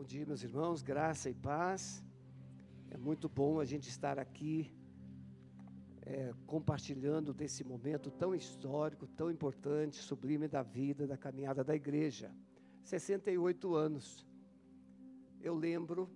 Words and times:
Bom 0.00 0.06
dia, 0.06 0.24
meus 0.24 0.42
irmãos, 0.42 0.80
graça 0.80 1.28
e 1.28 1.34
paz. 1.34 2.02
É 2.90 2.96
muito 2.96 3.28
bom 3.28 3.60
a 3.60 3.66
gente 3.66 3.90
estar 3.90 4.18
aqui 4.18 4.74
é, 6.00 6.32
compartilhando 6.46 7.34
desse 7.34 7.62
momento 7.62 8.10
tão 8.10 8.34
histórico, 8.34 9.06
tão 9.06 9.30
importante, 9.30 9.98
sublime 9.98 10.48
da 10.48 10.62
vida, 10.62 11.06
da 11.06 11.18
caminhada 11.18 11.62
da 11.62 11.76
igreja. 11.76 12.34
68 12.82 13.74
anos. 13.74 14.26
Eu 15.38 15.54
lembro, 15.54 16.08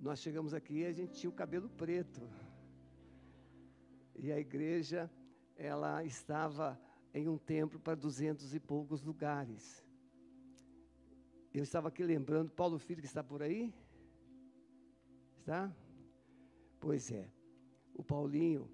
nós 0.00 0.18
chegamos 0.18 0.52
aqui 0.52 0.78
e 0.78 0.86
a 0.86 0.92
gente 0.92 1.12
tinha 1.12 1.30
o 1.30 1.40
cabelo 1.42 1.68
preto. 1.68 2.28
E 4.16 4.32
a 4.32 4.40
igreja, 4.40 5.08
ela 5.54 6.02
estava 6.02 6.76
em 7.14 7.28
um 7.28 7.38
templo 7.38 7.78
para 7.78 7.94
duzentos 7.94 8.52
e 8.52 8.58
poucos 8.58 9.00
lugares. 9.04 9.85
Eu 11.58 11.62
estava 11.62 11.88
aqui 11.88 12.02
lembrando, 12.02 12.50
Paulo 12.50 12.78
Filho 12.78 13.00
que 13.00 13.06
está 13.06 13.24
por 13.24 13.42
aí? 13.42 13.72
Está? 15.38 15.74
Pois 16.78 17.10
é. 17.10 17.32
O 17.94 18.04
Paulinho, 18.04 18.70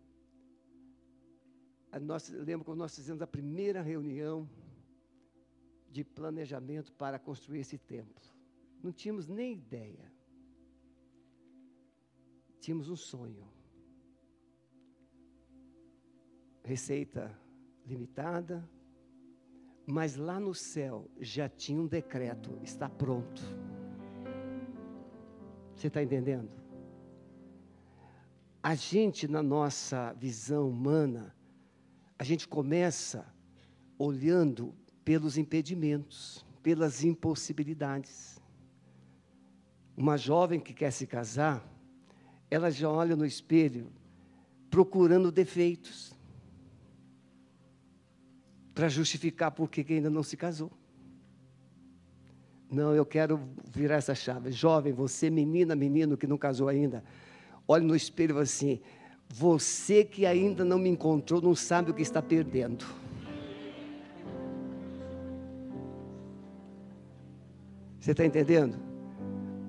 nós, 2.01 2.29
lembro 2.29 2.65
quando 2.65 2.81
nós 2.81 2.93
fizemos 2.93 3.23
a 3.23 3.27
primeira 3.27 3.81
reunião 3.81 4.51
de 5.93 6.03
planejamento 6.03 6.93
para 6.95 7.21
construir 7.21 7.61
esse 7.61 7.79
templo. 7.79 8.29
Não 8.83 8.91
tínhamos 8.91 9.29
nem 9.29 9.53
ideia. 9.53 10.13
Tínhamos 12.59 12.89
um 12.89 12.97
sonho. 12.97 13.47
Receita 16.65 17.33
limitada, 17.87 18.69
mas 19.87 20.17
lá 20.17 20.39
no 20.39 20.55
céu 20.55 21.11
já 21.21 21.49
tinha 21.49 21.81
um 21.81 21.87
decreto, 21.87 22.59
está 22.63 22.89
pronto. 22.89 23.43
Você 25.75 25.89
está 25.89 26.03
entendendo? 26.03 26.51
A 28.63 28.75
gente, 28.75 29.27
na 29.27 29.43
nossa 29.43 30.13
visão 30.13 30.69
humana, 30.69 31.35
a 32.17 32.23
gente 32.23 32.47
começa 32.47 33.27
olhando 33.99 34.73
pelos 35.05 35.37
impedimentos, 35.37 36.47
pelas 36.63 37.03
impossibilidades. 37.03 38.41
Uma 39.97 40.17
jovem 40.17 40.61
que 40.61 40.73
quer 40.73 40.93
se 40.93 41.07
casar, 41.07 41.69
ela 42.49 42.71
já 42.71 42.89
olha 42.89 43.17
no 43.17 43.27
espelho 43.27 43.91
procurando 44.71 45.33
defeitos 45.33 46.15
para 48.75 48.89
justificar 48.89 49.51
por 49.51 49.69
que 49.69 49.85
ainda 49.93 50.11
não 50.11 50.23
se 50.23 50.37
casou. 50.37 50.71
Não, 52.71 52.95
eu 52.95 53.05
quero 53.05 53.39
virar 53.71 53.97
essa 53.97 54.15
chave. 54.15 54.51
Jovem, 54.51 54.93
você, 54.93 55.29
menina, 55.29 55.77
menino 55.77 56.17
que 56.17 56.27
não 56.27 56.39
casou 56.39 56.69
ainda, 56.69 57.05
olhe 57.69 57.85
no 57.85 57.95
espelho 57.95 58.39
assim: 58.39 58.81
você 59.29 60.05
que 60.05 60.25
ainda 60.25 60.65
não 60.65 60.79
me 60.79 60.89
encontrou, 60.89 61.41
não 61.41 61.55
sabe 61.55 61.91
o 61.91 61.95
que 61.95 62.03
está 62.03 62.23
perdendo. 62.23 62.87
Você 68.01 68.11
está 68.11 68.25
entendendo? 68.25 68.77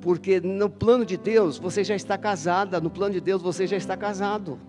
Porque 0.01 0.41
no 0.41 0.69
plano 0.69 1.05
de 1.05 1.17
Deus 1.17 1.57
você 1.57 1.83
já 1.83 1.95
está 1.95 2.17
casada, 2.17 2.81
no 2.81 2.89
plano 2.89 3.13
de 3.13 3.21
Deus 3.21 3.41
você 3.41 3.67
já 3.67 3.77
está 3.77 3.95
casado. 3.95 4.59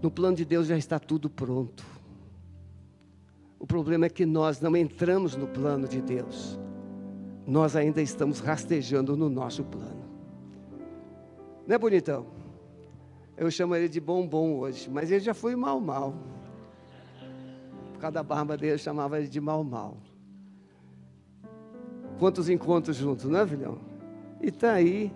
No 0.00 0.10
plano 0.10 0.36
de 0.36 0.44
Deus 0.44 0.66
já 0.66 0.78
está 0.78 0.98
tudo 0.98 1.28
pronto. 1.28 1.84
Problema 3.70 4.06
é 4.06 4.08
que 4.08 4.26
nós 4.26 4.60
não 4.60 4.76
entramos 4.76 5.36
no 5.36 5.46
plano 5.46 5.86
de 5.86 6.02
Deus. 6.02 6.58
Nós 7.46 7.76
ainda 7.76 8.02
estamos 8.02 8.40
rastejando 8.40 9.16
no 9.16 9.30
nosso 9.30 9.62
plano. 9.62 10.10
Não 11.68 11.76
é 11.76 11.78
bonitão? 11.78 12.26
Eu 13.36 13.48
chamo 13.48 13.76
ele 13.76 13.88
de 13.88 14.00
bombom 14.00 14.58
hoje, 14.58 14.90
mas 14.90 15.12
ele 15.12 15.20
já 15.20 15.32
foi 15.32 15.54
mal 15.54 15.80
mal. 15.80 16.16
Por 17.92 18.00
causa 18.00 18.14
da 18.14 18.24
barba 18.24 18.56
dele, 18.56 18.72
eu 18.72 18.78
chamava 18.78 19.20
ele 19.20 19.28
de 19.28 19.40
mal 19.40 19.62
mal. 19.62 19.96
Quantos 22.18 22.48
encontros 22.48 22.96
juntos, 22.96 23.26
não 23.26 23.38
é, 23.38 23.46
filhão? 23.46 23.78
E 24.42 24.48
está 24.48 24.72
aí. 24.72 25.12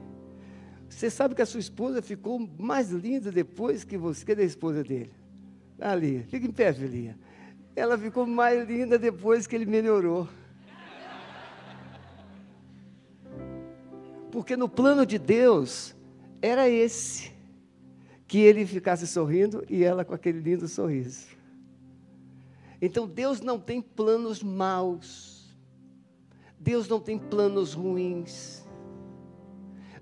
Você 0.88 1.10
sabe 1.10 1.34
que 1.34 1.42
a 1.42 1.46
sua 1.46 1.58
esposa 1.58 2.00
ficou 2.00 2.38
mais 2.56 2.92
linda 2.92 3.32
depois 3.32 3.82
que 3.82 3.98
você. 3.98 4.24
Cadê 4.24 4.42
a 4.42 4.46
esposa 4.46 4.84
dele? 4.84 5.10
Ali, 5.80 6.22
fica 6.28 6.46
em 6.46 6.52
pé, 6.52 6.72
filhinha. 6.72 7.18
Ela 7.76 7.98
ficou 7.98 8.24
mais 8.26 8.68
linda 8.68 8.98
depois 8.98 9.46
que 9.46 9.56
ele 9.56 9.66
melhorou. 9.66 10.28
Porque 14.30 14.56
no 14.56 14.68
plano 14.68 15.04
de 15.04 15.18
Deus 15.18 15.94
era 16.40 16.68
esse: 16.68 17.32
que 18.28 18.38
ele 18.38 18.64
ficasse 18.64 19.06
sorrindo 19.06 19.64
e 19.68 19.82
ela 19.82 20.04
com 20.04 20.14
aquele 20.14 20.40
lindo 20.40 20.68
sorriso. 20.68 21.28
Então 22.80 23.08
Deus 23.08 23.40
não 23.40 23.58
tem 23.58 23.80
planos 23.80 24.42
maus. 24.42 25.56
Deus 26.58 26.88
não 26.88 27.00
tem 27.00 27.18
planos 27.18 27.74
ruins. 27.74 28.64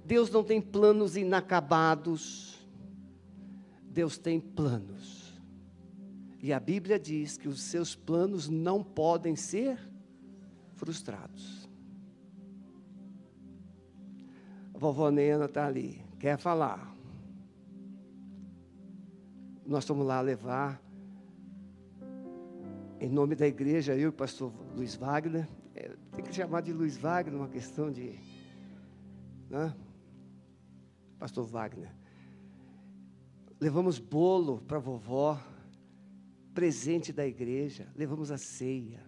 Deus 0.04 0.30
não 0.30 0.44
tem 0.44 0.60
planos 0.60 1.16
inacabados. 1.16 2.58
Deus 3.82 4.18
tem 4.18 4.40
planos 4.40 5.21
e 6.42 6.52
a 6.52 6.58
Bíblia 6.58 6.98
diz 6.98 7.38
que 7.38 7.46
os 7.46 7.62
seus 7.62 7.94
planos 7.94 8.48
não 8.48 8.82
podem 8.82 9.36
ser 9.36 9.78
frustrados. 10.74 11.70
A 14.74 14.78
vovó 14.78 15.08
Nena 15.08 15.44
está 15.44 15.64
ali, 15.64 16.04
quer 16.18 16.36
falar. 16.36 16.92
Nós 19.64 19.84
estamos 19.84 20.04
lá 20.04 20.20
levar, 20.20 20.82
em 22.98 23.08
nome 23.08 23.36
da 23.36 23.46
igreja, 23.46 23.94
eu 23.94 24.00
e 24.00 24.06
o 24.08 24.12
pastor 24.12 24.52
Luiz 24.74 24.96
Wagner. 24.96 25.48
É, 25.76 25.92
tem 26.10 26.24
que 26.24 26.34
chamar 26.34 26.62
de 26.62 26.72
Luiz 26.72 26.96
Wagner, 26.96 27.38
uma 27.38 27.48
questão 27.48 27.88
de. 27.88 28.18
Né? 29.48 29.72
Pastor 31.20 31.46
Wagner. 31.46 31.94
Levamos 33.60 34.00
bolo 34.00 34.60
para 34.62 34.78
a 34.78 34.80
vovó 34.80 35.51
presente 36.54 37.12
da 37.12 37.26
igreja, 37.26 37.88
levamos 37.96 38.30
a 38.30 38.38
ceia. 38.38 39.00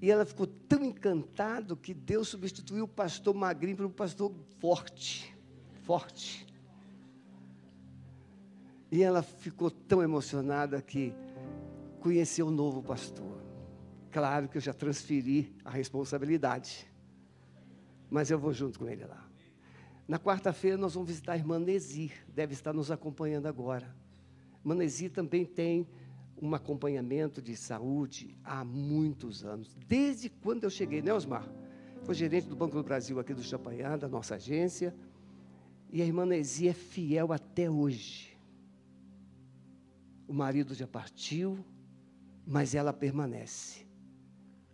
E 0.00 0.10
ela 0.10 0.24
ficou 0.24 0.46
tão 0.46 0.84
encantada 0.84 1.76
que 1.76 1.92
Deus 1.92 2.28
substituiu 2.28 2.84
o 2.84 2.88
pastor 2.88 3.34
magrinho 3.34 3.76
por 3.76 3.86
um 3.86 3.90
pastor 3.90 4.32
forte, 4.58 5.36
forte. 5.82 6.46
E 8.90 9.02
ela 9.02 9.22
ficou 9.22 9.70
tão 9.70 10.02
emocionada 10.02 10.80
que 10.80 11.12
conheceu 12.00 12.46
o 12.46 12.50
novo 12.50 12.82
pastor. 12.82 13.40
Claro 14.10 14.48
que 14.48 14.56
eu 14.56 14.60
já 14.60 14.72
transferi 14.72 15.54
a 15.64 15.70
responsabilidade, 15.70 16.90
mas 18.10 18.30
eu 18.30 18.38
vou 18.38 18.52
junto 18.52 18.78
com 18.78 18.88
ele 18.88 19.04
lá. 19.04 19.28
Na 20.08 20.18
quarta-feira 20.18 20.76
nós 20.76 20.94
vamos 20.94 21.08
visitar 21.08 21.34
a 21.34 21.36
irmã 21.36 21.58
Nezir, 21.58 22.12
deve 22.26 22.52
estar 22.54 22.72
nos 22.72 22.90
acompanhando 22.90 23.46
agora. 23.46 23.94
Nezir 24.64 25.12
também 25.12 25.44
tem 25.44 25.86
um 26.40 26.54
acompanhamento 26.54 27.42
de 27.42 27.54
saúde 27.56 28.36
há 28.42 28.64
muitos 28.64 29.44
anos, 29.44 29.76
desde 29.86 30.30
quando 30.30 30.64
eu 30.64 30.70
cheguei, 30.70 31.02
né, 31.02 31.12
Osmar? 31.12 31.46
Foi 32.02 32.14
gerente 32.14 32.48
do 32.48 32.56
Banco 32.56 32.76
do 32.76 32.82
Brasil 32.82 33.20
aqui 33.20 33.34
do 33.34 33.42
Chapanhã, 33.42 33.98
da 33.98 34.08
nossa 34.08 34.36
agência, 34.36 34.94
e 35.92 36.00
a 36.00 36.04
irmã 36.04 36.24
Nesi 36.24 36.68
é 36.68 36.72
fiel 36.72 37.32
até 37.32 37.70
hoje. 37.70 38.38
O 40.26 40.32
marido 40.32 40.74
já 40.74 40.86
partiu, 40.86 41.58
mas 42.46 42.74
ela 42.74 42.92
permanece. 42.92 43.86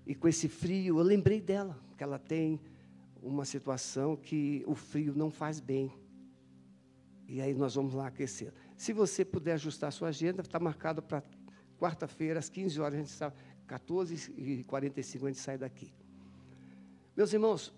E 0.07 0.15
com 0.15 0.29
esse 0.29 0.49
frio, 0.49 0.99
eu 0.99 1.03
lembrei 1.03 1.41
dela, 1.41 1.77
que 1.97 2.05
ela 2.05 2.19
tem 2.19 2.61
uma 3.21 3.45
situação 3.45 4.15
que 4.15 4.63
o 4.67 4.75
frio 4.75 5.15
não 5.17 5.31
faz 5.31 5.59
bem. 5.59 5.93
E 7.27 7.41
aí 7.41 7.55
nós 7.55 7.75
vamos 7.75 7.95
lá 7.95 8.07
aquecer. 8.07 8.53
Se 8.77 8.93
você 8.93 9.25
puder 9.25 9.55
ajustar 9.55 9.89
a 9.89 9.91
sua 9.91 10.09
agenda, 10.09 10.43
está 10.43 10.61
marcado 10.61 11.03
para 11.03 11.23
quarta-feira, 11.79 12.39
às 12.39 12.49
15 12.49 12.81
horas, 12.81 12.95
a 12.95 12.99
gente 12.99 13.11
sai, 13.11 13.33
14 13.67 14.33
e 14.37 14.65
45 14.65 15.27
a 15.27 15.29
gente 15.29 15.41
sai 15.41 15.59
daqui. 15.59 15.93
Meus 17.17 17.33
irmãos, 17.33 17.73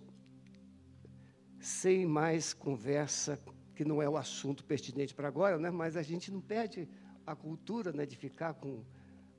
sem 1.60 2.06
mais 2.06 2.52
conversa, 2.52 3.38
que 3.74 3.84
não 3.84 4.02
é 4.02 4.08
o 4.08 4.16
assunto 4.16 4.64
pertinente 4.64 5.14
para 5.14 5.28
agora, 5.28 5.58
né? 5.58 5.70
mas 5.70 5.96
a 5.96 6.02
gente 6.02 6.30
não 6.30 6.40
perde 6.40 6.88
a 7.26 7.34
cultura 7.34 7.92
né, 7.92 8.04
de 8.04 8.16
ficar 8.16 8.54
com, 8.54 8.82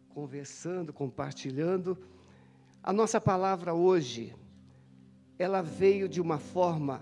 conversando, 0.09 0.94
compartilhando. 0.94 1.97
A 2.81 2.94
nossa 2.94 3.19
palavra 3.19 3.73
hoje, 3.73 4.35
ela 5.38 5.62
veio 5.62 6.07
de 6.07 6.21
uma 6.21 6.39
forma 6.39 7.01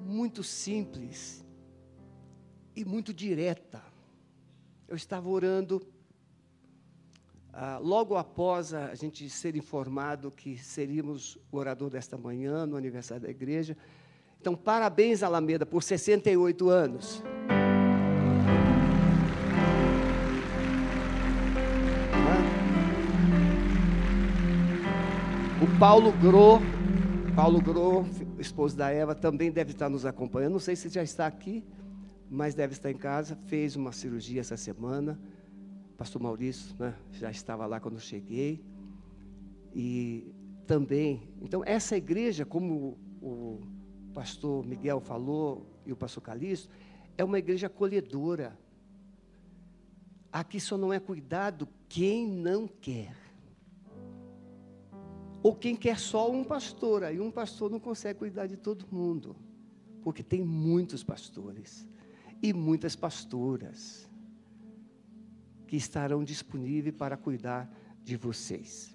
muito 0.00 0.42
simples 0.42 1.44
e 2.76 2.84
muito 2.84 3.12
direta. 3.12 3.82
Eu 4.88 4.96
estava 4.96 5.28
orando 5.28 5.86
ah, 7.56 7.78
logo 7.80 8.16
após 8.16 8.74
a 8.74 8.96
gente 8.96 9.30
ser 9.30 9.54
informado 9.54 10.28
que 10.28 10.58
seríamos 10.58 11.38
o 11.52 11.56
orador 11.56 11.88
desta 11.88 12.18
manhã, 12.18 12.66
no 12.66 12.76
aniversário 12.76 13.22
da 13.22 13.30
igreja. 13.30 13.76
Então, 14.40 14.56
parabéns, 14.56 15.22
Alameda, 15.22 15.64
por 15.64 15.80
68 15.80 16.68
anos. 16.68 17.22
O 25.62 25.78
Paulo 25.78 26.10
Gro, 26.10 26.60
Paulo 27.36 27.60
Gro, 27.60 28.04
esposo 28.36 28.76
da 28.76 28.90
Eva, 28.90 29.14
também 29.14 29.52
deve 29.52 29.70
estar 29.70 29.88
nos 29.88 30.04
acompanhando. 30.04 30.54
Não 30.54 30.58
sei 30.58 30.74
se 30.74 30.88
já 30.88 31.04
está 31.04 31.24
aqui, 31.24 31.64
mas 32.28 32.52
deve 32.52 32.72
estar 32.72 32.90
em 32.90 32.96
casa. 32.96 33.38
Fez 33.46 33.76
uma 33.76 33.92
cirurgia 33.92 34.40
essa 34.40 34.56
semana. 34.56 35.16
Pastor 35.96 36.20
Maurício 36.20 36.74
né, 36.78 36.94
já 37.12 37.30
estava 37.30 37.66
lá 37.66 37.80
quando 37.80 37.94
eu 37.94 38.00
cheguei. 38.00 38.64
E 39.74 40.32
também, 40.66 41.28
então, 41.40 41.62
essa 41.64 41.96
igreja, 41.96 42.44
como 42.44 42.98
o 43.20 43.60
pastor 44.12 44.64
Miguel 44.64 45.00
falou 45.00 45.66
e 45.84 45.92
o 45.92 45.96
pastor 45.96 46.22
Calixto, 46.22 46.68
é 47.16 47.24
uma 47.24 47.38
igreja 47.38 47.66
acolhedora. 47.66 48.58
Aqui 50.32 50.58
só 50.58 50.76
não 50.76 50.92
é 50.92 50.98
cuidado 50.98 51.68
quem 51.88 52.26
não 52.26 52.66
quer. 52.66 53.16
Ou 55.42 55.54
quem 55.54 55.76
quer 55.76 55.98
só 55.98 56.30
um 56.30 56.42
pastor, 56.42 57.04
aí 57.04 57.20
um 57.20 57.30
pastor 57.30 57.70
não 57.70 57.78
consegue 57.78 58.18
cuidar 58.18 58.46
de 58.46 58.56
todo 58.56 58.86
mundo, 58.90 59.36
porque 60.02 60.22
tem 60.22 60.42
muitos 60.42 61.04
pastores 61.04 61.86
e 62.42 62.52
muitas 62.52 62.96
pastoras 62.96 64.08
que 65.74 65.78
estarão 65.78 66.22
disponíveis 66.22 66.94
para 66.94 67.16
cuidar 67.16 67.68
de 68.00 68.16
vocês. 68.16 68.94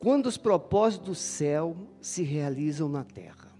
Quando 0.00 0.26
os 0.26 0.36
propósitos 0.36 1.06
do 1.06 1.14
céu 1.14 1.76
se 2.00 2.24
realizam 2.24 2.88
na 2.88 3.04
terra. 3.04 3.56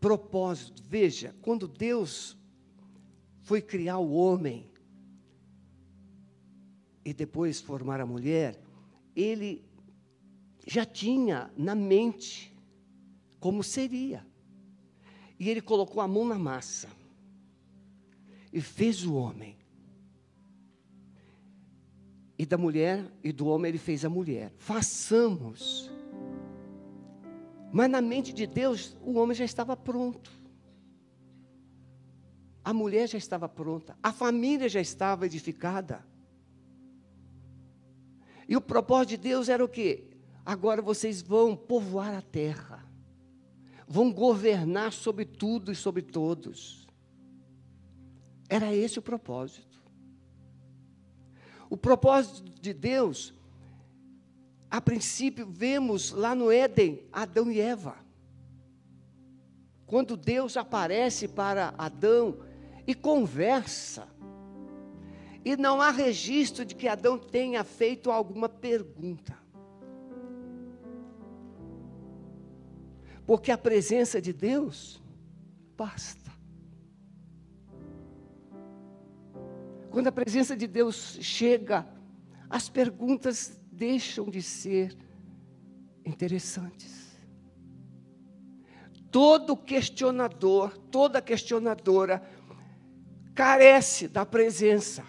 Propósito, 0.00 0.82
veja, 0.88 1.36
quando 1.40 1.68
Deus 1.68 2.36
foi 3.42 3.62
criar 3.62 3.98
o 3.98 4.12
homem 4.12 4.68
e 7.04 7.14
depois 7.14 7.60
formar 7.60 8.00
a 8.00 8.06
mulher, 8.06 8.60
ele 9.14 9.64
já 10.66 10.84
tinha 10.84 11.48
na 11.56 11.76
mente 11.76 12.52
como 13.38 13.62
seria. 13.62 14.26
E 15.38 15.48
ele 15.48 15.60
colocou 15.60 16.02
a 16.02 16.08
mão 16.08 16.24
na 16.24 16.36
massa 16.40 16.88
e 18.52 18.60
fez 18.60 19.06
o 19.06 19.14
homem. 19.14 19.61
E 22.38 22.46
da 22.46 22.56
mulher 22.56 23.04
e 23.22 23.32
do 23.32 23.46
homem 23.46 23.68
ele 23.68 23.78
fez 23.78 24.04
a 24.04 24.08
mulher. 24.08 24.52
Façamos. 24.58 25.90
Mas 27.72 27.90
na 27.90 28.00
mente 28.00 28.32
de 28.32 28.46
Deus, 28.46 28.96
o 29.02 29.14
homem 29.18 29.34
já 29.34 29.44
estava 29.44 29.76
pronto. 29.76 30.30
A 32.64 32.72
mulher 32.72 33.08
já 33.08 33.18
estava 33.18 33.48
pronta. 33.48 33.96
A 34.02 34.12
família 34.12 34.68
já 34.68 34.80
estava 34.80 35.26
edificada. 35.26 36.04
E 38.48 38.56
o 38.56 38.60
propósito 38.60 39.10
de 39.10 39.16
Deus 39.16 39.48
era 39.48 39.64
o 39.64 39.68
quê? 39.68 40.04
Agora 40.44 40.82
vocês 40.82 41.22
vão 41.22 41.56
povoar 41.56 42.14
a 42.14 42.20
terra, 42.20 42.84
vão 43.86 44.12
governar 44.12 44.92
sobre 44.92 45.24
tudo 45.24 45.70
e 45.70 45.74
sobre 45.74 46.02
todos. 46.02 46.86
Era 48.48 48.74
esse 48.74 48.98
o 48.98 49.02
propósito. 49.02 49.71
O 51.72 51.76
propósito 51.78 52.52
de 52.60 52.74
Deus, 52.74 53.32
a 54.70 54.78
princípio, 54.78 55.46
vemos 55.50 56.10
lá 56.10 56.34
no 56.34 56.52
Éden 56.52 57.02
Adão 57.10 57.50
e 57.50 57.62
Eva. 57.62 57.96
Quando 59.86 60.14
Deus 60.14 60.58
aparece 60.58 61.26
para 61.26 61.72
Adão 61.78 62.40
e 62.86 62.94
conversa, 62.94 64.06
e 65.42 65.56
não 65.56 65.80
há 65.80 65.90
registro 65.90 66.62
de 66.62 66.74
que 66.74 66.86
Adão 66.86 67.16
tenha 67.16 67.64
feito 67.64 68.10
alguma 68.10 68.50
pergunta. 68.50 69.34
Porque 73.26 73.50
a 73.50 73.56
presença 73.56 74.20
de 74.20 74.34
Deus 74.34 75.02
basta. 75.74 76.21
Quando 79.92 80.06
a 80.06 80.12
presença 80.12 80.56
de 80.56 80.66
Deus 80.66 81.18
chega, 81.20 81.86
as 82.48 82.70
perguntas 82.70 83.60
deixam 83.70 84.30
de 84.30 84.40
ser 84.40 84.96
interessantes. 86.02 87.20
Todo 89.10 89.54
questionador, 89.54 90.78
toda 90.90 91.20
questionadora, 91.20 92.22
carece 93.34 94.08
da 94.08 94.24
presença. 94.24 95.04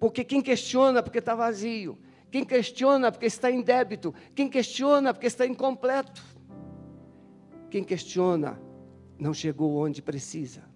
Porque 0.00 0.24
quem 0.24 0.40
questiona 0.40 1.02
porque 1.02 1.18
está 1.18 1.34
vazio, 1.34 1.98
quem 2.30 2.42
questiona 2.42 3.12
porque 3.12 3.26
está 3.26 3.50
em 3.50 3.60
débito, 3.60 4.14
quem 4.34 4.48
questiona 4.48 5.12
porque 5.12 5.26
está 5.26 5.46
incompleto, 5.46 6.24
quem 7.70 7.84
questiona 7.84 8.58
não 9.18 9.34
chegou 9.34 9.76
onde 9.76 10.00
precisa. 10.00 10.71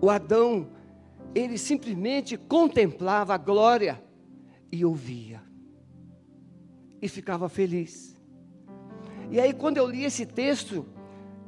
O 0.00 0.08
Adão, 0.08 0.68
ele 1.34 1.58
simplesmente 1.58 2.36
contemplava 2.36 3.34
a 3.34 3.38
glória 3.38 4.02
e 4.72 4.84
ouvia, 4.84 5.42
e 7.02 7.08
ficava 7.08 7.48
feliz. 7.48 8.16
E 9.30 9.38
aí, 9.38 9.52
quando 9.52 9.76
eu 9.76 9.86
li 9.86 10.04
esse 10.04 10.24
texto 10.24 10.86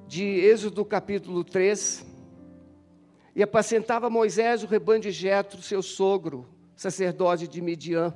de 0.06 0.22
Êxodo 0.22 0.84
capítulo 0.84 1.42
3, 1.42 2.06
e 3.34 3.42
apacentava 3.42 4.10
Moisés 4.10 4.62
o 4.62 4.66
rebanho 4.66 5.00
de 5.00 5.10
Jetro, 5.10 5.62
seu 5.62 5.82
sogro, 5.82 6.46
sacerdote 6.76 7.48
de 7.48 7.62
Midian. 7.62 8.14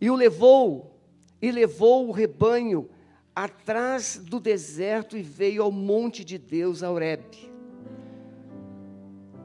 E 0.00 0.08
o 0.08 0.14
levou, 0.14 0.96
e 1.42 1.50
levou 1.50 2.08
o 2.08 2.12
rebanho 2.12 2.88
atrás 3.34 4.16
do 4.16 4.38
deserto 4.38 5.16
e 5.16 5.22
veio 5.22 5.64
ao 5.64 5.72
monte 5.72 6.24
de 6.24 6.38
Deus, 6.38 6.84
a 6.84 6.90
Horeb. 6.90 7.49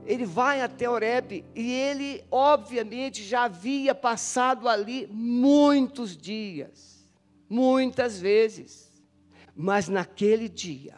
Ele 0.06 0.26
vai 0.26 0.62
até 0.62 0.90
Horeb 0.90 1.44
e 1.56 1.72
ele, 1.72 2.24
obviamente, 2.30 3.24
já 3.24 3.46
havia 3.46 3.96
passado 3.96 4.70
ali 4.70 5.08
muitos 5.12 6.16
dias, 6.16 7.10
muitas 7.50 8.20
vezes, 8.20 8.92
mas 9.56 9.90
naquele 9.90 10.48
dia 10.48 10.96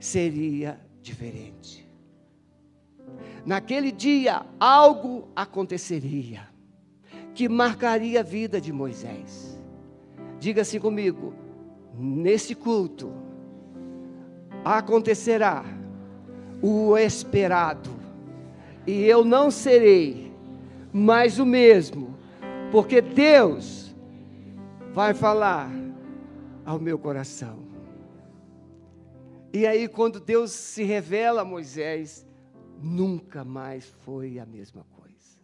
seria 0.00 0.80
diferente. 1.00 1.88
Naquele 3.46 3.92
dia, 3.92 4.44
algo 4.58 5.28
aconteceria 5.36 6.48
que 7.34 7.48
marcaria 7.48 8.20
a 8.20 8.24
vida 8.24 8.60
de 8.60 8.72
Moisés. 8.72 9.60
Diga 10.40 10.62
assim 10.62 10.80
comigo: 10.80 11.32
nesse 11.94 12.54
culto 12.54 13.12
acontecerá 14.64 15.64
o 16.62 16.96
esperado, 16.96 17.90
e 18.86 19.02
eu 19.02 19.24
não 19.24 19.50
serei 19.50 20.32
mais 20.92 21.38
o 21.38 21.44
mesmo, 21.44 22.16
porque 22.70 23.00
Deus 23.00 23.94
vai 24.92 25.12
falar 25.12 25.70
ao 26.64 26.78
meu 26.78 26.98
coração. 26.98 27.62
E 29.52 29.66
aí, 29.66 29.88
quando 29.88 30.20
Deus 30.20 30.52
se 30.52 30.82
revela 30.82 31.42
a 31.42 31.44
Moisés, 31.44 32.26
nunca 32.80 33.44
mais 33.44 33.86
foi 34.04 34.38
a 34.38 34.46
mesma 34.46 34.84
coisa. 34.84 35.38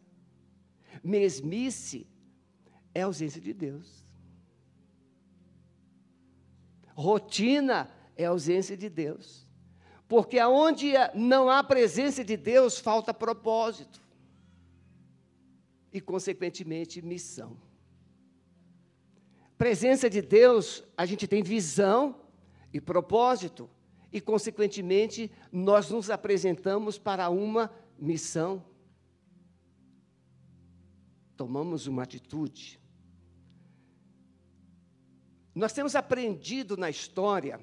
Mesmice 1.02 2.06
é 2.94 3.02
ausência 3.02 3.40
de 3.40 3.52
Deus. 3.52 4.06
Rotina 6.94 7.90
é 8.16 8.25
ausência 8.25 8.76
de 8.76 8.88
Deus. 8.88 9.48
Porque 10.08 10.38
aonde 10.38 10.94
não 11.14 11.50
há 11.50 11.62
presença 11.62 12.24
de 12.24 12.36
Deus, 12.36 12.78
falta 12.78 13.12
propósito. 13.12 14.00
E, 15.92 16.00
consequentemente, 16.00 17.02
missão. 17.02 17.58
Presença 19.58 20.08
de 20.08 20.22
Deus, 20.22 20.82
a 20.96 21.04
gente 21.04 21.26
tem 21.28 21.42
visão 21.42 22.22
e 22.72 22.80
propósito 22.80 23.68
e, 24.10 24.20
consequentemente, 24.20 25.30
nós 25.52 25.90
nos 25.90 26.08
apresentamos 26.08 26.96
para 26.96 27.28
uma 27.28 27.70
missão. 27.98 28.64
Tomamos 31.36 31.86
uma 31.86 32.02
atitude. 32.02 32.80
Nós 35.54 35.72
temos 35.72 35.94
aprendido 35.94 36.76
na 36.76 36.88
história 36.88 37.60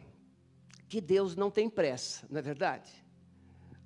que 0.95 1.01
Deus 1.01 1.35
não 1.35 1.51
tem 1.51 1.69
pressa, 1.69 2.25
não 2.29 2.39
é 2.39 2.41
verdade? 2.41 2.89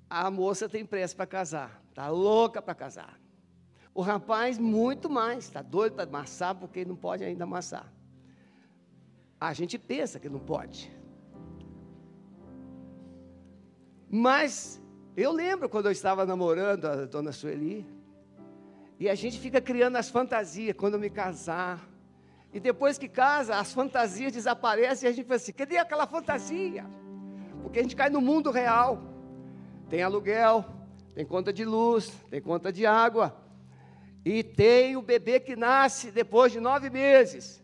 A 0.08 0.30
moça 0.30 0.68
tem 0.68 0.86
pressa 0.86 1.16
para 1.16 1.26
casar, 1.26 1.82
está 1.88 2.06
louca 2.06 2.62
para 2.62 2.72
casar. 2.72 3.18
O 3.92 4.00
rapaz, 4.00 4.58
muito 4.58 5.10
mais, 5.10 5.46
está 5.46 5.60
doido 5.60 5.94
para 5.94 6.04
amassar, 6.04 6.54
porque 6.54 6.84
não 6.84 6.94
pode 6.94 7.24
ainda 7.24 7.42
amassar. 7.42 7.92
A 9.40 9.52
gente 9.52 9.76
pensa 9.76 10.20
que 10.20 10.28
não 10.28 10.38
pode. 10.38 10.96
Mas 14.08 14.80
eu 15.16 15.32
lembro 15.32 15.68
quando 15.68 15.86
eu 15.86 15.92
estava 15.92 16.24
namorando 16.24 16.84
a 16.84 17.06
dona 17.06 17.32
Sueli, 17.32 17.84
e 19.00 19.08
a 19.08 19.16
gente 19.16 19.36
fica 19.40 19.60
criando 19.60 19.96
as 19.96 20.08
fantasias 20.08 20.76
quando 20.76 20.94
eu 20.94 21.00
me 21.00 21.10
casar. 21.10 21.90
E 22.52 22.60
depois 22.60 22.98
que 22.98 23.08
casa, 23.08 23.56
as 23.56 23.72
fantasias 23.72 24.32
desaparecem 24.32 25.08
e 25.08 25.12
a 25.12 25.12
gente 25.12 25.26
fala 25.26 25.38
assim: 25.38 25.52
cadê 25.52 25.76
aquela 25.76 26.06
fantasia? 26.06 26.86
Porque 27.62 27.78
a 27.78 27.82
gente 27.82 27.96
cai 27.96 28.10
no 28.10 28.20
mundo 28.20 28.50
real. 28.50 29.02
Tem 29.88 30.02
aluguel, 30.02 30.64
tem 31.14 31.24
conta 31.24 31.52
de 31.52 31.64
luz, 31.64 32.10
tem 32.30 32.40
conta 32.40 32.72
de 32.72 32.86
água. 32.86 33.36
E 34.24 34.42
tem 34.42 34.96
o 34.96 35.02
bebê 35.02 35.40
que 35.40 35.56
nasce 35.56 36.10
depois 36.10 36.52
de 36.52 36.60
nove 36.60 36.90
meses. 36.90 37.62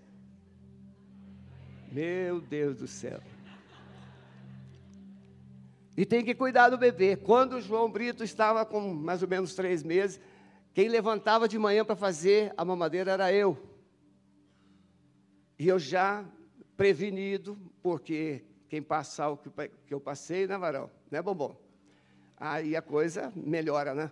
Meu 1.92 2.40
Deus 2.40 2.78
do 2.78 2.86
céu. 2.86 3.20
E 5.96 6.04
tem 6.04 6.24
que 6.24 6.34
cuidar 6.34 6.68
do 6.68 6.76
bebê. 6.76 7.16
Quando 7.16 7.54
o 7.54 7.60
João 7.60 7.90
Brito 7.90 8.22
estava 8.22 8.66
com 8.66 8.92
mais 8.92 9.22
ou 9.22 9.28
menos 9.28 9.54
três 9.54 9.82
meses, 9.82 10.20
quem 10.74 10.88
levantava 10.88 11.48
de 11.48 11.58
manhã 11.58 11.84
para 11.84 11.96
fazer 11.96 12.52
a 12.56 12.64
mamadeira 12.64 13.12
era 13.12 13.32
eu. 13.32 13.56
E 15.58 15.66
eu 15.68 15.78
já 15.78 16.22
prevenido, 16.76 17.58
porque 17.82 18.44
quem 18.68 18.82
passar 18.82 19.30
o 19.30 19.36
que 19.36 19.94
eu 19.94 20.00
passei, 20.00 20.46
né, 20.46 20.58
Varão? 20.58 20.90
Né, 21.10 21.22
Bombom? 21.22 21.56
Aí 22.36 22.76
a 22.76 22.82
coisa 22.82 23.32
melhora, 23.34 23.94
né? 23.94 24.10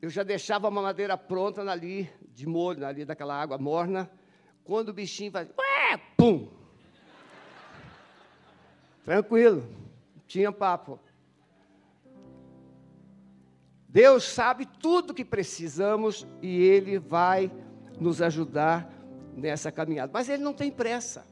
Eu 0.00 0.08
já 0.10 0.22
deixava 0.22 0.68
a 0.68 0.70
mamadeira 0.70 1.16
pronta 1.16 1.62
ali, 1.62 2.08
de 2.32 2.46
molho, 2.46 2.86
ali 2.86 3.04
daquela 3.04 3.34
água 3.34 3.58
morna. 3.58 4.08
Quando 4.62 4.90
o 4.90 4.92
bichinho 4.92 5.32
faz, 5.32 5.48
ué, 5.48 6.00
pum! 6.16 6.48
Tranquilo, 9.04 9.66
tinha 10.26 10.52
papo. 10.52 11.00
Deus 13.88 14.24
sabe 14.24 14.66
tudo 14.66 15.14
que 15.14 15.24
precisamos 15.24 16.26
e 16.42 16.60
Ele 16.60 16.98
vai 16.98 17.50
nos 17.98 18.20
ajudar 18.20 18.92
nessa 19.34 19.72
caminhada. 19.72 20.12
Mas 20.12 20.28
Ele 20.28 20.42
não 20.42 20.52
tem 20.52 20.70
pressa. 20.70 21.26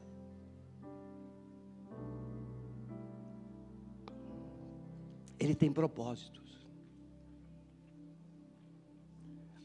Ele 5.47 5.55
tem 5.55 5.71
propósitos. 5.71 6.67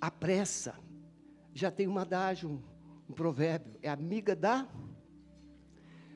A 0.00 0.12
pressa 0.12 0.78
já 1.52 1.72
tem 1.72 1.88
um 1.88 1.98
adágio, 1.98 2.62
um 3.08 3.12
provérbio, 3.12 3.76
é 3.82 3.88
amiga 3.88 4.36
da 4.36 4.68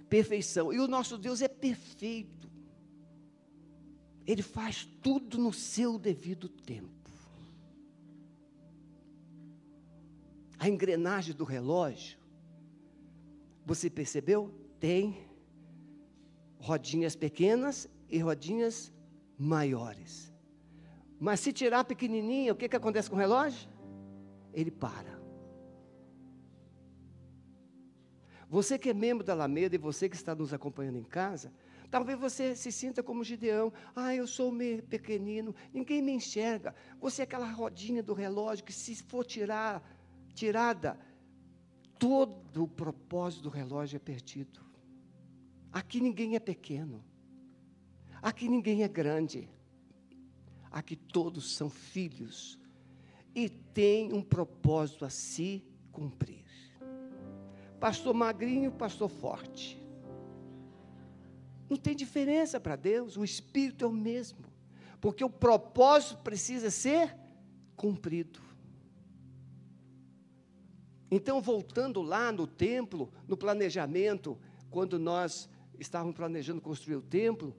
perfeição. 0.09 0.73
E 0.73 0.79
o 0.79 0.87
nosso 0.87 1.19
Deus 1.19 1.43
é 1.43 1.49
perfeito. 1.49 2.49
Ele 4.25 4.41
faz 4.41 4.85
tudo 5.03 5.37
no 5.37 5.53
seu 5.53 5.99
devido 5.99 6.49
tempo. 6.49 7.11
A 10.61 10.69
engrenagem 10.69 11.35
do 11.35 11.43
relógio, 11.43 12.21
você 13.65 13.91
percebeu? 13.91 14.55
Tem 14.79 15.27
rodinhas 16.57 17.17
pequenas 17.17 17.89
e 18.09 18.21
rodinhas 18.21 18.95
maiores. 19.39 20.33
Mas 21.19 21.41
se 21.41 21.53
tirar 21.53 21.85
pequenininha, 21.85 22.53
o 22.53 22.57
que, 22.57 22.69
que 22.69 22.77
acontece 22.77 23.09
com 23.09 23.17
o 23.17 23.19
relógio? 23.19 23.69
Ele 24.53 24.71
para. 24.71 25.17
Você 28.49 28.79
que 28.79 28.91
é 28.91 28.95
membro 28.95 29.25
da 29.25 29.33
Alameda 29.33 29.75
e 29.75 29.79
você 29.79 30.09
que 30.09 30.15
está 30.15 30.35
nos 30.35 30.53
acompanhando 30.53 30.99
em 30.99 31.05
casa, 31.05 31.53
talvez 31.91 32.19
você 32.19 32.55
se 32.55 32.71
sinta 32.71 33.03
como 33.03 33.25
Gideão. 33.25 33.73
Ah, 33.95 34.15
eu 34.15 34.27
sou 34.27 34.53
meio 34.53 34.83
pequenino, 34.83 35.55
ninguém 35.73 36.01
me 36.01 36.13
enxerga. 36.13 36.75
Você 37.01 37.23
é 37.23 37.25
aquela 37.25 37.51
rodinha 37.51 38.03
do 38.03 38.15
relógio 38.15 38.65
que 38.65 38.73
se 38.73 39.03
for 39.03 39.25
tirar, 39.25 39.83
tirada, 40.33 40.99
todo 41.99 42.65
o 42.65 42.69
propósito 42.69 43.45
do 43.45 43.49
relógio 43.49 43.97
é 43.97 44.01
perdido. 44.01 44.65
Aqui 45.73 46.01
ninguém 46.01 46.37
é 46.37 46.41
pequeno. 46.41 47.05
Aqui 48.23 48.49
ninguém 48.49 48.83
é 48.83 48.89
grande. 48.89 49.49
Aqui 50.71 50.97
todos 50.97 51.55
são 51.55 51.71
filhos 51.71 52.59
e 53.35 53.49
têm 53.49 54.13
um 54.13 54.23
propósito 54.23 55.05
a 55.05 55.11
se 55.11 55.65
cumprir 55.93 56.47
pastor 57.77 58.15
magrinho, 58.15 58.73
pastor 58.73 59.09
forte. 59.09 59.81
Não 61.69 61.77
tem 61.77 61.95
diferença 61.95 62.61
para 62.61 62.77
Deus, 62.77 63.17
o 63.17 63.25
Espírito 63.25 63.85
é 63.85 63.89
o 63.89 63.93
mesmo, 63.93 64.45
porque 65.01 65.25
o 65.25 65.31
propósito 65.31 66.23
precisa 66.23 66.71
ser 66.71 67.17
cumprido. 67.75 68.41
Então, 71.11 71.41
voltando 71.41 72.03
lá 72.03 72.33
no 72.33 72.47
templo, 72.47 73.13
no 73.29 73.37
planejamento, 73.37 74.39
quando 74.71 74.99
nós 74.99 75.49
estávamos 75.79 76.17
planejando 76.17 76.61
construir 76.61 76.97
o 76.97 77.03
templo, 77.03 77.55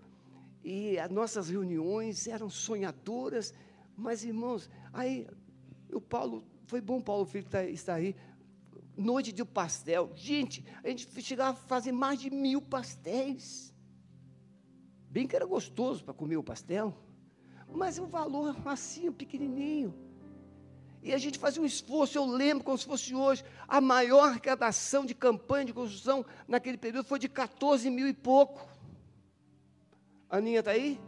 e 0.67 0.99
as 0.99 1.09
nossas 1.09 1.47
reuniões 1.47 2.27
eram 2.27 2.49
sonhadoras, 2.49 3.53
mas 3.95 4.25
irmãos, 4.25 4.69
aí 4.91 5.25
o 5.93 6.01
Paulo, 6.01 6.43
foi 6.65 6.81
bom 6.81 6.99
Paulo 6.99 7.25
Filho 7.25 7.47
estar 7.69 7.93
aí, 7.93 8.13
noite 8.97 9.31
de 9.31 9.45
pastel. 9.45 10.11
Gente, 10.13 10.65
a 10.83 10.89
gente 10.89 11.21
chegava 11.21 11.51
a 11.51 11.61
fazer 11.73 11.93
mais 11.93 12.19
de 12.19 12.29
mil 12.29 12.61
pastéis. 12.61 13.73
Bem 15.09 15.25
que 15.25 15.37
era 15.37 15.45
gostoso 15.45 16.03
para 16.03 16.13
comer 16.13 16.35
o 16.35 16.43
pastel, 16.43 16.93
mas 17.73 17.97
o 17.97 18.05
valor 18.05 18.53
assim, 18.65 19.09
pequenininho. 19.09 19.95
E 21.01 21.13
a 21.13 21.17
gente 21.17 21.39
fazia 21.39 21.61
um 21.61 21.65
esforço, 21.65 22.17
eu 22.17 22.25
lembro 22.25 22.65
como 22.65 22.77
se 22.77 22.85
fosse 22.85 23.15
hoje, 23.15 23.41
a 23.69 23.79
maior 23.79 24.27
arrecadação 24.27 25.05
de 25.05 25.15
campanha 25.15 25.63
de 25.63 25.73
construção 25.73 26.25
naquele 26.45 26.77
período 26.77 27.05
foi 27.05 27.19
de 27.19 27.29
14 27.29 27.89
mil 27.89 28.05
e 28.05 28.13
pouco. 28.13 28.76
Aninha 30.29 30.59
está 30.59 30.71
aí? 30.71 30.99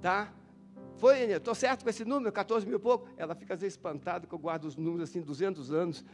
Tá? 0.00 0.32
Foi, 0.96 1.18
estou 1.32 1.54
certo 1.54 1.82
com 1.82 1.90
esse 1.90 2.04
número, 2.04 2.32
14 2.32 2.66
mil 2.66 2.76
e 2.76 2.80
pouco? 2.80 3.08
Ela 3.16 3.34
fica 3.34 3.54
às 3.54 3.60
vezes 3.60 3.74
espantada 3.74 4.26
que 4.26 4.34
eu 4.34 4.38
guardo 4.38 4.64
os 4.64 4.76
números 4.76 5.10
assim, 5.10 5.20
200 5.20 5.72
anos. 5.72 6.04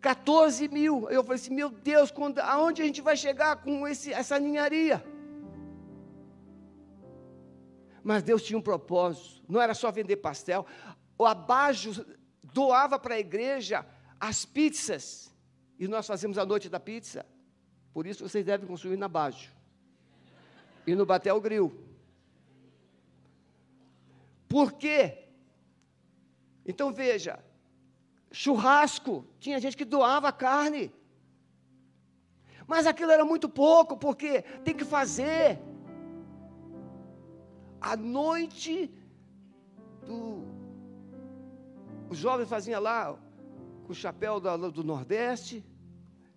14 0.00 0.68
mil. 0.68 1.08
Eu 1.08 1.22
falei 1.22 1.36
assim, 1.36 1.54
meu 1.54 1.70
Deus, 1.70 2.10
quando, 2.10 2.38
aonde 2.40 2.82
a 2.82 2.84
gente 2.84 3.00
vai 3.00 3.16
chegar 3.16 3.56
com 3.56 3.88
esse, 3.88 4.12
essa 4.12 4.38
ninharia? 4.38 5.02
Mas 8.02 8.22
Deus 8.22 8.42
tinha 8.42 8.58
um 8.58 8.62
propósito, 8.62 9.42
não 9.48 9.62
era 9.62 9.72
só 9.72 9.90
vender 9.90 10.16
pastel. 10.16 10.66
O 11.16 11.24
Abajo 11.24 12.04
doava 12.42 12.98
para 12.98 13.14
a 13.14 13.18
igreja 13.18 13.86
as 14.20 14.44
pizzas, 14.44 15.34
e 15.78 15.88
nós 15.88 16.06
fazemos 16.06 16.36
a 16.36 16.44
noite 16.44 16.68
da 16.68 16.78
pizza. 16.78 17.24
Por 17.94 18.08
isso 18.08 18.28
vocês 18.28 18.44
devem 18.44 18.66
construir 18.66 18.96
na 18.96 19.06
Abajo. 19.06 19.50
E 20.84 20.94
no 20.96 21.06
Batel 21.06 21.40
Grill. 21.40 21.72
Por 24.48 24.72
quê? 24.72 25.28
Então 26.66 26.92
veja, 26.92 27.38
churrasco, 28.32 29.24
tinha 29.38 29.60
gente 29.60 29.76
que 29.76 29.84
doava 29.84 30.32
carne. 30.32 30.92
Mas 32.66 32.86
aquilo 32.86 33.12
era 33.12 33.24
muito 33.24 33.48
pouco, 33.48 33.96
porque 33.96 34.42
tem 34.64 34.74
que 34.74 34.84
fazer. 34.84 35.60
A 37.80 37.94
noite 37.96 38.90
do. 40.06 40.42
Os 42.08 42.18
jovens 42.18 42.48
faziam 42.48 42.80
lá 42.80 43.16
com 43.84 43.92
o 43.92 43.94
chapéu 43.94 44.40
do, 44.40 44.72
do 44.72 44.82
Nordeste. 44.82 45.64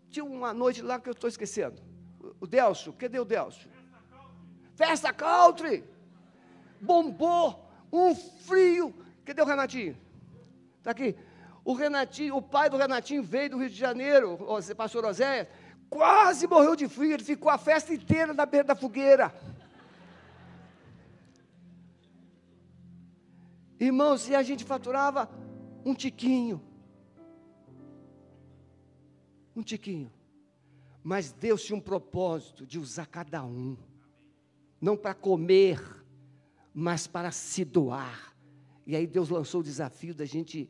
Tinha 0.10 0.26
uma 0.26 0.54
noite 0.54 0.82
lá 0.82 1.00
que 1.00 1.10
eu 1.10 1.14
estou 1.14 1.28
esquecendo. 1.28 1.82
O 2.40 2.48
Delcio, 2.48 2.94
cadê 2.94 3.20
o 3.20 3.26
Delcio? 3.26 3.70
Festa 4.76 5.12
Country! 5.14 5.84
Bombou 6.80 7.68
um 7.92 8.14
frio. 8.16 8.94
Cadê 9.26 9.42
o 9.42 9.46
Renatinho? 9.46 9.98
Está 10.78 10.92
aqui. 10.92 11.16
O 11.66 11.74
Renatinho, 11.74 12.38
o 12.38 12.42
pai 12.42 12.70
do 12.70 12.78
Renatinho 12.78 13.22
veio 13.22 13.50
do 13.50 13.58
Rio 13.58 13.70
de 13.70 13.76
Janeiro, 13.76 14.36
o 14.36 14.76
pastor 14.76 15.04
Oséias, 15.04 15.48
quase 15.90 16.48
morreu 16.48 16.76
de 16.76 16.88
frio, 16.88 17.14
ele 17.14 17.24
ficou 17.24 17.52
a 17.52 17.58
festa 17.58 17.94
inteira 17.94 18.34
na 18.34 18.46
beira 18.46 18.68
da 18.68 18.76
fogueira. 18.76 19.34
Irmãos, 23.80 24.28
e 24.30 24.36
a 24.36 24.42
gente 24.42 24.64
faturava 24.64 25.30
um 25.86 25.94
tiquinho. 25.94 26.62
Um 29.58 29.64
tiquinho. 29.64 30.12
Mas 31.04 31.32
Deus 31.32 31.64
tinha 31.64 31.76
um 31.76 31.82
propósito 31.82 32.64
de 32.64 32.78
usar 32.78 33.08
cada 33.08 33.44
um. 33.44 33.76
não 34.80 34.96
para 34.96 35.16
comer, 35.16 35.82
mas 36.72 37.08
para 37.08 37.32
se 37.32 37.66
doar. 37.66 38.38
E 38.86 38.96
aí 38.96 39.08
Deus 39.08 39.30
lançou 39.30 39.62
o 39.62 39.64
desafio 39.64 40.14
da 40.14 40.26
gente 40.26 40.70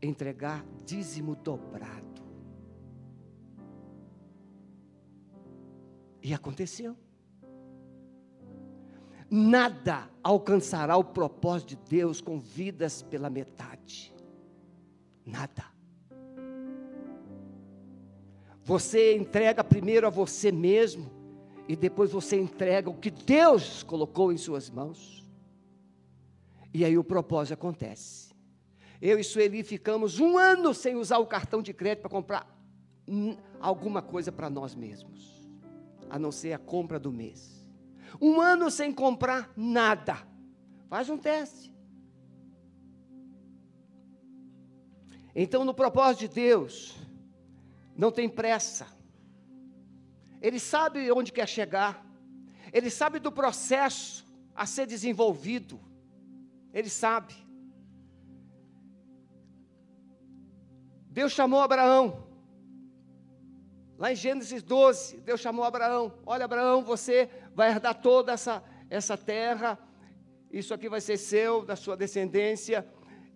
entregar 0.00 0.64
dízimo 0.86 1.34
dobrado. 1.34 2.22
E 6.22 6.32
aconteceu. 6.32 6.96
Nada 9.28 10.08
alcançará 10.22 10.96
o 10.96 11.02
propósito 11.02 11.70
de 11.70 11.76
Deus 11.88 12.20
com 12.20 12.38
vidas 12.38 13.02
pela 13.02 13.28
metade. 13.28 14.14
Nada. 15.26 15.73
Você 18.64 19.14
entrega 19.14 19.62
primeiro 19.62 20.06
a 20.06 20.10
você 20.10 20.50
mesmo 20.50 21.10
e 21.68 21.76
depois 21.76 22.10
você 22.10 22.40
entrega 22.40 22.88
o 22.88 22.98
que 22.98 23.10
Deus 23.10 23.82
colocou 23.82 24.32
em 24.32 24.38
suas 24.38 24.70
mãos. 24.70 25.22
E 26.72 26.84
aí 26.84 26.96
o 26.96 27.04
propósito 27.04 27.54
acontece. 27.54 28.34
Eu 29.02 29.18
e 29.18 29.24
Sueli 29.24 29.62
ficamos 29.62 30.18
um 30.18 30.38
ano 30.38 30.72
sem 30.72 30.96
usar 30.96 31.18
o 31.18 31.26
cartão 31.26 31.60
de 31.60 31.74
crédito 31.74 32.00
para 32.00 32.10
comprar 32.10 32.58
alguma 33.60 34.00
coisa 34.00 34.32
para 34.32 34.48
nós 34.48 34.74
mesmos, 34.74 35.46
a 36.08 36.18
não 36.18 36.32
ser 36.32 36.54
a 36.54 36.58
compra 36.58 36.98
do 36.98 37.12
mês. 37.12 37.68
Um 38.18 38.40
ano 38.40 38.70
sem 38.70 38.92
comprar 38.92 39.52
nada. 39.54 40.26
Faz 40.88 41.10
um 41.10 41.18
teste. 41.18 41.74
Então, 45.34 45.64
no 45.64 45.74
propósito 45.74 46.20
de 46.20 46.28
Deus, 46.28 46.94
não 47.96 48.10
tem 48.10 48.28
pressa. 48.28 48.86
Ele 50.40 50.58
sabe 50.58 51.10
onde 51.10 51.32
quer 51.32 51.48
chegar. 51.48 52.04
Ele 52.72 52.90
sabe 52.90 53.18
do 53.18 53.32
processo 53.32 54.26
a 54.54 54.66
ser 54.66 54.86
desenvolvido. 54.86 55.80
Ele 56.72 56.90
sabe. 56.90 57.34
Deus 61.08 61.32
chamou 61.32 61.60
Abraão. 61.60 62.26
Lá 63.96 64.12
em 64.12 64.16
Gênesis 64.16 64.62
12, 64.62 65.18
Deus 65.18 65.40
chamou 65.40 65.64
Abraão. 65.64 66.12
Olha, 66.26 66.44
Abraão, 66.44 66.82
você 66.82 67.30
vai 67.54 67.70
herdar 67.70 67.94
toda 67.94 68.32
essa, 68.32 68.62
essa 68.90 69.16
terra. 69.16 69.78
Isso 70.50 70.74
aqui 70.74 70.88
vai 70.88 71.00
ser 71.00 71.16
seu, 71.16 71.64
da 71.64 71.76
sua 71.76 71.96
descendência. 71.96 72.86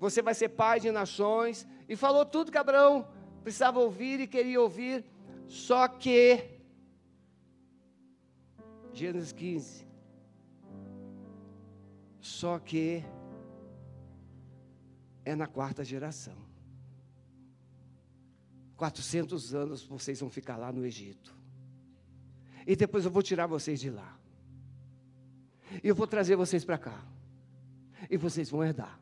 Você 0.00 0.20
vai 0.20 0.34
ser 0.34 0.48
pai 0.48 0.80
de 0.80 0.90
nações. 0.90 1.66
E 1.88 1.94
falou 1.94 2.26
tudo 2.26 2.50
que 2.50 2.58
Abraão 2.58 3.06
precisava 3.42 3.78
ouvir 3.78 4.20
e 4.20 4.26
queria 4.26 4.60
ouvir. 4.60 5.04
Só 5.46 5.88
que 5.88 6.58
Gênesis 8.92 9.32
15. 9.32 9.86
Só 12.20 12.58
que 12.58 13.04
é 15.24 15.36
na 15.36 15.46
quarta 15.46 15.84
geração. 15.84 16.36
400 18.76 19.54
anos 19.54 19.82
vocês 19.82 20.20
vão 20.20 20.28
ficar 20.28 20.56
lá 20.56 20.72
no 20.72 20.84
Egito. 20.84 21.36
E 22.66 22.76
depois 22.76 23.04
eu 23.04 23.10
vou 23.10 23.22
tirar 23.22 23.46
vocês 23.46 23.80
de 23.80 23.90
lá. 23.90 24.18
E 25.82 25.88
eu 25.88 25.94
vou 25.94 26.06
trazer 26.06 26.36
vocês 26.36 26.64
para 26.64 26.78
cá. 26.78 27.04
E 28.10 28.16
vocês 28.16 28.50
vão 28.50 28.64
herdar. 28.64 28.98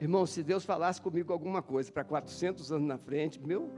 Irmão, 0.00 0.26
se 0.26 0.42
Deus 0.42 0.64
falasse 0.64 1.00
comigo 1.00 1.32
alguma 1.32 1.62
coisa 1.62 1.90
para 1.90 2.04
400 2.04 2.72
anos 2.72 2.86
na 2.86 2.98
frente, 2.98 3.40
meu, 3.40 3.70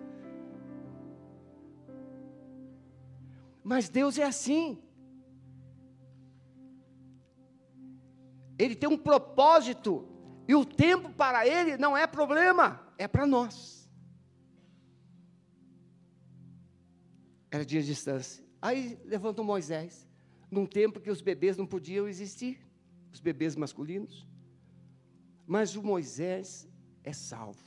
Mas 3.68 3.88
Deus 3.88 4.16
é 4.16 4.23
assim. 4.23 4.80
Ele 8.56 8.76
tem 8.76 8.88
um 8.88 8.96
propósito, 8.96 10.06
e 10.46 10.54
o 10.54 10.64
tempo 10.64 11.11
para 11.12 11.44
ele 11.49 11.76
não 11.76 11.96
é 11.96 12.06
problema, 12.06 12.80
é 12.96 13.08
para 13.08 13.26
nós. 13.26 13.90
Era 17.50 17.66
dia 17.66 17.81
de 17.81 17.88
distância. 17.88 18.44
Aí 18.62 18.96
levantou 19.05 19.44
Moisés, 19.44 20.09
num 20.48 20.64
tempo 20.64 21.00
que 21.00 21.11
os 21.11 21.20
bebês 21.20 21.57
não 21.57 21.66
podiam 21.66 22.07
existir, 22.07 22.64
os 23.12 23.18
bebês 23.18 23.57
masculinos. 23.57 24.29
Mas 25.46 25.76
o 25.76 25.82
Moisés 25.82 26.68
é 27.04 27.12
salvo. 27.12 27.64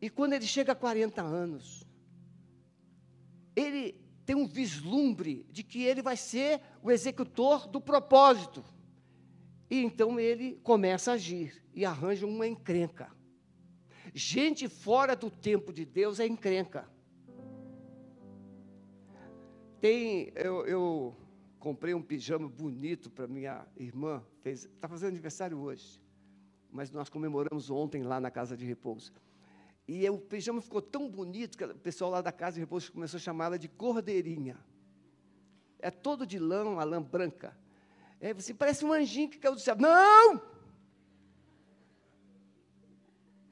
E 0.00 0.10
quando 0.10 0.32
ele 0.32 0.46
chega 0.46 0.72
a 0.72 0.76
40 0.76 1.22
anos, 1.22 1.86
ele 3.54 4.00
tem 4.24 4.34
um 4.34 4.46
vislumbre 4.46 5.46
de 5.50 5.62
que 5.62 5.84
ele 5.84 6.02
vai 6.02 6.16
ser 6.16 6.60
o 6.82 6.90
executor 6.90 7.68
do 7.68 7.80
propósito. 7.80 8.64
E 9.70 9.82
então 9.82 10.18
ele 10.18 10.56
começa 10.62 11.12
a 11.12 11.14
agir 11.14 11.62
e 11.74 11.84
arranja 11.84 12.26
uma 12.26 12.46
encrenca. 12.46 13.10
Gente 14.14 14.68
fora 14.68 15.14
do 15.14 15.30
tempo 15.30 15.72
de 15.72 15.84
Deus 15.84 16.20
é 16.20 16.26
encrenca. 16.26 16.88
Tem, 19.80 20.32
eu, 20.34 20.66
eu 20.66 21.16
comprei 21.62 21.94
um 21.94 22.02
pijama 22.02 22.48
bonito 22.48 23.08
para 23.08 23.28
minha 23.28 23.64
irmã, 23.76 24.20
está 24.44 24.88
fazendo 24.88 25.10
aniversário 25.10 25.56
hoje, 25.60 26.02
mas 26.72 26.90
nós 26.90 27.08
comemoramos 27.08 27.70
ontem 27.70 28.02
lá 28.02 28.20
na 28.20 28.32
casa 28.32 28.56
de 28.56 28.66
repouso. 28.66 29.12
E 29.86 30.08
o 30.10 30.18
pijama 30.18 30.60
ficou 30.60 30.82
tão 30.82 31.08
bonito 31.08 31.56
que 31.56 31.62
o 31.62 31.78
pessoal 31.78 32.10
lá 32.10 32.20
da 32.20 32.32
casa 32.32 32.54
de 32.54 32.60
repouso 32.62 32.90
começou 32.90 33.16
a 33.16 33.20
chamá-la 33.20 33.56
de 33.56 33.68
cordeirinha. 33.68 34.58
É 35.78 35.88
todo 35.88 36.26
de 36.26 36.36
lã, 36.36 36.64
uma 36.64 36.82
lã 36.82 37.00
branca. 37.00 37.56
É, 38.20 38.34
você 38.34 38.52
parece 38.52 38.84
um 38.84 38.92
anjinho 38.92 39.30
que 39.30 39.38
caiu 39.38 39.54
do 39.54 39.60
céu. 39.60 39.76
Não! 39.76 40.42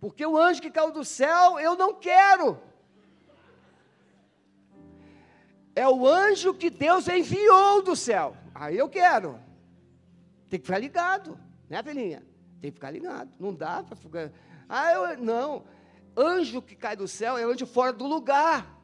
Porque 0.00 0.26
o 0.26 0.36
anjo 0.36 0.60
que 0.60 0.70
caiu 0.70 0.90
do 0.90 1.04
céu, 1.04 1.60
eu 1.60 1.76
não 1.76 1.94
quero. 1.94 2.60
É 5.74 5.88
o 5.88 6.06
anjo 6.06 6.54
que 6.54 6.70
Deus 6.70 7.08
enviou 7.08 7.82
do 7.82 7.94
céu. 7.94 8.36
Aí 8.54 8.76
eu 8.76 8.88
quero. 8.88 9.38
Tem 10.48 10.58
que 10.58 10.66
ficar 10.66 10.78
ligado, 10.78 11.38
né, 11.68 11.82
filhinha? 11.82 12.22
Tem 12.60 12.70
que 12.70 12.74
ficar 12.74 12.90
ligado. 12.90 13.30
Não 13.38 13.54
dá 13.54 13.82
para 13.82 13.96
ficar. 13.96 14.32
Ah, 14.68 14.92
eu 14.92 15.18
não 15.18 15.64
anjo 16.16 16.60
que 16.60 16.74
cai 16.74 16.96
do 16.96 17.08
céu 17.08 17.38
é 17.38 17.44
anjo 17.44 17.66
fora 17.66 17.92
do 17.92 18.06
lugar. 18.06 18.78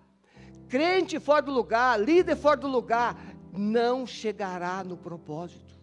Crente 0.68 1.20
fora 1.20 1.42
do 1.42 1.52
lugar, 1.52 2.00
líder 2.00 2.36
fora 2.36 2.56
do 2.56 2.66
lugar, 2.66 3.16
não 3.52 4.06
chegará 4.06 4.82
no 4.82 4.96
propósito. 4.96 5.74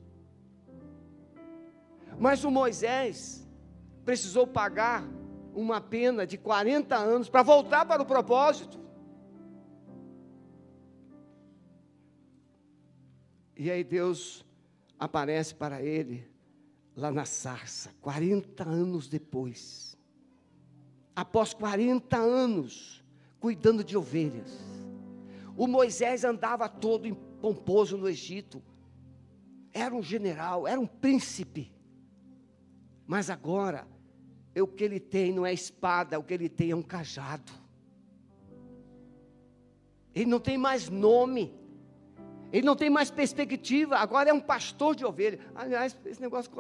Mas 2.20 2.44
o 2.44 2.52
Moisés 2.52 3.48
precisou 4.04 4.46
pagar 4.46 5.04
uma 5.56 5.80
pena 5.80 6.28
de 6.28 6.38
40 6.38 6.96
anos 6.96 7.30
para 7.30 7.44
voltar 7.44 7.86
para 7.86 8.02
o 8.02 8.06
propósito. 8.06 8.83
E 13.56 13.70
aí 13.70 13.84
Deus 13.84 14.46
aparece 15.00 15.54
para 15.54 15.82
ele 15.82 16.28
lá 16.96 17.12
na 17.12 17.26
sarça, 17.26 17.92
40 18.02 18.64
anos 18.64 19.08
depois 19.08 19.94
após 21.16 21.54
40 21.54 22.18
anos, 22.18 23.04
cuidando 23.40 23.84
de 23.84 23.96
ovelhas. 23.98 24.52
O 25.56 25.68
Moisés 25.68 26.24
andava 26.24 26.68
todo 26.68 27.14
pomposo 27.42 27.98
no 27.98 28.10
Egito. 28.10 28.62
Era 29.72 29.94
um 29.94 30.02
general, 30.02 30.68
era 30.68 30.80
um 30.80 30.88
príncipe. 30.88 31.72
Mas 33.06 33.30
agora, 33.30 33.88
o 34.56 34.68
que 34.68 34.84
ele 34.84 35.00
tem 35.00 35.32
não 35.32 35.46
é 35.46 35.54
espada, 35.54 36.20
o 36.20 36.24
que 36.24 36.34
ele 36.34 36.50
tem 36.50 36.72
é 36.72 36.76
um 36.76 36.82
cajado. 36.82 37.52
Ele 40.16 40.26
não 40.26 40.40
tem 40.40 40.58
mais 40.58 40.90
nome. 40.90 41.54
Ele 42.54 42.68
não 42.68 42.76
tem 42.76 42.88
mais 42.88 43.10
perspectiva. 43.10 43.98
Agora 43.98 44.30
é 44.30 44.34
um 44.34 44.40
pastor 44.40 44.96
de 44.96 45.04
ovelha. 45.04 45.40
Aliás, 45.56 45.98
esse 46.06 46.22
negócio 46.22 46.52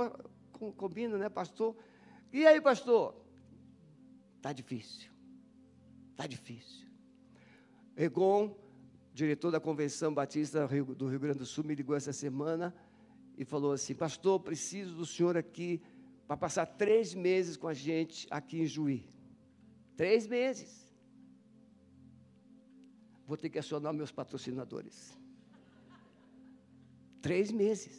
combina, 0.75 1.19
né, 1.19 1.29
pastor? 1.29 1.75
E 2.31 2.47
aí, 2.47 2.59
pastor? 2.59 3.15
Está 4.37 4.51
difícil. 4.51 5.11
Está 6.09 6.25
difícil. 6.25 6.87
Egon, 7.95 8.57
diretor 9.13 9.51
da 9.51 9.59
Convenção 9.59 10.11
Batista 10.11 10.67
do 10.67 11.07
Rio 11.07 11.19
Grande 11.19 11.37
do 11.37 11.45
Sul, 11.45 11.63
me 11.63 11.75
ligou 11.75 11.95
essa 11.95 12.11
semana 12.11 12.73
e 13.37 13.45
falou 13.45 13.71
assim: 13.71 13.93
Pastor, 13.93 14.39
preciso 14.39 14.95
do 14.95 15.05
senhor 15.05 15.37
aqui 15.37 15.79
para 16.27 16.35
passar 16.35 16.65
três 16.65 17.13
meses 17.13 17.55
com 17.55 17.67
a 17.67 17.73
gente 17.75 18.25
aqui 18.31 18.61
em 18.61 18.65
Juí. 18.65 19.07
Três 19.95 20.25
meses. 20.25 20.91
Vou 23.27 23.37
ter 23.37 23.49
que 23.49 23.59
acionar 23.59 23.93
meus 23.93 24.11
patrocinadores. 24.11 25.21
Três 27.27 27.51
meses. 27.51 27.95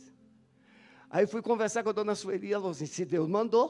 Aí 1.10 1.26
fui 1.26 1.42
conversar 1.50 1.82
com 1.82 1.90
a 1.90 1.98
dona 2.00 2.14
Sueli, 2.14 2.52
ela 2.52 2.62
falou 2.62 2.76
assim: 2.76 2.86
se 2.86 3.04
Deus 3.04 3.28
mandou. 3.28 3.66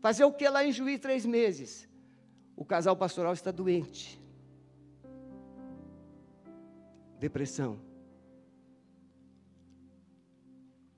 Fazer 0.00 0.24
o 0.24 0.32
que 0.32 0.48
lá 0.48 0.62
em 0.64 0.70
Juiz 0.70 1.00
três 1.00 1.26
meses? 1.26 1.88
O 2.54 2.64
casal 2.64 2.96
pastoral 2.96 3.32
está 3.32 3.50
doente. 3.50 4.22
depressão. 7.24 7.80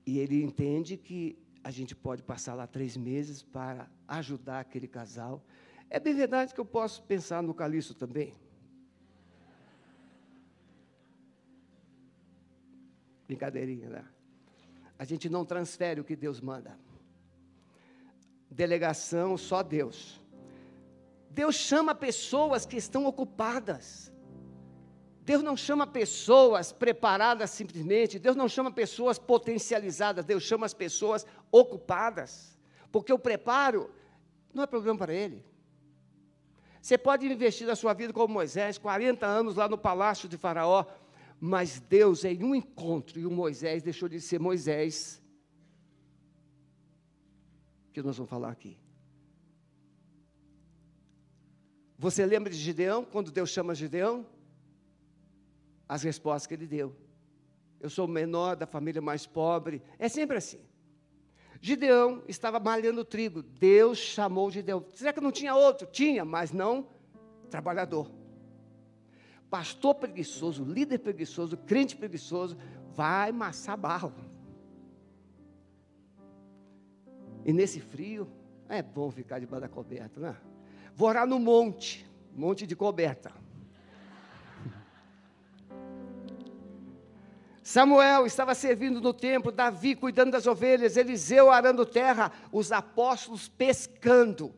E 0.05 0.19
ele 0.19 0.43
entende 0.43 0.97
que 0.97 1.21
a 1.63 1.71
gente 1.71 1.95
pode 1.95 2.21
passar 2.23 2.53
lá 2.53 2.65
três 2.67 2.97
meses 2.97 3.41
para 3.41 3.89
ajudar 4.07 4.59
aquele 4.59 4.87
casal. 4.87 5.45
É 5.89 5.99
bem 5.99 6.13
verdade 6.13 6.53
que 6.53 6.59
eu 6.59 6.65
posso 6.65 7.03
pensar 7.03 7.41
no 7.41 7.53
Calixto 7.53 7.93
também. 7.93 8.33
Brincadeirinha, 13.27 13.89
né? 13.89 14.05
A 14.97 15.03
gente 15.03 15.29
não 15.29 15.45
transfere 15.45 16.01
o 16.01 16.03
que 16.03 16.15
Deus 16.15 16.41
manda. 16.41 16.77
Delegação, 18.49 19.37
só 19.37 19.61
Deus. 19.61 20.19
Deus 21.29 21.55
chama 21.55 21.93
pessoas 21.93 22.65
que 22.65 22.77
estão 22.77 23.05
ocupadas. 23.05 24.11
Deus 25.23 25.43
não 25.43 25.57
chama 25.57 25.85
pessoas 25.85 26.71
preparadas 26.71 27.49
simplesmente, 27.51 28.17
Deus 28.17 28.35
não 28.35 28.47
chama 28.47 28.71
pessoas 28.71 29.19
potencializadas, 29.19 30.23
Deus 30.23 30.41
chama 30.41 30.65
as 30.65 30.73
pessoas 30.73 31.27
ocupadas. 31.51 32.57
Porque 32.89 33.11
o 33.11 33.19
preparo 33.19 33.91
não 34.53 34.63
é 34.63 34.65
problema 34.65 34.97
para 34.97 35.13
Ele. 35.13 35.45
Você 36.81 36.97
pode 36.97 37.27
investir 37.27 37.67
na 37.67 37.75
sua 37.75 37.93
vida 37.93 38.13
como 38.13 38.33
Moisés, 38.33 38.77
40 38.77 39.25
anos 39.25 39.55
lá 39.57 39.67
no 39.67 39.77
palácio 39.77 40.29
de 40.29 40.37
Faraó, 40.37 40.85
mas 41.39 41.79
Deus, 41.79 42.25
em 42.25 42.43
um 42.43 42.55
encontro, 42.55 43.19
e 43.19 43.25
o 43.25 43.31
Moisés 43.31 43.83
deixou 43.83 44.09
de 44.09 44.19
ser 44.19 44.39
Moisés, 44.39 45.21
que 47.93 48.01
nós 48.01 48.17
vamos 48.17 48.29
falar 48.29 48.51
aqui. 48.51 48.77
Você 51.97 52.25
lembra 52.25 52.51
de 52.51 52.57
Gideão, 52.57 53.03
quando 53.03 53.31
Deus 53.31 53.49
chama 53.49 53.73
Gideão? 53.73 54.25
As 55.87 56.03
respostas 56.03 56.45
que 56.47 56.53
ele 56.53 56.67
deu. 56.67 56.95
Eu 57.79 57.89
sou 57.89 58.05
o 58.05 58.09
menor 58.09 58.55
da 58.55 58.67
família 58.67 59.01
mais 59.01 59.25
pobre. 59.25 59.81
É 59.97 60.09
sempre 60.09 60.37
assim. 60.37 60.59
Gideão 61.61 62.23
estava 62.27 62.59
malhando 62.59 63.03
trigo. 63.05 63.41
Deus 63.41 63.97
chamou 63.97 64.51
Gideão. 64.51 64.85
Será 64.93 65.13
que 65.13 65.21
não 65.21 65.31
tinha 65.31 65.55
outro? 65.55 65.87
Tinha, 65.87 66.23
mas 66.25 66.51
não 66.51 66.87
trabalhador 67.49 68.11
pastor 69.49 69.95
preguiçoso, 69.95 70.63
líder 70.63 70.99
preguiçoso, 70.99 71.57
crente 71.57 71.95
preguiçoso, 71.95 72.57
vai 72.93 73.31
massar 73.31 73.77
barro. 73.77 74.13
E 77.45 77.53
nesse 77.53 77.79
frio, 77.79 78.27
é 78.67 78.81
bom 78.81 79.09
ficar 79.09 79.39
debaixo 79.39 79.61
da 79.61 79.69
coberta, 79.69 80.19
né? 80.19 80.35
Vou 80.93 81.07
orar 81.07 81.25
no 81.25 81.39
monte, 81.39 82.05
monte 82.35 82.67
de 82.67 82.75
coberta. 82.75 83.31
Samuel 87.63 88.25
estava 88.25 88.53
servindo 88.53 88.99
no 88.99 89.13
templo, 89.13 89.51
Davi 89.51 89.95
cuidando 89.95 90.31
das 90.31 90.45
ovelhas, 90.45 90.97
Eliseu 90.97 91.49
arando 91.49 91.85
terra, 91.85 92.33
os 92.51 92.73
apóstolos 92.73 93.47
pescando. 93.47 94.53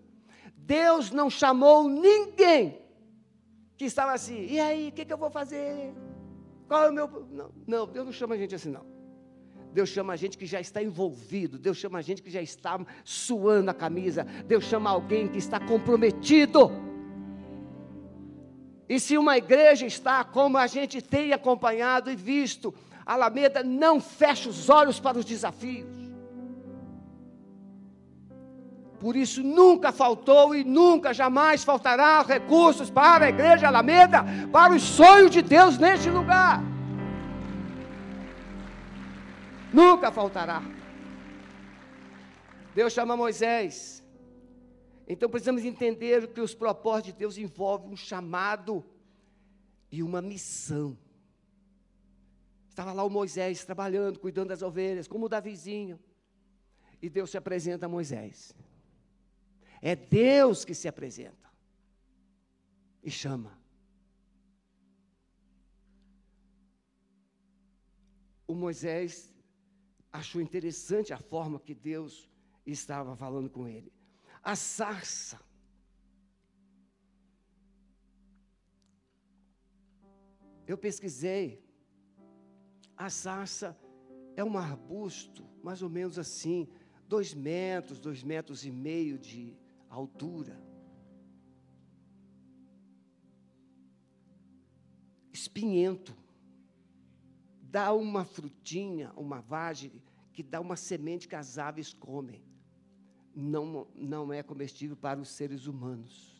Deus 0.55 1.11
não 1.11 1.29
chamou 1.29 1.87
ninguém 1.87 2.88
que 3.79 3.85
estava 3.85 4.11
assim, 4.11 4.45
e 4.45 4.59
aí, 4.59 4.89
o 4.89 4.91
que, 4.91 5.05
que, 5.05 5.13
eu 5.13 5.17
vou 5.17 5.29
fazer? 5.29 5.93
Qual 6.67 6.83
é 6.83 6.89
o 6.89 6.93
meu. 6.93 7.07
Não, 7.31 7.49
não, 7.65 7.87
Deus 7.87 8.05
não 8.07 8.11
chama 8.11 8.35
a 8.35 8.37
gente 8.37 8.53
assim, 8.53 8.69
não. 8.69 8.85
Deus 9.71 9.87
chama 9.87 10.11
a 10.11 10.15
gente 10.17 10.37
que 10.37 10.45
já 10.45 10.59
está 10.59 10.83
envolvido, 10.83 11.57
Deus 11.57 11.77
chama 11.77 11.97
a 11.97 12.01
gente 12.01 12.21
que 12.21 12.29
já 12.29 12.41
está 12.41 12.77
suando 13.05 13.71
a 13.71 13.73
camisa, 13.73 14.25
Deus 14.45 14.65
chama 14.65 14.89
alguém 14.89 15.29
que 15.29 15.37
está 15.37 15.61
comprometido. 15.61 16.69
E 18.89 18.99
se 18.99 19.17
uma 19.17 19.37
igreja 19.37 19.85
está 19.85 20.25
como 20.25 20.57
a 20.57 20.67
gente 20.67 21.01
tem 21.01 21.31
acompanhado 21.31 22.11
e 22.11 22.17
visto, 22.17 22.73
Alameda 23.05 23.63
não 23.63 24.01
fecha 24.01 24.49
os 24.49 24.69
olhos 24.69 24.99
para 24.99 25.17
os 25.17 25.23
desafios. 25.23 25.98
Por 28.99 29.15
isso 29.15 29.41
nunca 29.41 29.91
faltou 29.91 30.53
e 30.53 30.63
nunca 30.63 31.13
jamais 31.13 31.63
faltará 31.63 32.21
recursos 32.21 32.89
para 32.89 33.25
a 33.25 33.29
igreja 33.29 33.67
Alameda, 33.67 34.25
para 34.51 34.73
os 34.73 34.83
sonhos 34.83 35.31
de 35.31 35.41
Deus 35.41 35.77
neste 35.77 36.09
lugar. 36.09 36.61
Nunca 39.71 40.11
faltará. 40.11 40.61
Deus 42.75 42.91
chama 42.91 43.15
Moisés. 43.15 44.03
Então 45.07 45.29
precisamos 45.29 45.63
entender 45.63 46.27
que 46.27 46.41
os 46.41 46.53
propósitos 46.53 47.13
de 47.13 47.19
Deus 47.19 47.37
envolvem 47.37 47.91
um 47.91 47.95
chamado 47.95 48.85
e 49.91 50.03
uma 50.03 50.21
missão. 50.21 50.97
Estava 52.67 52.93
lá 52.93 53.03
o 53.03 53.09
Moisés 53.09 53.63
trabalhando, 53.63 54.19
cuidando 54.19 54.49
das 54.49 54.61
ovelhas, 54.61 55.07
como 55.07 55.25
o 55.25 55.29
Davizinho. 55.29 55.99
E 57.01 57.09
Deus 57.09 57.29
se 57.29 57.37
apresenta 57.37 57.85
a 57.85 57.89
Moisés. 57.89 58.53
É 59.81 59.95
Deus 59.95 60.65
que 60.65 60.73
se 60.73 60.87
apresenta 60.87 61.49
e 63.01 63.09
chama. 63.09 63.57
O 68.45 68.53
Moisés 68.53 69.33
achou 70.11 70.41
interessante 70.41 71.13
a 71.13 71.19
forma 71.19 71.59
que 71.59 71.73
Deus 71.73 72.29
estava 72.65 73.15
falando 73.15 73.49
com 73.49 73.67
ele. 73.67 73.93
A 74.41 74.55
sarça. 74.55 75.39
Eu 80.67 80.77
pesquisei. 80.77 81.63
A 82.97 83.09
sarça 83.09 83.77
é 84.35 84.43
um 84.43 84.57
arbusto, 84.57 85.47
mais 85.63 85.81
ou 85.81 85.89
menos 85.89 86.19
assim, 86.19 86.67
dois 87.07 87.33
metros, 87.33 87.99
dois 87.99 88.23
metros 88.23 88.65
e 88.65 88.71
meio 88.71 89.17
de, 89.17 89.57
altura. 89.89 90.61
Espinhento. 95.33 96.15
Dá 97.61 97.93
uma 97.93 98.25
frutinha, 98.25 99.11
uma 99.15 99.41
vagem, 99.41 99.91
que 100.33 100.41
dá 100.41 100.59
uma 100.59 100.75
semente 100.75 101.27
que 101.27 101.35
as 101.35 101.57
aves 101.57 101.93
comem. 101.93 102.43
Não, 103.35 103.87
não 103.95 104.33
é 104.33 104.41
comestível 104.41 104.97
para 104.97 105.19
os 105.19 105.29
seres 105.29 105.67
humanos. 105.67 106.39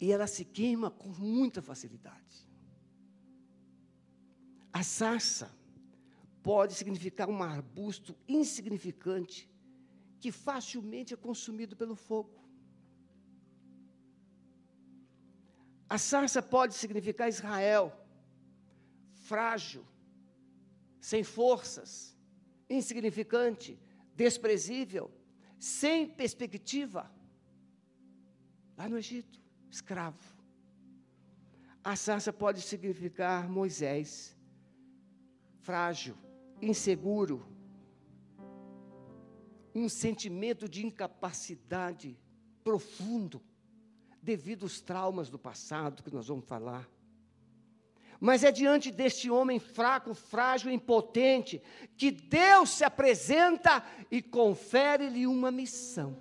E 0.00 0.12
ela 0.12 0.26
se 0.26 0.44
queima 0.44 0.90
com 0.90 1.08
muita 1.08 1.62
facilidade. 1.62 2.46
A 4.72 4.82
sarça 4.82 5.50
pode 6.44 6.74
significar 6.74 7.26
um 7.34 7.42
arbusto 7.42 8.14
insignificante 8.28 9.50
que 10.20 10.30
facilmente 10.30 11.14
é 11.14 11.16
consumido 11.16 11.74
pelo 11.74 11.96
fogo. 11.96 12.38
A 15.88 15.96
sarça 15.96 16.42
pode 16.42 16.74
significar 16.74 17.30
Israel, 17.30 17.86
frágil, 19.30 19.84
sem 21.00 21.22
forças, 21.24 22.14
insignificante, 22.68 23.78
desprezível, 24.14 25.10
sem 25.58 26.06
perspectiva. 26.06 27.10
Lá 28.76 28.86
no 28.86 28.98
Egito, 28.98 29.40
escravo. 29.70 30.26
A 31.82 31.96
sarça 31.96 32.32
pode 32.32 32.60
significar 32.60 33.48
Moisés, 33.48 34.36
frágil, 35.60 36.16
inseguro, 36.60 37.46
um 39.74 39.88
sentimento 39.88 40.68
de 40.68 40.86
incapacidade 40.86 42.18
profundo, 42.62 43.42
devido 44.22 44.62
aos 44.64 44.80
traumas 44.80 45.28
do 45.28 45.38
passado 45.38 46.02
que 46.02 46.14
nós 46.14 46.28
vamos 46.28 46.46
falar. 46.46 46.88
Mas 48.20 48.42
é 48.44 48.50
diante 48.50 48.90
deste 48.90 49.28
homem 49.30 49.58
fraco, 49.58 50.14
frágil, 50.14 50.70
impotente, 50.70 51.60
que 51.96 52.10
Deus 52.10 52.70
se 52.70 52.84
apresenta 52.84 53.84
e 54.10 54.22
confere-lhe 54.22 55.26
uma 55.26 55.50
missão. 55.50 56.16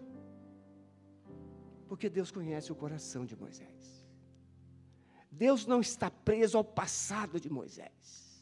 Porque 1.88 2.10
Deus 2.10 2.32
conhece 2.32 2.72
o 2.72 2.76
coração 2.76 3.24
de 3.26 3.38
Moisés. 3.38 4.04
Deus 5.32 5.65
não 5.65 5.80
está 5.80 6.12
preso 6.12 6.58
ao 6.58 6.63
passado 6.63 7.39
de 7.39 7.50
Moisés. 7.50 8.33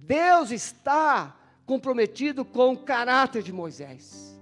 Deus 0.00 0.50
está 0.50 1.36
comprometido 1.66 2.44
com 2.44 2.72
o 2.72 2.78
caráter 2.78 3.42
de 3.42 3.52
Moisés. 3.52 4.38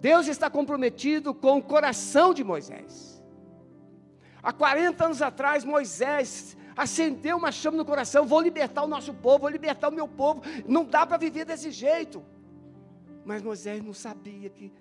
Deus 0.00 0.26
está 0.26 0.48
comprometido 0.48 1.34
com 1.34 1.58
o 1.58 1.62
coração 1.62 2.32
de 2.32 2.42
Moisés. 2.42 3.22
Há 4.42 4.52
40 4.52 5.04
anos 5.04 5.22
atrás, 5.22 5.64
Moisés 5.64 6.56
acendeu 6.76 7.36
uma 7.36 7.50
chama 7.52 7.76
no 7.76 7.84
coração: 7.84 8.24
vou 8.24 8.40
libertar 8.40 8.82
o 8.84 8.88
nosso 8.88 9.12
povo, 9.12 9.40
vou 9.40 9.48
libertar 9.48 9.88
o 9.88 9.92
meu 9.92 10.08
povo. 10.08 10.42
Não 10.66 10.84
dá 10.84 11.04
para 11.06 11.16
viver 11.16 11.44
desse 11.44 11.70
jeito. 11.70 12.24
Mas 13.24 13.42
Moisés 13.42 13.82
não 13.82 13.92
sabia 13.92 14.48
que, 14.48 14.72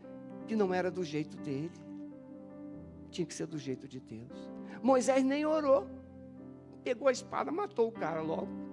que 0.48 0.56
não 0.56 0.74
era 0.74 0.89
do 0.89 1.04
jeito 1.04 1.36
dele. 1.38 1.72
tinha 3.10 3.26
que 3.26 3.34
ser 3.34 3.48
do 3.48 3.58
jeito 3.58 3.88
de 3.88 4.00
Deus. 4.00 4.50
Moisés 4.82 5.24
nem 5.24 5.46
orou. 5.46 5.88
Pegou 6.84 7.08
a 7.10 7.12
espada, 7.12 7.52
matou 7.52 7.89
o 7.89 7.91
cara 7.91 8.22
logo. 8.22 8.66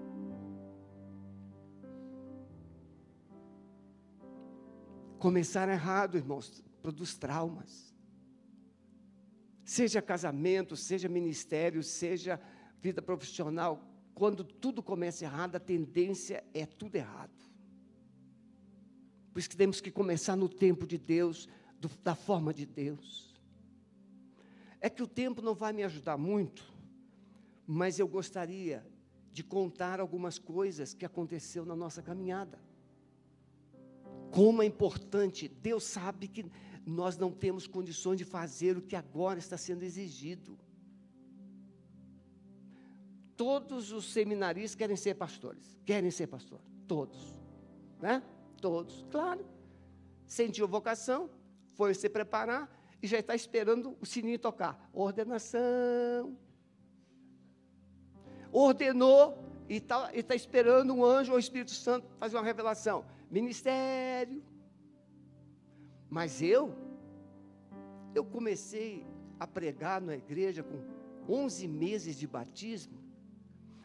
Começar 5.24 5.70
errado, 5.70 6.18
irmãos, 6.18 6.62
produz 6.82 7.14
traumas. 7.14 7.94
Seja 9.64 10.02
casamento, 10.02 10.76
seja 10.76 11.08
ministério, 11.08 11.82
seja 11.82 12.38
vida 12.78 13.00
profissional, 13.00 13.82
quando 14.14 14.44
tudo 14.44 14.82
começa 14.82 15.24
errado, 15.24 15.56
a 15.56 15.58
tendência 15.58 16.44
é 16.52 16.66
tudo 16.66 16.96
errado. 16.96 17.32
Por 19.32 19.38
isso 19.38 19.48
que 19.48 19.56
temos 19.56 19.80
que 19.80 19.90
começar 19.90 20.36
no 20.36 20.46
tempo 20.46 20.86
de 20.86 20.98
Deus, 20.98 21.48
do, 21.80 21.88
da 22.02 22.14
forma 22.14 22.52
de 22.52 22.66
Deus. 22.66 23.34
É 24.78 24.90
que 24.90 25.02
o 25.02 25.08
tempo 25.08 25.40
não 25.40 25.54
vai 25.54 25.72
me 25.72 25.84
ajudar 25.84 26.18
muito, 26.18 26.70
mas 27.66 27.98
eu 27.98 28.06
gostaria 28.06 28.86
de 29.32 29.42
contar 29.42 30.00
algumas 30.00 30.38
coisas 30.38 30.92
que 30.92 31.06
aconteceu 31.06 31.64
na 31.64 31.74
nossa 31.74 32.02
caminhada. 32.02 32.73
Como 34.34 34.64
é 34.64 34.66
importante, 34.66 35.46
Deus 35.46 35.84
sabe 35.84 36.26
que 36.26 36.44
nós 36.84 37.16
não 37.16 37.30
temos 37.30 37.68
condições 37.68 38.18
de 38.18 38.24
fazer 38.24 38.76
o 38.76 38.82
que 38.82 38.96
agora 38.96 39.38
está 39.38 39.56
sendo 39.56 39.84
exigido. 39.84 40.58
Todos 43.36 43.92
os 43.92 44.12
seminaristas 44.12 44.74
querem 44.74 44.96
ser 44.96 45.14
pastores, 45.14 45.78
querem 45.84 46.10
ser 46.10 46.26
pastor, 46.26 46.60
todos, 46.88 47.38
né? 48.00 48.24
Todos, 48.60 49.06
claro. 49.08 49.46
Sentiu 50.26 50.66
vocação, 50.66 51.30
foi 51.74 51.94
se 51.94 52.08
preparar 52.08 52.68
e 53.00 53.06
já 53.06 53.20
está 53.20 53.36
esperando 53.36 53.96
o 54.00 54.04
sininho 54.04 54.38
tocar. 54.40 54.90
Ordenação. 54.92 56.36
Ordenou 58.50 59.38
e 59.68 59.76
está 59.76 60.10
tá 60.10 60.34
esperando 60.34 60.92
um 60.92 61.04
anjo 61.04 61.30
ou 61.30 61.36
o 61.36 61.40
Espírito 61.40 61.70
Santo 61.70 62.08
fazer 62.18 62.36
uma 62.36 62.42
revelação. 62.42 63.13
Ministério. 63.30 64.42
Mas 66.08 66.40
eu, 66.40 66.74
eu 68.14 68.24
comecei 68.24 69.06
a 69.38 69.46
pregar 69.46 70.00
na 70.00 70.16
igreja 70.16 70.62
com 70.62 70.78
11 71.28 71.66
meses 71.66 72.16
de 72.16 72.26
batismo. 72.26 73.02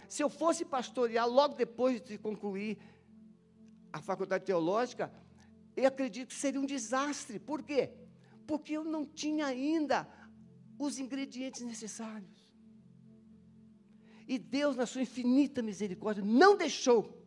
Se 0.08 0.24
eu 0.24 0.30
fosse 0.30 0.66
pastorear 0.66 1.28
logo 1.28 1.56
depois 1.56 2.02
de 2.02 2.18
concluir 2.18 2.78
a 3.92 4.02
faculdade 4.02 4.46
teológica, 4.46 5.12
eu 5.76 5.88
acredito 5.88 6.30
que 6.30 6.36
seria 6.36 6.60
um 6.60 6.66
desastre. 6.66 7.40
Por 7.40 7.64
quê? 7.64 7.92
Porque 8.46 8.74
eu 8.74 8.84
não 8.84 9.06
tinha 9.06 9.46
ainda 9.46 10.08
os 10.78 10.98
ingredientes 10.98 11.62
necessários. 11.62 12.40
E 14.28 14.38
Deus, 14.38 14.76
na 14.76 14.86
sua 14.86 15.02
infinita 15.02 15.62
misericórdia, 15.62 16.24
não 16.24 16.56
deixou, 16.56 17.20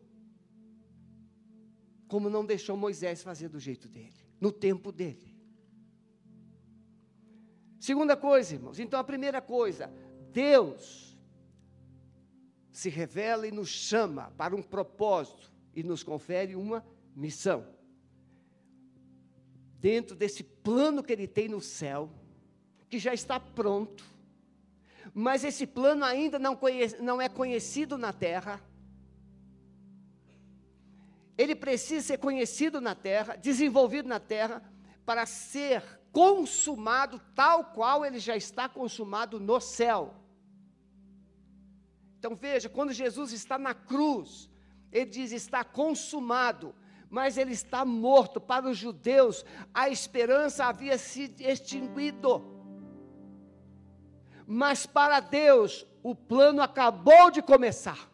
como 2.13 2.29
não 2.29 2.45
deixou 2.45 2.77
Moisés 2.77 3.23
fazer 3.23 3.49
do 3.49 3.59
jeito 3.59 3.89
dele 3.89 4.13
no 4.39 4.51
tempo 4.51 4.91
dele. 4.91 5.35
Segunda 7.79 8.15
coisa, 8.15 8.53
irmãos, 8.53 8.77
então 8.77 8.99
a 8.99 9.03
primeira 9.03 9.41
coisa, 9.41 9.91
Deus 10.31 11.17
se 12.69 12.87
revela 12.87 13.47
e 13.47 13.51
nos 13.51 13.69
chama 13.69 14.31
para 14.37 14.55
um 14.55 14.61
propósito 14.61 15.51
e 15.73 15.81
nos 15.81 16.03
confere 16.03 16.55
uma 16.55 16.85
missão. 17.15 17.65
Dentro 19.79 20.15
desse 20.15 20.43
plano 20.43 21.01
que 21.01 21.13
ele 21.13 21.27
tem 21.27 21.47
no 21.47 21.61
céu, 21.61 22.11
que 22.91 22.99
já 22.99 23.15
está 23.15 23.39
pronto, 23.39 24.05
mas 25.15 25.43
esse 25.43 25.65
plano 25.65 26.05
ainda 26.05 26.37
não, 26.37 26.55
conhece, 26.55 27.01
não 27.01 27.19
é 27.19 27.27
conhecido 27.27 27.97
na 27.97 28.13
terra 28.13 28.61
ele 31.37 31.55
precisa 31.55 32.05
ser 32.05 32.17
conhecido 32.17 32.79
na 32.79 32.93
terra, 32.93 33.35
desenvolvido 33.35 34.07
na 34.07 34.19
terra, 34.19 34.61
para 35.05 35.25
ser 35.25 35.83
consumado 36.11 37.19
tal 37.35 37.65
qual 37.65 38.05
ele 38.05 38.19
já 38.19 38.35
está 38.37 38.69
consumado 38.69 39.39
no 39.39 39.59
céu. 39.59 40.13
Então 42.19 42.35
veja, 42.35 42.69
quando 42.69 42.93
Jesus 42.93 43.33
está 43.33 43.57
na 43.57 43.73
cruz, 43.73 44.49
ele 44.91 45.07
diz: 45.07 45.31
está 45.31 45.63
consumado, 45.63 46.73
mas 47.09 47.37
ele 47.37 47.51
está 47.51 47.83
morto. 47.83 48.39
Para 48.39 48.69
os 48.69 48.77
judeus, 48.77 49.43
a 49.73 49.89
esperança 49.89 50.65
havia 50.65 50.97
se 50.97 51.35
extinguido. 51.39 52.53
Mas 54.45 54.85
para 54.85 55.19
Deus, 55.19 55.85
o 56.03 56.13
plano 56.13 56.61
acabou 56.61 57.31
de 57.31 57.41
começar. 57.41 58.12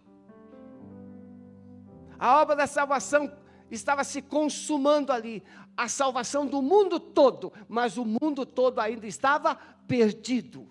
A 2.19 2.41
obra 2.41 2.55
da 2.55 2.67
salvação 2.67 3.32
estava 3.71 4.03
se 4.03 4.21
consumando 4.21 5.12
ali. 5.12 5.41
A 5.77 5.88
salvação 5.88 6.45
do 6.45 6.62
mundo 6.62 6.99
todo, 6.99 7.53
mas 7.69 7.97
o 7.97 8.03
mundo 8.03 8.45
todo 8.45 8.79
ainda 8.79 9.08
estava 9.08 9.55
perdido. 9.88 10.69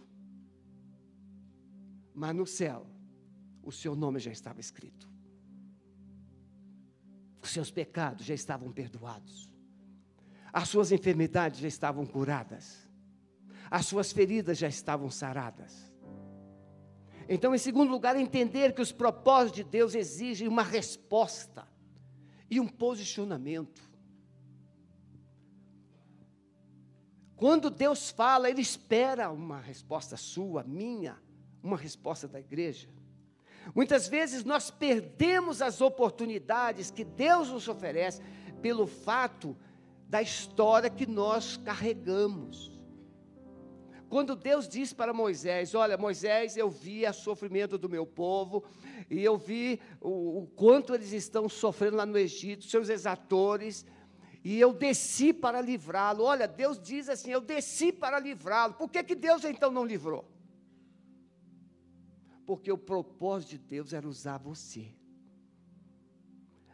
Mas 2.14 2.37
no 2.37 2.46
céu, 2.46 2.87
o 3.62 3.72
seu 3.72 3.96
nome 3.96 4.18
já 4.18 4.30
estava 4.30 4.61
escrito. 4.61 5.08
Os 7.40 7.50
seus 7.50 7.70
pecados 7.70 8.26
já 8.26 8.34
estavam 8.34 8.70
perdoados. 8.70 9.50
As 10.52 10.68
suas 10.68 10.92
enfermidades 10.92 11.61
já 11.61 11.68
estavam 11.68 12.04
curadas. 12.04 12.87
As 13.70 13.87
suas 13.87 14.12
feridas 14.12 14.58
já 14.58 14.68
estavam 14.68 15.11
saradas. 15.11 15.88
Então, 17.28 17.54
em 17.54 17.58
segundo 17.58 17.90
lugar, 17.90 18.16
entender 18.16 18.72
que 18.72 18.80
os 18.80 18.90
propósitos 18.90 19.56
de 19.56 19.64
Deus 19.64 19.94
exigem 19.94 20.48
uma 20.48 20.62
resposta 20.62 21.68
e 22.50 22.58
um 22.58 22.66
posicionamento. 22.66 23.82
Quando 27.36 27.70
Deus 27.70 28.10
fala, 28.10 28.48
Ele 28.48 28.62
espera 28.62 29.30
uma 29.30 29.60
resposta 29.60 30.16
sua, 30.16 30.64
minha, 30.64 31.16
uma 31.62 31.76
resposta 31.76 32.26
da 32.26 32.40
igreja. 32.40 32.88
Muitas 33.74 34.08
vezes 34.08 34.42
nós 34.42 34.70
perdemos 34.70 35.60
as 35.60 35.82
oportunidades 35.82 36.90
que 36.90 37.04
Deus 37.04 37.50
nos 37.50 37.68
oferece 37.68 38.22
pelo 38.62 38.86
fato 38.86 39.54
da 40.08 40.22
história 40.22 40.88
que 40.88 41.06
nós 41.06 41.58
carregamos. 41.58 42.77
Quando 44.09 44.35
Deus 44.35 44.66
disse 44.66 44.94
para 44.94 45.12
Moisés: 45.12 45.75
Olha, 45.75 45.97
Moisés, 45.99 46.57
eu 46.57 46.71
vi 46.71 47.07
o 47.07 47.12
sofrimento 47.12 47.77
do 47.77 47.88
meu 47.88 48.07
povo, 48.07 48.64
e 49.11 49.23
eu 49.23 49.37
vi 49.37 49.81
o, 50.01 50.42
o 50.42 50.47
quanto 50.47 50.94
eles 50.94 51.12
estão 51.12 51.49
sofrendo 51.49 51.97
lá 51.97 52.07
no 52.07 52.16
Egito, 52.16 52.64
seus 52.64 52.88
exatores, 52.88 53.85
e 54.42 54.59
eu 54.59 54.73
desci 54.73 55.33
para 55.33 55.61
livrá-lo. 55.61 56.25
Olha, 56.25 56.49
Deus 56.49 56.81
diz 56.81 57.09
assim: 57.09 57.31
Eu 57.31 57.40
desci 57.40 57.92
para 57.92 58.18
livrá-lo. 58.18 58.75
Por 58.75 58.88
que, 58.88 59.03
que 59.05 59.14
Deus 59.14 59.44
então 59.44 59.71
não 59.71 59.85
livrou? 59.85 60.25
Porque 62.47 62.73
o 62.73 62.79
propósito 62.79 63.51
de 63.51 63.59
Deus 63.59 63.92
era 63.92 64.09
usar 64.09 64.38
você. 64.38 64.88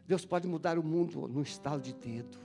Deus 0.07 0.25
pode 0.25 0.47
mudar 0.47 0.79
o 0.79 0.85
mundo 0.85 1.27
no 1.27 1.43
estalo 1.43 1.81
de 1.81 1.93
dedo. 1.95 2.39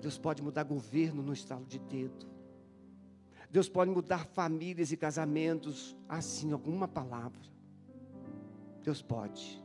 Deus 0.00 0.18
pode 0.18 0.42
mudar 0.42 0.64
governo 0.64 1.22
no 1.22 1.32
estalo 1.32 1.64
de 1.64 1.78
dedo. 1.78 2.35
Deus 3.56 3.70
pode 3.70 3.90
mudar 3.90 4.26
famílias 4.26 4.92
e 4.92 4.98
casamentos 4.98 5.96
assim, 6.06 6.52
alguma 6.52 6.86
palavra. 6.86 7.40
Deus 8.82 9.00
pode. 9.00 9.64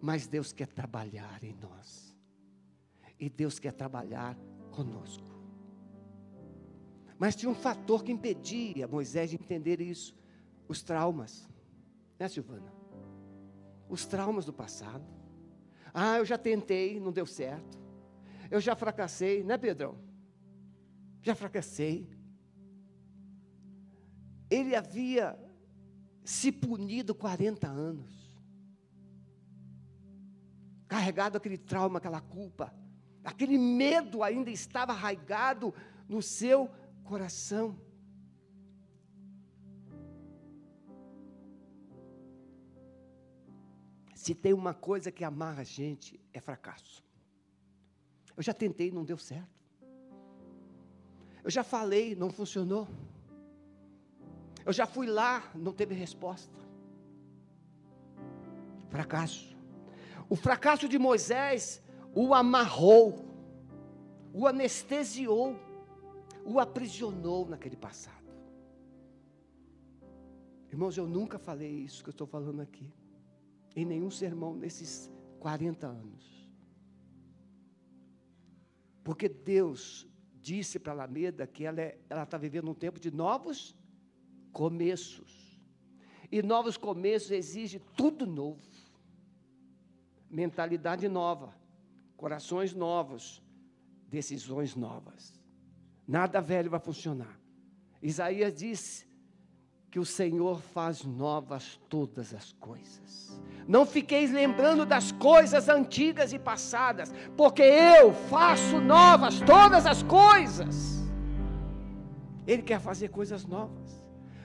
Mas 0.00 0.28
Deus 0.28 0.52
quer 0.52 0.68
trabalhar 0.68 1.42
em 1.42 1.54
nós. 1.54 2.16
E 3.18 3.28
Deus 3.28 3.58
quer 3.58 3.72
trabalhar 3.72 4.38
conosco. 4.70 5.26
Mas 7.18 7.34
tinha 7.34 7.50
um 7.50 7.54
fator 7.56 8.04
que 8.04 8.12
impedia 8.12 8.86
Moisés 8.86 9.30
de 9.30 9.34
entender 9.34 9.80
isso: 9.80 10.16
os 10.68 10.84
traumas. 10.84 11.50
Né, 12.16 12.28
Silvana? 12.28 12.72
Os 13.88 14.06
traumas 14.06 14.44
do 14.44 14.52
passado. 14.52 15.04
Ah, 15.92 16.18
eu 16.18 16.24
já 16.24 16.38
tentei, 16.38 17.00
não 17.00 17.10
deu 17.10 17.26
certo. 17.26 17.80
Eu 18.48 18.60
já 18.60 18.76
fracassei, 18.76 19.42
né, 19.42 19.58
Pedrão? 19.58 19.98
Já 21.22 21.34
fracassei 21.34 22.21
ele 24.52 24.76
havia 24.76 25.38
se 26.24 26.52
punido 26.52 27.14
40 27.14 27.66
anos, 27.66 28.38
carregado 30.86 31.38
aquele 31.38 31.56
trauma, 31.56 31.98
aquela 31.98 32.20
culpa, 32.20 32.72
aquele 33.24 33.56
medo 33.56 34.22
ainda 34.22 34.50
estava 34.50 34.92
arraigado 34.92 35.74
no 36.06 36.20
seu 36.20 36.70
coração. 37.02 37.80
Se 44.14 44.34
tem 44.34 44.52
uma 44.52 44.74
coisa 44.74 45.10
que 45.10 45.24
amarra 45.24 45.62
a 45.62 45.64
gente, 45.64 46.20
é 46.32 46.40
fracasso. 46.40 47.02
Eu 48.36 48.42
já 48.42 48.52
tentei, 48.52 48.90
não 48.92 49.04
deu 49.04 49.18
certo. 49.18 49.50
Eu 51.42 51.50
já 51.50 51.64
falei, 51.64 52.14
não 52.14 52.30
funcionou. 52.30 52.86
Eu 54.64 54.72
já 54.72 54.86
fui 54.86 55.06
lá, 55.06 55.50
não 55.54 55.72
teve 55.72 55.94
resposta. 55.94 56.58
Fracasso. 58.88 59.56
O 60.28 60.36
fracasso 60.36 60.88
de 60.88 60.98
Moisés 60.98 61.82
o 62.14 62.34
amarrou, 62.34 63.24
o 64.32 64.46
anestesiou, 64.46 65.56
o 66.44 66.60
aprisionou 66.60 67.48
naquele 67.48 67.76
passado. 67.76 68.22
Irmãos, 70.70 70.96
eu 70.96 71.06
nunca 71.06 71.38
falei 71.38 71.70
isso 71.70 72.02
que 72.02 72.08
eu 72.08 72.12
estou 72.12 72.26
falando 72.26 72.60
aqui, 72.60 72.92
em 73.76 73.84
nenhum 73.84 74.10
sermão 74.10 74.54
nesses 74.54 75.10
40 75.38 75.86
anos. 75.86 76.50
Porque 79.04 79.28
Deus 79.28 80.08
disse 80.40 80.78
para 80.78 80.92
Alameda 80.92 81.46
que 81.46 81.64
ela 81.64 81.80
é, 81.80 81.98
está 82.10 82.38
vivendo 82.38 82.70
um 82.70 82.74
tempo 82.74 82.98
de 82.98 83.10
novos 83.10 83.76
começos. 84.52 85.60
E 86.30 86.42
novos 86.42 86.76
começos 86.76 87.30
exigem 87.30 87.80
tudo 87.96 88.26
novo. 88.26 88.60
Mentalidade 90.30 91.08
nova, 91.08 91.54
corações 92.16 92.72
novos, 92.72 93.42
decisões 94.08 94.74
novas. 94.74 95.38
Nada 96.06 96.40
velho 96.40 96.70
vai 96.70 96.80
funcionar. 96.80 97.38
Isaías 98.00 98.54
disse 98.54 99.06
que 99.90 99.98
o 99.98 100.06
Senhor 100.06 100.58
faz 100.60 101.04
novas 101.04 101.78
todas 101.88 102.32
as 102.32 102.52
coisas. 102.52 103.38
Não 103.68 103.84
fiqueis 103.84 104.32
lembrando 104.32 104.86
das 104.86 105.12
coisas 105.12 105.68
antigas 105.68 106.32
e 106.32 106.38
passadas, 106.38 107.12
porque 107.36 107.62
eu 107.62 108.12
faço 108.14 108.80
novas 108.80 109.38
todas 109.40 109.86
as 109.86 110.02
coisas. 110.02 111.02
Ele 112.46 112.62
quer 112.62 112.80
fazer 112.80 113.08
coisas 113.08 113.44
novas, 113.44 114.01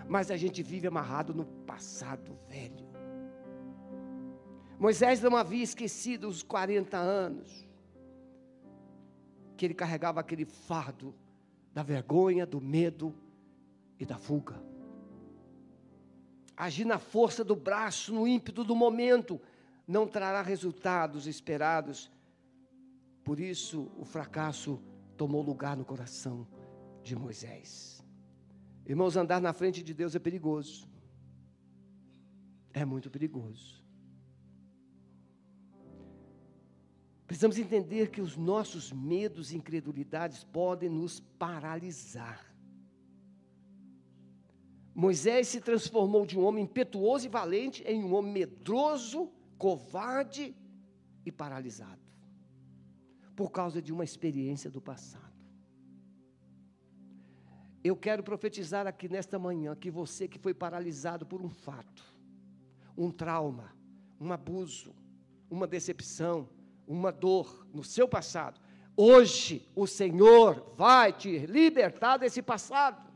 mas 0.07 0.31
a 0.31 0.37
gente 0.37 0.63
vive 0.63 0.87
amarrado 0.87 1.33
no 1.33 1.45
passado 1.45 2.37
velho. 2.47 2.87
Moisés 4.79 5.21
não 5.21 5.35
havia 5.35 5.63
esquecido 5.63 6.27
os 6.27 6.43
40 6.43 6.97
anos 6.97 7.67
que 9.55 9.65
ele 9.65 9.73
carregava 9.73 10.19
aquele 10.19 10.45
fardo 10.45 11.15
da 11.73 11.81
vergonha, 11.81 12.45
do 12.45 12.61
medo 12.61 13.13
e 13.99 14.05
da 14.05 14.17
fuga 14.17 14.67
agir 16.57 16.85
na 16.85 16.97
força 16.97 17.43
do 17.43 17.55
braço, 17.55 18.11
no 18.11 18.27
ímpeto 18.27 18.63
do 18.63 18.75
momento, 18.75 19.39
não 19.87 20.07
trará 20.07 20.41
resultados 20.41 21.27
esperados. 21.27 22.11
Por 23.23 23.39
isso, 23.39 23.91
o 23.95 24.03
fracasso 24.03 24.81
tomou 25.15 25.43
lugar 25.43 25.77
no 25.77 25.85
coração 25.85 26.47
de 27.03 27.15
Moisés. 27.15 27.96
Irmãos, 28.87 29.17
andar 29.17 29.41
na 29.41 29.51
frente 29.51 29.83
de 29.83 29.93
Deus 29.93 30.15
é 30.15 30.19
perigoso. 30.19 30.87
É 32.73 32.85
muito 32.85 33.09
perigoso. 33.09 33.83
Precisamos 37.27 37.57
entender 37.57 38.09
que 38.09 38.21
os 38.21 38.37
nossos 38.37 38.93
medos 38.93 39.51
e 39.51 39.57
incredulidades 39.57 40.45
podem 40.45 40.89
nos 40.89 41.19
paralisar. 41.19 42.41
Moisés 44.95 45.49
se 45.49 45.59
transformou 45.59 46.25
de 46.25 46.39
um 46.39 46.45
homem 46.45 46.63
impetuoso 46.63 47.25
e 47.25 47.29
valente 47.29 47.83
em 47.83 48.01
um 48.01 48.15
homem 48.15 48.31
medroso, 48.31 49.29
covarde 49.57 50.55
e 51.25 51.31
paralisado, 51.31 52.01
por 53.35 53.51
causa 53.51 53.81
de 53.81 53.91
uma 53.91 54.05
experiência 54.05 54.71
do 54.71 54.81
passado. 54.81 55.26
Eu 57.87 57.95
quero 57.95 58.21
profetizar 58.21 58.85
aqui 58.85 59.07
nesta 59.07 59.39
manhã 59.39 59.73
que 59.73 59.89
você 59.89 60.27
que 60.27 60.37
foi 60.37 60.53
paralisado 60.53 61.25
por 61.25 61.41
um 61.41 61.49
fato, 61.49 62.03
um 62.97 63.09
trauma, 63.09 63.73
um 64.19 64.33
abuso, 64.33 64.93
uma 65.49 65.65
decepção, 65.65 66.49
uma 66.85 67.13
dor 67.13 67.65
no 67.73 67.85
seu 67.85 68.05
passado, 68.05 68.59
hoje 68.97 69.65
o 69.73 69.87
Senhor 69.87 70.73
vai 70.75 71.13
te 71.13 71.39
libertar 71.45 72.17
desse 72.17 72.41
passado 72.41 73.09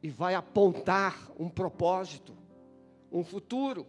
e 0.00 0.08
vai 0.08 0.36
apontar 0.36 1.28
um 1.36 1.48
propósito, 1.48 2.36
um 3.10 3.24
futuro. 3.24 3.84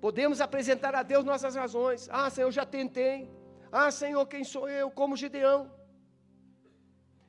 Podemos 0.00 0.40
apresentar 0.40 0.94
a 0.94 1.02
Deus 1.02 1.26
nossas 1.26 1.54
razões. 1.54 2.08
Ah, 2.10 2.30
Senhor, 2.30 2.50
já 2.50 2.64
tentei. 2.64 3.30
Ah, 3.70 3.90
Senhor, 3.90 4.24
quem 4.24 4.44
sou 4.44 4.66
eu? 4.66 4.90
Como 4.90 5.14
Gideão. 5.14 5.79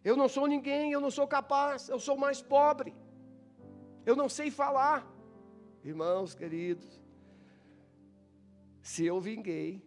Eu 0.03 0.15
não 0.15 0.27
sou 0.27 0.47
ninguém, 0.47 0.91
eu 0.91 0.99
não 0.99 1.11
sou 1.11 1.27
capaz, 1.27 1.89
eu 1.89 1.99
sou 1.99 2.17
mais 2.17 2.41
pobre. 2.41 2.93
Eu 4.05 4.15
não 4.15 4.27
sei 4.27 4.49
falar. 4.49 5.07
Irmãos 5.83 6.33
queridos, 6.33 7.01
se 8.81 9.05
eu 9.05 9.19
vinguei, 9.19 9.83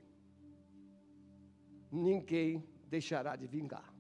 ninguém 1.91 2.65
deixará 2.89 3.35
de 3.37 3.47
vingar. 3.47 3.93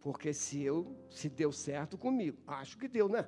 Porque 0.00 0.32
se 0.34 0.62
eu, 0.62 0.94
se 1.08 1.28
deu 1.28 1.50
certo 1.50 1.96
comigo, 1.96 2.38
acho 2.46 2.76
que 2.76 2.86
deu, 2.86 3.08
né? 3.08 3.26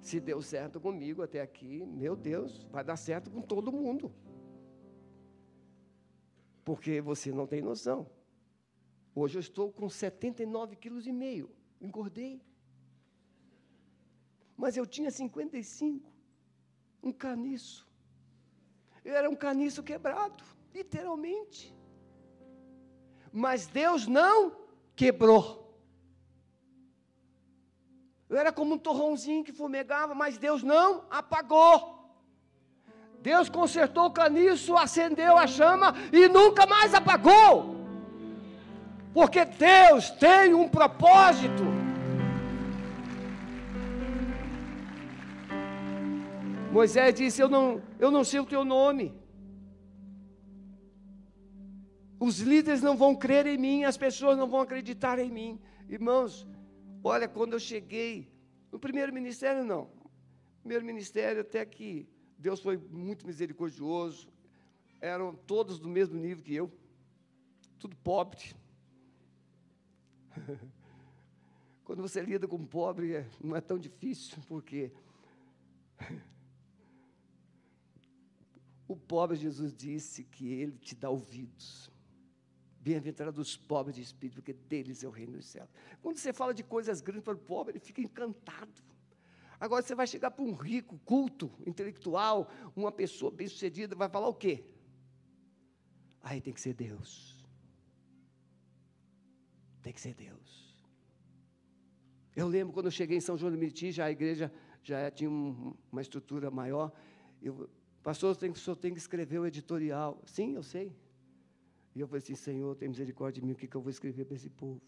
Se 0.00 0.18
deu 0.18 0.42
certo 0.42 0.80
comigo 0.80 1.22
até 1.22 1.40
aqui, 1.40 1.86
meu 1.86 2.16
Deus, 2.16 2.64
vai 2.64 2.82
dar 2.82 2.96
certo 2.96 3.30
com 3.30 3.40
todo 3.40 3.70
mundo. 3.70 4.12
Porque 6.64 7.00
você 7.00 7.32
não 7.32 7.46
tem 7.46 7.60
noção. 7.60 8.08
Hoje 9.14 9.36
eu 9.36 9.40
estou 9.40 9.70
com 9.70 9.88
79 9.88 10.76
quilos 10.76 11.06
e 11.06 11.12
meio, 11.12 11.50
engordei. 11.80 12.42
Mas 14.56 14.76
eu 14.76 14.86
tinha 14.86 15.10
55, 15.10 16.10
um 17.02 17.12
caniço. 17.12 17.86
Eu 19.04 19.14
era 19.14 19.28
um 19.28 19.34
caniço 19.34 19.82
quebrado, 19.82 20.44
literalmente. 20.72 21.74
Mas 23.32 23.66
Deus 23.66 24.06
não 24.06 24.56
quebrou. 24.94 25.62
Eu 28.28 28.38
era 28.38 28.52
como 28.52 28.74
um 28.74 28.78
torrãozinho 28.78 29.44
que 29.44 29.52
fumegava, 29.52 30.14
mas 30.14 30.38
Deus 30.38 30.62
não 30.62 31.04
apagou. 31.10 32.01
Deus 33.22 33.48
consertou 33.48 34.06
o 34.06 34.10
caniço, 34.10 34.76
acendeu 34.76 35.38
a 35.38 35.46
chama 35.46 35.94
e 36.12 36.28
nunca 36.28 36.66
mais 36.66 36.92
apagou. 36.92 37.76
Porque 39.14 39.44
Deus 39.44 40.10
tem 40.10 40.54
um 40.54 40.68
propósito. 40.68 41.62
Moisés 46.72 47.14
disse: 47.14 47.40
Eu 47.40 47.48
não, 47.48 47.82
eu 47.98 48.10
não 48.10 48.24
sei 48.24 48.40
o 48.40 48.46
teu 48.46 48.64
nome. 48.64 49.14
Os 52.18 52.38
líderes 52.38 52.82
não 52.82 52.96
vão 52.96 53.14
crer 53.14 53.46
em 53.46 53.58
mim, 53.58 53.84
as 53.84 53.96
pessoas 53.96 54.38
não 54.38 54.48
vão 54.48 54.60
acreditar 54.60 55.18
em 55.18 55.30
mim. 55.30 55.60
Irmãos, 55.88 56.46
olha, 57.02 57.28
quando 57.28 57.52
eu 57.54 57.60
cheguei, 57.60 58.32
no 58.70 58.78
primeiro 58.78 59.12
ministério 59.12 59.64
não. 59.64 59.90
Primeiro 60.60 60.84
ministério, 60.84 61.40
até 61.40 61.64
que 61.66 62.08
Deus 62.42 62.60
foi 62.60 62.76
muito 62.76 63.24
misericordioso, 63.24 64.28
eram 65.00 65.32
todos 65.32 65.78
do 65.78 65.88
mesmo 65.88 66.18
nível 66.18 66.42
que 66.42 66.52
eu, 66.52 66.72
tudo 67.78 67.94
pobre. 67.96 68.52
Quando 71.84 72.02
você 72.02 72.20
lida 72.20 72.48
com 72.48 72.66
pobre, 72.66 73.14
é, 73.14 73.30
não 73.40 73.54
é 73.54 73.60
tão 73.60 73.78
difícil, 73.78 74.42
porque 74.48 74.90
o 78.88 78.96
pobre 78.96 79.36
Jesus 79.36 79.72
disse 79.72 80.24
que 80.24 80.48
ele 80.52 80.76
te 80.78 80.96
dá 80.96 81.08
ouvidos. 81.10 81.92
Bem-aventurados 82.80 83.38
os 83.38 83.56
pobres 83.56 83.94
de 83.94 84.02
espírito, 84.02 84.42
porque 84.42 84.52
deles 84.52 85.04
é 85.04 85.06
o 85.06 85.12
reino 85.12 85.34
dos 85.36 85.46
céus. 85.46 85.70
Quando 86.02 86.16
você 86.16 86.32
fala 86.32 86.52
de 86.52 86.64
coisas 86.64 87.00
grandes 87.00 87.22
para 87.22 87.34
o 87.34 87.38
pobre, 87.38 87.74
ele 87.74 87.78
fica 87.84 88.00
encantado. 88.00 88.91
Agora 89.62 89.80
você 89.80 89.94
vai 89.94 90.08
chegar 90.08 90.32
para 90.32 90.44
um 90.44 90.54
rico, 90.54 90.98
culto, 91.04 91.48
intelectual, 91.64 92.50
uma 92.74 92.90
pessoa 92.90 93.30
bem-sucedida, 93.30 93.94
vai 93.94 94.08
falar 94.08 94.26
o 94.26 94.34
quê? 94.34 94.64
Aí 96.20 96.40
tem 96.40 96.52
que 96.52 96.60
ser 96.60 96.74
Deus. 96.74 97.46
Tem 99.80 99.92
que 99.92 100.00
ser 100.00 100.14
Deus. 100.14 100.84
Eu 102.34 102.48
lembro 102.48 102.72
quando 102.72 102.86
eu 102.86 102.90
cheguei 102.90 103.18
em 103.18 103.20
São 103.20 103.38
João 103.38 103.52
do 103.52 103.56
Meriti, 103.56 103.92
já 103.92 104.06
a 104.06 104.10
igreja 104.10 104.52
já 104.82 105.08
tinha 105.12 105.30
um, 105.30 105.76
uma 105.92 106.02
estrutura 106.02 106.50
maior. 106.50 106.92
Eu, 107.40 107.70
pastor, 108.02 108.36
o 108.36 108.56
senhor 108.56 108.74
tem 108.74 108.92
que 108.92 108.98
escrever 108.98 109.38
o 109.38 109.46
editorial. 109.46 110.20
Sim, 110.26 110.56
eu 110.56 110.64
sei. 110.64 110.92
E 111.94 112.00
eu 112.00 112.08
falei 112.08 112.20
assim, 112.20 112.34
Senhor, 112.34 112.74
tem 112.74 112.88
misericórdia 112.88 113.40
de 113.40 113.46
mim, 113.46 113.52
o 113.52 113.56
que, 113.56 113.68
que 113.68 113.76
eu 113.76 113.80
vou 113.80 113.90
escrever 113.90 114.24
para 114.24 114.34
esse 114.34 114.50
povo? 114.50 114.82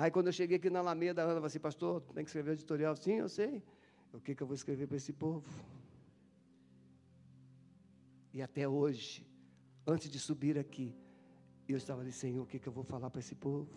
Aí 0.00 0.12
quando 0.12 0.28
eu 0.28 0.32
cheguei 0.32 0.58
aqui 0.58 0.70
na 0.70 0.78
Alameda, 0.78 1.22
a 1.22 1.24
Ana 1.24 1.34
falou 1.34 1.46
assim, 1.46 1.58
pastor, 1.58 2.00
tem 2.14 2.22
que 2.22 2.30
escrever 2.30 2.52
editorial? 2.52 2.94
Sim, 2.94 3.14
eu 3.14 3.28
sei. 3.28 3.64
O 4.12 4.20
que, 4.20 4.32
que 4.32 4.40
eu 4.40 4.46
vou 4.46 4.54
escrever 4.54 4.86
para 4.86 4.96
esse 4.96 5.12
povo? 5.12 5.44
E 8.32 8.40
até 8.40 8.68
hoje, 8.68 9.26
antes 9.84 10.08
de 10.08 10.20
subir 10.20 10.56
aqui, 10.56 10.94
eu 11.68 11.76
estava 11.76 12.00
ali, 12.00 12.12
Senhor, 12.12 12.44
o 12.44 12.46
que, 12.46 12.60
que 12.60 12.68
eu 12.68 12.72
vou 12.72 12.84
falar 12.84 13.10
para 13.10 13.18
esse 13.18 13.34
povo? 13.34 13.68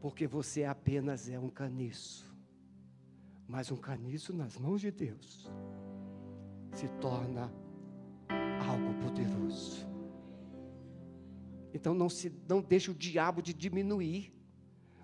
Porque 0.00 0.26
você 0.26 0.64
apenas 0.64 1.28
é 1.28 1.38
um 1.38 1.48
caniço. 1.48 2.36
Mas 3.46 3.70
um 3.70 3.76
caniço 3.76 4.32
nas 4.32 4.58
mãos 4.58 4.80
de 4.80 4.90
Deus 4.90 5.48
se 6.72 6.88
torna 7.00 7.48
algo 8.68 8.92
poderoso. 9.04 9.89
Então 11.72 11.94
não 11.94 12.08
se 12.08 12.32
não 12.48 12.60
deixe 12.60 12.90
o 12.90 12.94
diabo 12.94 13.42
de 13.42 13.52
diminuir, 13.54 14.32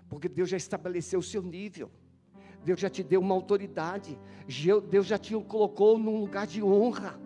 porque 0.09 0.27
Deus 0.27 0.49
já 0.49 0.57
estabeleceu 0.57 1.19
o 1.19 1.23
seu 1.23 1.41
nível. 1.41 1.91
Deus 2.63 2.79
já 2.79 2.89
te 2.89 3.03
deu 3.03 3.21
uma 3.21 3.33
autoridade. 3.33 4.17
Deus 4.89 5.05
já 5.05 5.17
te 5.17 5.33
colocou 5.43 5.97
num 5.97 6.19
lugar 6.19 6.47
de 6.47 6.61
honra 6.61 7.19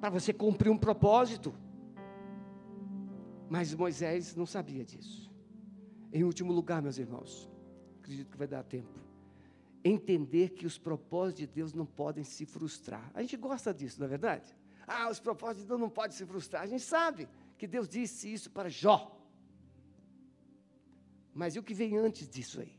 para 0.00 0.10
você 0.10 0.32
cumprir 0.32 0.70
um 0.70 0.78
propósito. 0.78 1.54
Mas 3.48 3.74
Moisés 3.74 4.34
não 4.34 4.46
sabia 4.46 4.84
disso. 4.84 5.30
Em 6.12 6.24
último 6.24 6.52
lugar, 6.52 6.80
meus 6.80 6.98
irmãos, 6.98 7.50
acredito 7.98 8.30
que 8.30 8.36
vai 8.36 8.46
dar 8.46 8.62
tempo. 8.62 8.98
Entender 9.84 10.50
que 10.50 10.66
os 10.66 10.78
propósitos 10.78 11.40
de 11.40 11.46
Deus 11.46 11.72
não 11.72 11.86
podem 11.86 12.24
se 12.24 12.46
frustrar. 12.46 13.10
A 13.14 13.20
gente 13.20 13.36
gosta 13.36 13.72
disso, 13.72 13.98
não 13.98 14.06
é 14.06 14.08
verdade? 14.08 14.56
Ah, 14.86 15.08
os 15.10 15.20
propósitos 15.20 15.62
de 15.62 15.68
Deus 15.68 15.80
não 15.80 15.90
podem 15.90 16.16
se 16.16 16.24
frustrar. 16.24 16.62
A 16.62 16.66
gente 16.66 16.82
sabe 16.82 17.28
que 17.60 17.68
Deus 17.74 17.88
disse 17.96 18.32
isso 18.36 18.48
para 18.56 18.68
Jó. 18.82 18.98
Mas 21.40 21.54
e 21.54 21.58
o 21.58 21.62
que 21.62 21.74
vem 21.80 21.92
antes 22.06 22.28
disso 22.34 22.60
aí? 22.60 22.74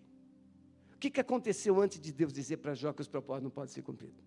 O 0.95 0.97
que, 1.01 1.09
que 1.09 1.21
aconteceu 1.25 1.73
antes 1.85 1.99
de 2.05 2.11
Deus 2.19 2.33
dizer 2.39 2.57
para 2.57 2.73
Jó 2.81 2.91
que 2.93 3.03
os 3.05 3.11
propósitos 3.15 3.45
não 3.45 3.55
podem 3.57 3.73
ser 3.73 3.83
cumpridos? 3.89 4.23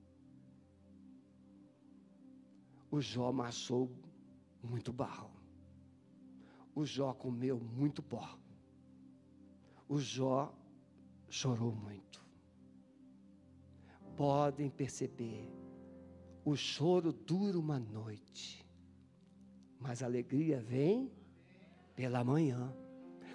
O 2.91 3.01
Jó 3.01 3.29
amassou 3.29 3.85
muito 4.63 4.93
barro. 4.93 5.31
O 6.75 6.85
Jó 6.85 7.13
comeu 7.13 7.57
muito 7.59 8.03
pó 8.03 8.27
o 9.89 9.99
Jó 9.99 10.53
chorou 11.29 11.73
muito. 11.73 12.25
Podem 14.17 14.71
perceber, 14.71 15.49
o 16.45 16.57
choro 16.57 17.13
dura 17.13 17.59
uma 17.59 17.79
noite, 17.79 18.64
mas 19.85 20.03
a 20.03 20.07
alegria 20.07 20.61
vem 20.61 21.13
pela 21.95 22.25
manhã. 22.25 22.73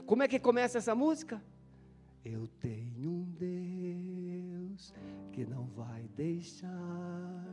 Como 0.03 0.23
é 0.23 0.27
que 0.27 0.39
começa 0.39 0.79
essa 0.79 0.95
música? 0.95 1.39
Eu 2.25 2.47
tenho 2.59 3.11
um 3.11 3.23
Deus 3.37 4.91
que 5.31 5.45
não 5.45 5.67
vai 5.67 6.09
deixar 6.17 7.45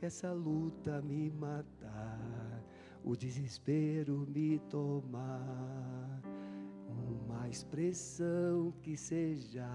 essa 0.00 0.32
luta 0.32 1.02
me 1.02 1.30
matar, 1.30 2.64
o 3.04 3.14
desespero 3.14 4.26
me 4.26 4.58
tomar 4.70 6.22
uma 6.88 7.48
expressão 7.50 8.72
que 8.80 8.96
seja 8.96 9.68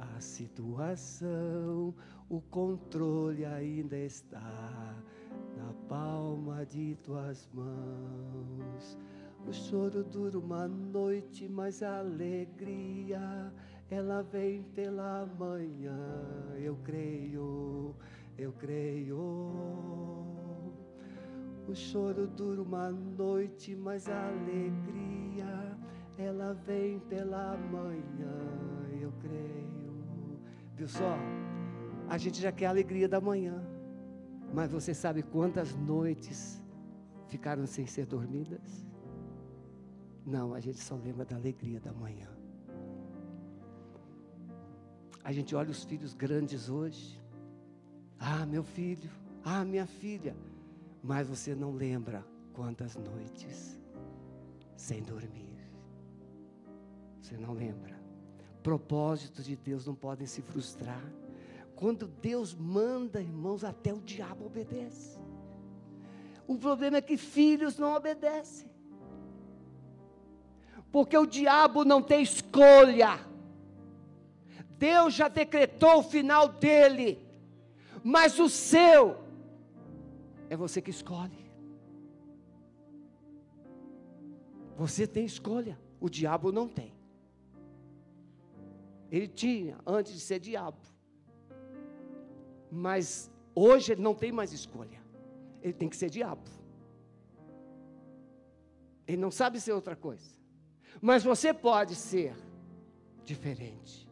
a 0.00 0.20
situação, 0.20 1.94
o 2.28 2.40
controle 2.40 3.44
ainda 3.44 3.96
está 3.96 4.96
palma 5.92 6.64
de 6.64 6.96
tuas 7.04 7.46
mãos. 7.52 8.98
O 9.46 9.52
choro 9.52 10.02
dura 10.02 10.38
uma 10.38 10.66
noite, 10.66 11.46
mas 11.46 11.82
a 11.82 11.98
alegria 11.98 13.52
ela 13.90 14.22
vem 14.22 14.62
pela 14.74 15.26
manhã. 15.38 15.98
Eu 16.58 16.76
creio, 16.82 17.94
eu 18.38 18.52
creio. 18.52 19.18
O 21.68 21.74
choro 21.74 22.26
dura 22.26 22.62
uma 22.62 22.90
noite, 22.90 23.76
mas 23.76 24.08
a 24.08 24.28
alegria 24.28 25.78
ela 26.16 26.54
vem 26.54 27.00
pela 27.00 27.54
manhã, 27.70 28.38
eu 28.98 29.12
creio. 29.20 30.40
Viu 30.74 30.88
só? 30.88 31.18
A 32.08 32.16
gente 32.16 32.40
já 32.40 32.50
quer 32.50 32.66
a 32.66 32.70
alegria 32.70 33.08
da 33.08 33.20
manhã, 33.20 33.62
mas 34.52 34.70
você 34.70 34.92
sabe 34.92 35.22
quantas 35.22 35.74
noites 35.74 36.62
ficaram 37.28 37.66
sem 37.66 37.86
ser 37.86 38.06
dormidas? 38.06 38.86
Não, 40.24 40.54
a 40.54 40.60
gente 40.60 40.78
só 40.78 40.94
lembra 40.94 41.24
da 41.24 41.36
alegria 41.36 41.80
da 41.80 41.92
manhã. 41.92 42.28
A 45.24 45.32
gente 45.32 45.54
olha 45.54 45.70
os 45.70 45.84
filhos 45.84 46.14
grandes 46.14 46.68
hoje. 46.68 47.20
Ah, 48.18 48.44
meu 48.44 48.62
filho, 48.62 49.10
ah, 49.44 49.64
minha 49.64 49.86
filha. 49.86 50.36
Mas 51.02 51.26
você 51.26 51.54
não 51.54 51.72
lembra 51.72 52.24
quantas 52.52 52.96
noites 52.96 53.80
sem 54.76 55.02
dormir. 55.02 55.52
Você 57.20 57.36
não 57.36 57.52
lembra? 57.52 58.00
Propósitos 58.62 59.44
de 59.44 59.56
Deus 59.56 59.86
não 59.86 59.94
podem 59.94 60.26
se 60.26 60.42
frustrar. 60.42 61.02
Quando 61.82 62.06
Deus 62.06 62.54
manda, 62.54 63.20
irmãos, 63.20 63.64
até 63.64 63.92
o 63.92 64.00
diabo 64.00 64.46
obedece. 64.46 65.18
O 66.46 66.56
problema 66.56 66.98
é 66.98 67.02
que 67.02 67.16
filhos 67.16 67.76
não 67.76 67.96
obedecem. 67.96 68.70
Porque 70.92 71.18
o 71.18 71.26
diabo 71.26 71.84
não 71.84 72.00
tem 72.00 72.22
escolha. 72.22 73.18
Deus 74.78 75.12
já 75.12 75.26
decretou 75.26 75.98
o 75.98 76.02
final 76.04 76.50
dele. 76.50 77.18
Mas 78.04 78.38
o 78.38 78.48
seu 78.48 79.18
é 80.48 80.56
você 80.56 80.80
que 80.80 80.90
escolhe. 80.90 81.50
Você 84.76 85.04
tem 85.04 85.24
escolha, 85.24 85.76
o 86.00 86.08
diabo 86.08 86.52
não 86.52 86.68
tem. 86.68 86.94
Ele 89.10 89.26
tinha 89.26 89.76
antes 89.84 90.12
de 90.12 90.20
ser 90.20 90.38
diabo. 90.38 90.91
Mas 92.74 93.30
hoje 93.54 93.92
ele 93.92 94.00
não 94.00 94.14
tem 94.14 94.32
mais 94.32 94.50
escolha. 94.50 94.98
Ele 95.60 95.74
tem 95.74 95.90
que 95.90 95.96
ser 95.96 96.08
diabo. 96.08 96.48
Ele 99.06 99.20
não 99.20 99.30
sabe 99.30 99.60
ser 99.60 99.72
outra 99.72 99.94
coisa. 99.94 100.30
Mas 100.98 101.22
você 101.22 101.52
pode 101.52 101.94
ser 101.94 102.34
diferente. 103.26 104.08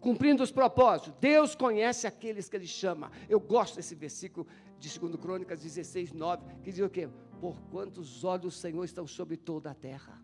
Cumprindo 0.00 0.42
os 0.42 0.50
propósitos. 0.50 1.12
Deus 1.20 1.54
conhece 1.54 2.06
aqueles 2.06 2.48
que 2.48 2.56
Ele 2.56 2.66
chama. 2.66 3.12
Eu 3.28 3.38
gosto 3.38 3.76
desse 3.76 3.94
versículo 3.94 4.46
de 4.78 4.98
2 4.98 5.16
Crônicas 5.16 5.60
16, 5.60 6.12
9, 6.12 6.42
que 6.62 6.72
diz 6.72 6.80
o 6.80 6.88
quê? 6.88 7.10
Por 7.42 7.60
quantos 7.70 8.24
olhos 8.24 8.56
o 8.56 8.58
Senhor 8.58 8.84
estão 8.84 9.06
sobre 9.06 9.36
toda 9.36 9.70
a 9.70 9.74
terra. 9.74 10.22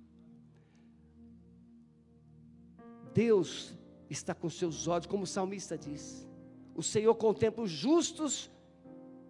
Deus 3.13 3.77
está 4.09 4.35
com 4.35 4.49
seus 4.49 4.89
olhos, 4.89 5.07
como 5.07 5.25
o 5.25 5.27
salmista 5.27 5.77
diz. 5.77 6.27
O 6.75 6.83
Senhor 6.83 7.15
contempla 7.15 7.65
os 7.65 7.71
justos 7.71 8.51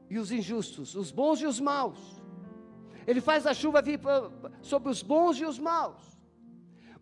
e 0.09 0.19
os 0.19 0.33
injustos, 0.33 0.95
os 0.95 1.11
bons 1.11 1.41
e 1.41 1.47
os 1.47 1.61
maus. 1.61 2.23
Ele 3.07 3.21
faz 3.21 3.47
a 3.47 3.53
chuva 3.53 3.83
vir 3.83 4.01
sobre 4.63 4.91
os 4.91 5.03
bons 5.03 5.39
e 5.39 5.45
os 5.45 5.59
maus. 5.59 6.03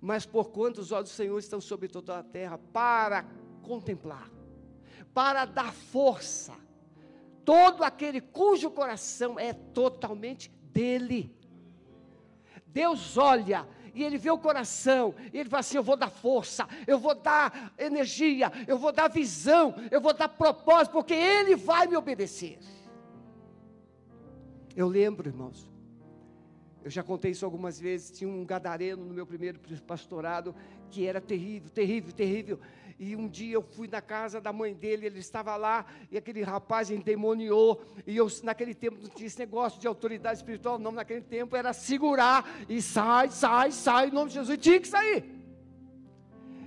Mas 0.01 0.26
por 0.26 0.51
quanto 0.51 0.78
os 0.78 0.90
olhos 0.90 1.11
do 1.11 1.14
Senhor 1.14 1.38
estão 1.38 1.61
sobre 1.61 1.88
toda 1.88 2.18
a 2.18 2.22
terra 2.24 2.59
para 2.72 3.24
contemplar, 3.62 4.28
para 5.14 5.45
dar 5.45 5.72
força, 5.72 6.53
todo 7.45 7.84
aquele 7.84 8.20
cujo 8.20 8.68
coração 8.70 9.38
é 9.38 9.53
totalmente 9.53 10.51
dele. 10.72 11.32
Deus 12.66 13.16
olha 13.16 13.68
e 13.95 14.03
ele 14.03 14.16
vê 14.16 14.30
o 14.30 14.38
coração, 14.38 15.14
e 15.32 15.38
ele 15.38 15.49
fala 15.49 15.61
assim: 15.61 15.76
Eu 15.76 15.82
vou 15.82 15.97
dar 15.97 16.11
força, 16.11 16.68
eu 16.86 16.99
vou 16.99 17.14
dar 17.14 17.72
energia, 17.78 18.51
eu 18.66 18.78
vou 18.78 18.93
dar 18.93 19.09
visão, 19.09 19.74
eu 19.90 20.01
vou 20.01 20.14
dar 20.14 20.28
propósito, 20.28 20.93
porque 20.93 21.14
ele 21.14 21.57
vai 21.57 21.86
me 21.86 21.97
obedecer. 21.97 22.59
Eu 24.74 24.88
lembro, 24.88 25.28
irmãos, 25.28 25.70
eu 26.84 26.90
já 26.90 27.03
contei 27.03 27.30
isso 27.30 27.45
algumas 27.45 27.78
vezes. 27.78 28.11
Tinha 28.11 28.28
um 28.28 28.45
gadareno 28.45 29.05
no 29.05 29.14
meu 29.14 29.26
primeiro 29.26 29.61
pastorado 29.86 30.55
que 30.90 31.07
era 31.07 31.20
terrível, 31.20 31.70
terrível, 31.70 32.12
terrível. 32.12 32.61
E 33.05 33.16
um 33.16 33.26
dia 33.26 33.55
eu 33.55 33.62
fui 33.62 33.88
na 33.88 34.00
casa 34.00 34.40
da 34.40 34.53
mãe 34.53 34.72
dele, 34.72 35.07
ele 35.07 35.18
estava 35.18 35.57
lá, 35.57 35.84
e 36.09 36.16
aquele 36.16 36.40
rapaz 36.40 36.88
endemoniou. 36.88 37.82
E 38.07 38.16
eu, 38.16 38.28
naquele 38.44 38.76
tempo, 38.76 38.96
não 39.03 39.09
tinha 39.09 39.26
esse 39.26 39.40
negócio 39.40 39.80
de 39.80 39.88
autoridade 39.88 40.38
espiritual, 40.38 40.78
não. 40.78 40.92
Naquele 40.92 41.22
tempo 41.22 41.57
era 41.57 41.72
segurar 41.72 42.48
e 42.68 42.80
sai, 42.80 43.28
sai, 43.30 43.72
sai, 43.72 44.07
em 44.07 44.12
nome 44.12 44.28
de 44.28 44.34
Jesus. 44.34 44.57
Tinha 44.57 44.78
que 44.78 44.86
sair. 44.86 45.24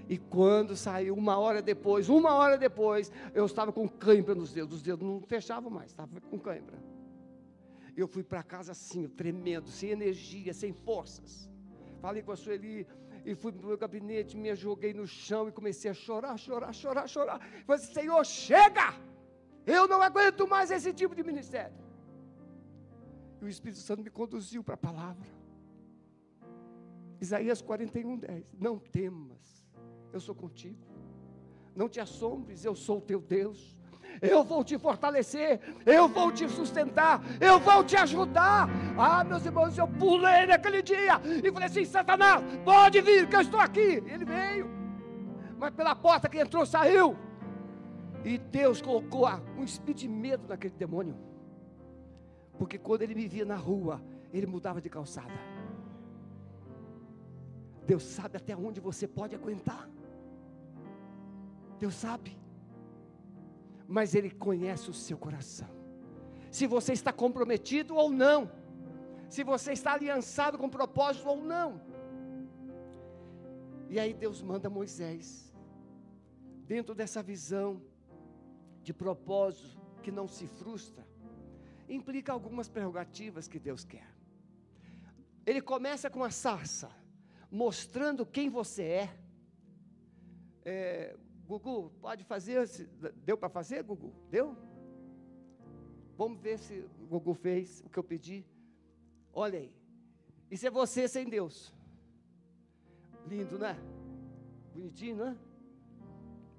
E 0.10 0.18
quando 0.18 0.76
saiu, 0.76 1.16
uma 1.16 1.38
hora 1.38 1.62
depois, 1.62 2.10
uma 2.10 2.34
hora 2.34 2.58
depois, 2.58 3.10
eu 3.34 3.46
estava 3.46 3.72
com 3.72 3.88
cãibra 3.88 4.36
nos 4.36 4.52
dedos. 4.52 4.76
Os 4.76 4.82
dedos 4.82 5.08
não 5.08 5.22
fechavam 5.22 5.72
mais, 5.72 5.92
estava 5.92 6.20
com 6.20 6.38
cãibra. 6.38 6.78
Eu 7.96 8.10
fui 8.10 8.24
para 8.24 8.44
casa 8.44 8.74
assim, 8.74 9.08
tremendo, 9.08 9.70
sem 9.70 9.92
energia, 9.92 10.54
sem 10.54 10.74
forças. 10.74 11.50
Falei 12.02 12.22
com 12.22 12.34
a 12.34 12.36
Sueli, 12.36 12.86
e 13.26 13.34
fui 13.34 13.52
para 13.52 13.64
o 13.66 13.68
meu 13.68 13.78
gabinete, 13.78 14.38
me 14.38 14.56
joguei 14.56 14.94
no 14.94 15.08
chão 15.08 15.48
e 15.50 15.52
comecei 15.52 15.90
a 15.90 15.94
chorar, 15.94 16.38
chorar, 16.38 16.72
chorar, 16.74 17.08
chorar. 17.08 17.40
Falei 17.66 17.82
assim, 17.82 17.94
Senhor, 17.94 18.24
chega! 18.24 18.94
Eu 19.66 19.88
não 19.88 20.00
aguento 20.02 20.48
mais 20.48 20.70
esse 20.70 20.94
tipo 20.94 21.16
de 21.16 21.24
ministério. 21.24 21.76
E 23.42 23.46
o 23.46 23.50
Espírito 23.50 23.80
Santo 23.80 24.04
me 24.04 24.12
conduziu 24.12 24.64
para 24.64 24.76
a 24.76 24.78
palavra. 24.78 25.28
Isaías 27.20 27.62
41, 27.64 28.18
10. 28.18 28.46
Não 28.60 28.78
temas, 28.78 29.66
eu 30.14 30.20
sou 30.20 30.36
contigo. 30.36 30.78
Não 31.76 31.90
te 31.90 32.00
assombres, 32.00 32.64
eu 32.64 32.76
sou 32.76 33.00
o 33.00 33.02
teu 33.02 33.20
Deus. 33.20 33.75
Eu 34.22 34.44
vou 34.44 34.64
te 34.64 34.78
fortalecer, 34.78 35.60
eu 35.86 36.08
vou 36.08 36.32
te 36.32 36.48
sustentar, 36.50 37.22
eu 37.40 37.60
vou 37.60 37.84
te 37.84 37.96
ajudar. 37.98 38.70
Ah, 38.98 39.24
meus 39.24 39.46
irmãos, 39.46 39.78
eu 39.78 39.88
pulei 39.88 40.46
naquele 40.46 40.82
dia 40.82 41.20
e 41.44 41.52
falei 41.52 41.68
assim: 41.68 41.86
Satanás, 41.86 42.44
pode 42.64 43.02
vir, 43.02 43.28
que 43.28 43.36
eu 43.36 43.42
estou 43.42 43.60
aqui. 43.60 44.04
Ele 44.06 44.26
veio, 44.26 44.70
mas 45.58 45.72
pela 45.72 45.96
porta 45.96 46.30
que 46.30 46.40
entrou, 46.40 46.66
saiu. 46.66 47.16
E 48.24 48.38
Deus 48.38 48.82
colocou 48.82 49.28
um 49.58 49.64
espírito 49.64 50.00
de 50.00 50.08
medo 50.08 50.48
naquele 50.48 50.74
demônio, 50.74 51.16
porque 52.58 52.78
quando 52.78 53.04
ele 53.04 53.14
me 53.14 53.28
via 53.28 53.46
na 53.46 53.56
rua, 53.56 54.02
ele 54.34 54.48
mudava 54.48 54.82
de 54.82 54.90
calçada. 54.90 55.34
Deus 57.86 58.04
sabe 58.04 58.38
até 58.38 58.56
onde 58.56 58.80
você 58.80 59.08
pode 59.08 59.36
aguentar. 59.36 59.88
Deus 61.80 61.94
sabe. 61.94 62.36
Mas 63.88 64.16
Ele 64.16 64.32
conhece 64.32 64.90
o 64.90 64.94
seu 64.94 65.18
coração. 65.18 65.70
Se 66.52 66.66
você 66.66 66.94
está 66.94 67.12
comprometido 67.12 67.96
ou 67.96 68.10
não. 68.10 68.52
Se 69.30 69.44
você 69.44 69.74
está 69.74 69.94
aliançado 69.94 70.58
com 70.58 70.70
propósito 70.70 71.28
ou 71.28 71.44
não. 71.44 71.82
E 73.90 74.00
aí 74.00 74.14
Deus 74.14 74.42
manda 74.42 74.70
Moisés. 74.70 75.54
Dentro 76.66 76.96
dessa 76.96 77.22
visão 77.22 77.82
de 78.82 78.94
propósito 78.94 79.80
que 80.02 80.12
não 80.12 80.28
se 80.28 80.48
frustra, 80.48 81.06
implica 81.88 82.32
algumas 82.32 82.68
prerrogativas 82.68 83.48
que 83.48 83.60
Deus 83.60 83.84
quer. 83.84 84.08
Ele 85.46 85.62
começa 85.62 86.10
com 86.10 86.24
a 86.24 86.32
sarça 86.32 86.90
mostrando 87.52 88.26
quem 88.26 88.50
você 88.50 88.84
é. 88.84 89.18
é 90.66 91.16
Gugu, 91.48 91.92
pode 92.02 92.24
fazer? 92.24 92.68
Deu 93.24 93.38
para 93.38 93.50
fazer, 93.50 93.84
Gugu? 93.84 94.14
Deu? 94.30 94.56
Vamos 96.18 96.40
ver 96.40 96.58
se 96.58 96.80
o 97.02 97.06
Gugu 97.06 97.34
fez 97.34 97.82
o 97.86 97.90
que 97.90 98.00
eu 98.00 98.04
pedi. 98.04 98.46
Olha 99.34 99.60
aí. 99.60 99.72
Isso 100.50 100.66
é 100.66 100.70
você 100.70 101.08
sem 101.08 101.28
Deus. 101.28 101.74
Lindo, 103.28 103.60
né? 103.60 103.78
Bonitinho, 104.74 105.18
né? 105.18 105.38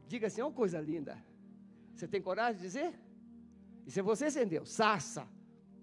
Diga 0.06 0.26
assim, 0.26 0.40
é 0.40 0.44
uma 0.44 0.52
coisa 0.52 0.80
linda. 0.80 1.16
Você 1.94 2.06
tem 2.06 2.20
coragem 2.20 2.56
de 2.56 2.62
dizer? 2.62 2.94
Isso 3.86 3.98
é 3.98 4.02
você 4.02 4.30
sem 4.30 4.46
Deus. 4.46 4.70
Sarça. 4.70 5.26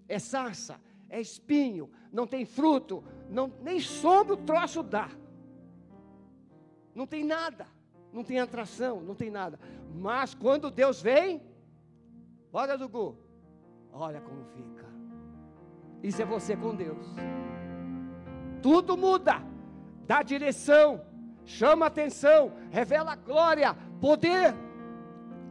É 0.08 0.18
sarça 0.18 0.80
é 1.14 1.20
espinho, 1.20 1.88
não 2.12 2.26
tem 2.26 2.44
fruto, 2.44 3.04
não, 3.30 3.52
nem 3.62 3.78
sombra 3.78 4.34
o 4.34 4.36
troço 4.36 4.82
dá. 4.82 5.08
Não 6.92 7.06
tem 7.06 7.24
nada, 7.24 7.68
não 8.14 8.22
tem 8.22 8.38
atração, 8.38 9.00
não 9.00 9.14
tem 9.14 9.28
nada. 9.28 9.58
Mas 9.92 10.34
quando 10.34 10.70
Deus 10.70 11.02
vem, 11.02 11.42
olha 12.52 12.78
Dugu, 12.78 13.18
olha 13.92 14.20
como 14.20 14.44
fica. 14.44 14.86
Isso 16.00 16.22
é 16.22 16.24
você 16.24 16.56
com 16.56 16.74
Deus. 16.74 17.06
Tudo 18.62 18.96
muda, 18.96 19.42
dá 20.06 20.22
direção, 20.22 21.04
chama 21.44 21.86
atenção, 21.86 22.52
revela 22.70 23.16
glória, 23.16 23.74
poder, 24.00 24.54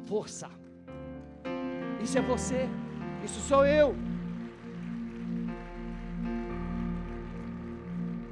força. 0.06 0.50
Isso 2.02 2.18
é 2.18 2.22
você, 2.22 2.70
isso 3.26 3.40
sou 3.42 3.66
eu. 3.66 3.94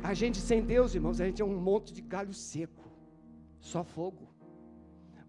A 0.03 0.13
gente 0.13 0.39
sem 0.39 0.63
Deus, 0.63 0.95
irmãos, 0.95 1.19
a 1.21 1.25
gente 1.25 1.41
é 1.41 1.45
um 1.45 1.59
monte 1.59 1.93
de 1.93 2.01
galho 2.01 2.33
seco, 2.33 2.80
só 3.61 3.83
fogo. 3.83 4.27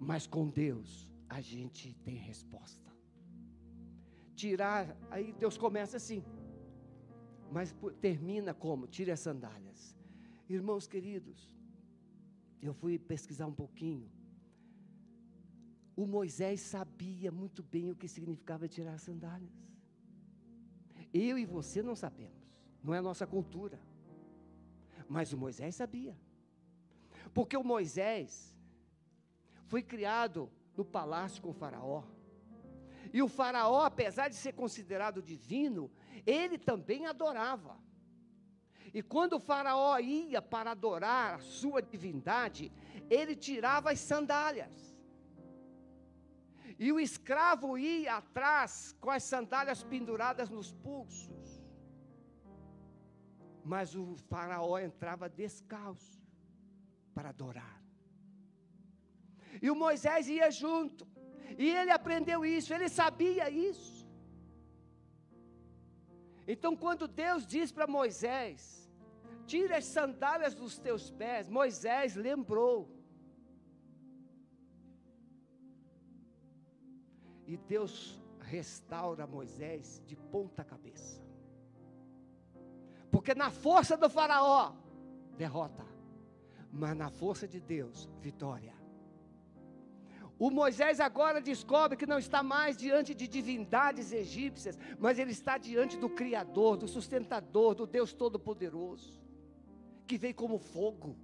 Mas 0.00 0.26
com 0.26 0.48
Deus, 0.48 1.08
a 1.28 1.40
gente 1.40 1.94
tem 2.02 2.16
resposta. 2.16 2.90
Tirar, 4.34 4.96
aí 5.10 5.32
Deus 5.32 5.56
começa 5.56 5.96
assim, 5.98 6.24
mas 7.52 7.72
termina 8.00 8.52
como? 8.52 8.88
Tire 8.88 9.12
as 9.12 9.20
sandálias. 9.20 9.96
Irmãos 10.48 10.86
queridos, 10.88 11.54
eu 12.60 12.74
fui 12.74 12.98
pesquisar 12.98 13.46
um 13.46 13.54
pouquinho. 13.54 14.10
O 15.94 16.06
Moisés 16.06 16.60
sabia 16.62 17.30
muito 17.30 17.62
bem 17.62 17.90
o 17.90 17.94
que 17.94 18.08
significava 18.08 18.66
tirar 18.66 18.94
as 18.94 19.02
sandálias. 19.02 19.52
Eu 21.12 21.38
e 21.38 21.44
você 21.44 21.82
não 21.82 21.94
sabemos, 21.94 22.42
não 22.82 22.94
é 22.94 22.98
a 22.98 23.02
nossa 23.02 23.26
cultura. 23.26 23.78
Mas 25.08 25.32
o 25.32 25.36
Moisés 25.36 25.74
sabia. 25.74 26.16
Porque 27.34 27.56
o 27.56 27.64
Moisés 27.64 28.54
foi 29.66 29.82
criado 29.82 30.50
no 30.76 30.84
palácio 30.84 31.42
com 31.42 31.50
o 31.50 31.54
Faraó. 31.54 32.04
E 33.12 33.22
o 33.22 33.28
Faraó, 33.28 33.84
apesar 33.84 34.28
de 34.28 34.34
ser 34.34 34.52
considerado 34.52 35.22
divino, 35.22 35.90
ele 36.26 36.58
também 36.58 37.06
adorava. 37.06 37.78
E 38.94 39.02
quando 39.02 39.34
o 39.34 39.40
Faraó 39.40 39.98
ia 39.98 40.42
para 40.42 40.72
adorar 40.72 41.34
a 41.34 41.38
sua 41.40 41.80
divindade, 41.80 42.70
ele 43.08 43.34
tirava 43.34 43.90
as 43.90 44.00
sandálias. 44.00 44.92
E 46.78 46.92
o 46.92 46.98
escravo 46.98 47.78
ia 47.78 48.16
atrás 48.16 48.94
com 49.00 49.10
as 49.10 49.22
sandálias 49.22 49.82
penduradas 49.82 50.50
nos 50.50 50.72
pulsos. 50.72 51.62
Mas 53.64 53.94
o 53.94 54.16
faraó 54.28 54.78
entrava 54.78 55.28
descalço 55.28 56.21
para 57.14 57.30
adorar. 57.30 57.82
E 59.60 59.70
o 59.70 59.76
Moisés 59.76 60.28
ia 60.28 60.50
junto. 60.50 61.06
E 61.58 61.68
ele 61.68 61.90
aprendeu 61.90 62.44
isso, 62.44 62.72
ele 62.72 62.88
sabia 62.88 63.50
isso. 63.50 64.08
Então, 66.46 66.74
quando 66.76 67.06
Deus 67.06 67.46
diz 67.46 67.70
para 67.70 67.86
Moisés: 67.86 68.90
Tira 69.46 69.76
as 69.78 69.84
sandálias 69.84 70.54
dos 70.54 70.78
teus 70.78 71.10
pés, 71.10 71.48
Moisés 71.48 72.14
lembrou. 72.14 72.90
E 77.46 77.56
Deus 77.56 78.20
restaura 78.40 79.26
Moisés 79.26 80.02
de 80.06 80.16
ponta 80.16 80.64
cabeça. 80.64 81.22
Porque 83.10 83.34
na 83.34 83.50
força 83.50 83.96
do 83.96 84.08
Faraó, 84.08 84.74
derrota. 85.36 85.91
Mas 86.72 86.96
na 86.96 87.10
força 87.10 87.46
de 87.46 87.60
Deus, 87.60 88.08
vitória. 88.20 88.72
O 90.38 90.50
Moisés 90.50 90.98
agora 90.98 91.40
descobre 91.40 91.96
que 91.96 92.06
não 92.06 92.18
está 92.18 92.42
mais 92.42 92.76
diante 92.76 93.14
de 93.14 93.28
divindades 93.28 94.10
egípcias, 94.10 94.78
mas 94.98 95.18
ele 95.18 95.30
está 95.30 95.58
diante 95.58 95.96
do 95.96 96.08
Criador, 96.08 96.76
do 96.78 96.88
sustentador, 96.88 97.74
do 97.74 97.86
Deus 97.86 98.12
Todo-Poderoso, 98.12 99.22
que 100.06 100.18
veio 100.18 100.34
como 100.34 100.58
fogo. 100.58 101.16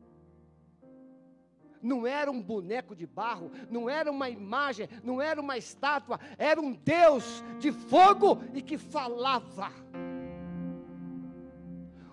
Não 1.82 2.06
era 2.06 2.30
um 2.30 2.40
boneco 2.40 2.94
de 2.94 3.06
barro, 3.06 3.50
não 3.70 3.88
era 3.88 4.10
uma 4.10 4.28
imagem, 4.28 4.88
não 5.02 5.20
era 5.20 5.40
uma 5.40 5.56
estátua, 5.56 6.20
era 6.36 6.60
um 6.60 6.72
Deus 6.72 7.42
de 7.58 7.72
fogo 7.72 8.42
e 8.52 8.60
que 8.60 8.76
falava. 8.76 9.72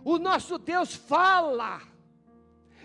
O 0.04 0.18
nosso 0.18 0.58
Deus 0.58 0.96
fala. 0.96 1.82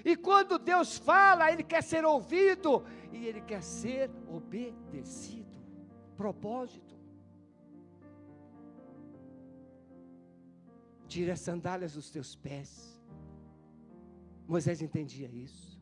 E 0.04 0.16
quando 0.16 0.58
Deus 0.58 0.98
fala, 0.98 1.50
Ele 1.52 1.62
quer 1.62 1.82
ser 1.82 2.04
ouvido 2.04 2.84
e 3.12 3.26
Ele 3.26 3.40
quer 3.40 3.62
ser 3.62 4.10
obedecido. 4.28 5.58
Propósito. 6.16 6.98
Tire 11.06 11.30
as 11.30 11.40
sandálias 11.40 11.94
dos 11.94 12.10
teus 12.10 12.36
pés. 12.36 13.00
Moisés 14.46 14.80
entendia 14.80 15.28
isso. 15.28 15.80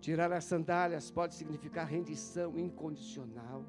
Tirar 0.00 0.32
as 0.32 0.44
sandálias 0.44 1.10
pode 1.10 1.34
significar 1.34 1.86
rendição 1.86 2.56
incondicional 2.58 3.64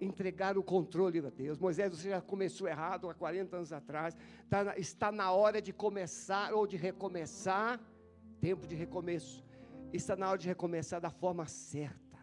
entregar 0.00 0.56
o 0.58 0.62
controle 0.62 1.18
a 1.18 1.30
Deus. 1.30 1.58
Moisés, 1.58 1.90
você 1.90 2.10
já 2.10 2.20
começou 2.20 2.68
errado 2.68 3.08
há 3.08 3.14
40 3.14 3.56
anos 3.56 3.72
atrás, 3.72 4.16
tá, 4.48 4.76
está 4.76 5.10
na 5.10 5.32
hora 5.32 5.60
de 5.60 5.72
começar 5.72 6.52
ou 6.52 6.66
de 6.66 6.76
recomeçar, 6.76 7.80
tempo 8.44 8.66
de 8.66 8.74
recomeço, 8.74 9.42
está 9.90 10.14
na 10.14 10.28
hora 10.28 10.36
de 10.36 10.46
recomeçar 10.46 11.00
da 11.00 11.08
forma 11.08 11.46
certa. 11.46 12.18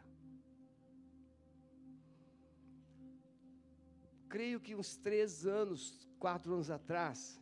Creio 4.29 4.59
que 4.59 4.75
uns 4.75 4.95
três 4.97 5.47
anos, 5.47 6.07
quatro 6.19 6.53
anos 6.53 6.69
atrás, 6.69 7.41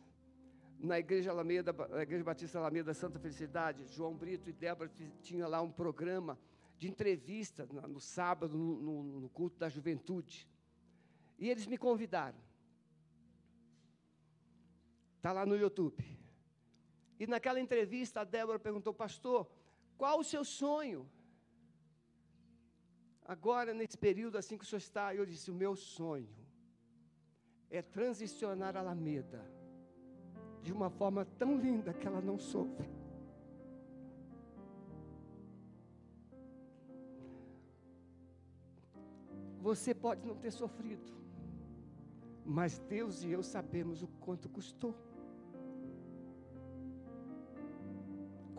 na 0.78 0.98
igreja 0.98 1.30
Alameda, 1.30 1.74
na 1.74 2.02
igreja 2.02 2.24
Batista 2.24 2.58
Alameda 2.58 2.94
Santa 2.94 3.18
Felicidade, 3.18 3.84
João 3.88 4.16
Brito 4.16 4.48
e 4.48 4.52
Débora 4.54 4.90
tinham 5.20 5.46
lá 5.46 5.60
um 5.60 5.70
programa 5.70 6.38
de 6.78 6.88
entrevista 6.88 7.66
no 7.66 8.00
sábado, 8.00 8.56
no, 8.56 8.80
no, 8.80 9.20
no 9.20 9.28
culto 9.28 9.58
da 9.58 9.68
juventude. 9.68 10.48
E 11.38 11.50
eles 11.50 11.66
me 11.66 11.76
convidaram. 11.76 12.38
Está 15.18 15.32
lá 15.32 15.44
no 15.44 15.54
YouTube. 15.54 16.19
E 17.22 17.26
naquela 17.26 17.60
entrevista, 17.60 18.22
a 18.22 18.24
Débora 18.24 18.58
perguntou, 18.58 18.94
pastor, 18.94 19.46
qual 19.98 20.18
o 20.20 20.24
seu 20.24 20.42
sonho? 20.42 21.00
Agora, 23.34 23.74
nesse 23.74 23.98
período 24.06 24.38
assim 24.38 24.56
que 24.56 24.64
o 24.64 24.66
senhor 24.66 24.78
está, 24.78 25.14
eu 25.14 25.26
disse: 25.26 25.50
o 25.50 25.54
meu 25.62 25.76
sonho 25.76 26.34
é 27.70 27.82
transicionar 27.82 28.74
a 28.74 28.80
Alameda 28.80 29.40
de 30.62 30.72
uma 30.72 30.88
forma 30.88 31.24
tão 31.40 31.58
linda 31.66 31.92
que 31.92 32.06
ela 32.06 32.22
não 32.22 32.38
sofra. 32.38 32.88
Você 39.60 39.94
pode 39.94 40.26
não 40.26 40.36
ter 40.36 40.50
sofrido, 40.50 41.12
mas 42.44 42.78
Deus 42.78 43.22
e 43.22 43.30
eu 43.30 43.42
sabemos 43.42 44.02
o 44.02 44.08
quanto 44.24 44.48
custou. 44.48 44.94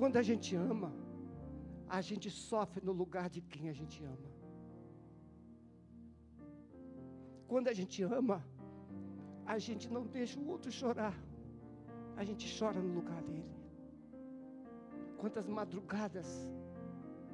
Quando 0.02 0.18
a 0.18 0.24
gente 0.28 0.56
ama, 0.56 0.92
a 1.98 2.00
gente 2.08 2.28
sofre 2.28 2.82
no 2.84 2.94
lugar 3.02 3.30
de 3.30 3.40
quem 3.40 3.66
a 3.70 3.74
gente 3.80 4.04
ama. 4.04 4.30
Quando 7.52 7.68
a 7.68 7.76
gente 7.80 8.02
ama, 8.02 8.38
a 9.46 9.60
gente 9.66 9.86
não 9.96 10.04
deixa 10.18 10.40
o 10.40 10.48
outro 10.54 10.72
chorar, 10.72 11.16
a 12.18 12.24
gente 12.24 12.48
chora 12.58 12.80
no 12.82 12.92
lugar 12.96 13.22
dele. 13.30 13.54
Quantas 15.20 15.48
madrugadas 15.60 16.30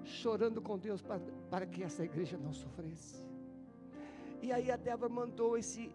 chorando 0.04 0.62
com 0.62 0.78
Deus 0.78 1.02
para, 1.02 1.22
para 1.50 1.66
que 1.66 1.82
essa 1.90 2.04
igreja 2.04 2.38
não 2.38 2.52
sofresse. 2.52 3.24
E 4.42 4.52
aí 4.52 4.70
a 4.70 4.76
Débora 4.76 5.18
mandou 5.22 5.58
esse 5.58 5.90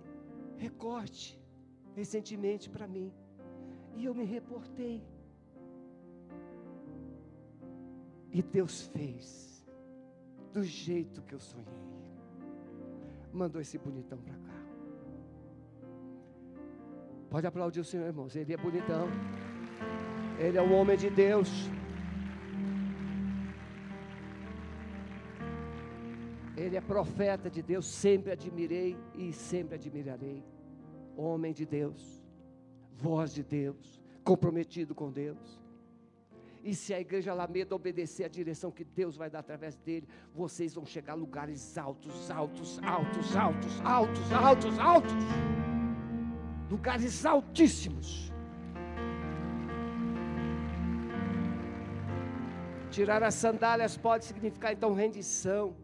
recorte 0.57 1.39
recentemente 1.95 2.71
para 2.71 2.89
mim. 2.89 3.13
E 3.95 4.07
eu 4.07 4.15
me 4.15 4.25
reportei. 4.25 4.97
E 8.33 8.41
Deus 8.41 8.83
fez 8.89 9.65
do 10.53 10.63
jeito 10.63 11.21
que 11.23 11.35
eu 11.35 11.41
sonhei. 11.41 11.67
Mandou 13.33 13.61
esse 13.61 13.79
bonitão 13.79 14.19
para 14.19 14.35
cá. 14.35 14.63
Pode 17.31 17.47
aplaudir 17.47 17.81
o 17.81 17.85
Senhor, 17.85 18.07
irmãos. 18.07 18.35
Ele 18.35 18.53
é 18.53 18.57
bonitão. 18.57 19.09
Ele 20.39 20.59
é 20.59 20.63
um 20.63 20.75
homem 20.75 20.97
de 20.97 21.09
Deus. 21.09 21.49
Ele 26.57 26.77
é 26.77 26.81
profeta 26.81 27.51
de 27.51 27.63
Deus, 27.63 27.87
sempre 27.87 28.33
admirei 28.33 28.97
e 29.15 29.33
sempre 29.33 29.75
admirarei. 29.75 30.45
Homem 31.17 31.53
de 31.53 31.67
Deus, 31.67 32.23
voz 32.93 33.33
de 33.33 33.43
Deus, 33.43 34.01
comprometido 34.23 34.95
com 34.95 35.11
Deus. 35.11 35.62
E 36.63 36.75
se 36.75 36.95
a 36.95 37.01
igreja 37.01 37.33
Alameda 37.33 37.75
obedecer 37.75 38.25
a 38.25 38.29
direção 38.29 38.71
que 38.71 38.85
Deus 38.85 39.17
vai 39.17 39.29
dar 39.29 39.41
através 39.41 39.75
dele, 39.77 40.07
vocês 40.33 40.75
vão 40.75 40.87
chegar 40.87 41.15
a 41.15 41.17
lugares 41.17 41.77
altos, 41.77 42.31
altos, 42.31 42.79
altos, 42.83 43.37
altos, 43.37 43.81
altos, 43.81 44.33
altos, 44.33 44.79
altos. 44.79 45.13
Lugares 46.71 47.27
altíssimos. 47.27 48.33
Tirar 52.91 53.23
as 53.23 53.35
sandálias 53.35 53.97
pode 53.97 54.25
significar 54.25 54.73
então 54.73 54.95
rendição. 54.95 55.75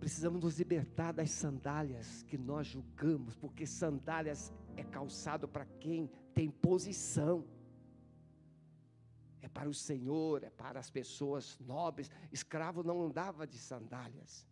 Precisamos 0.00 0.42
nos 0.42 0.58
libertar 0.58 1.12
das 1.12 1.30
sandálias 1.30 2.22
que 2.22 2.38
nós 2.38 2.68
julgamos, 2.68 3.36
porque 3.36 3.66
sandálias 3.66 4.52
é 4.76 4.82
calçado 4.82 5.46
para 5.46 5.66
quem 5.78 6.10
tem 6.32 6.50
posição. 6.50 7.44
É 9.44 9.48
para 9.48 9.68
o 9.68 9.74
Senhor, 9.74 10.42
é 10.42 10.48
para 10.48 10.80
as 10.80 10.90
pessoas 10.90 11.58
nobres. 11.60 12.10
Escravo 12.32 12.82
não 12.82 13.02
andava 13.02 13.46
de 13.46 13.58
sandálias. 13.58 14.48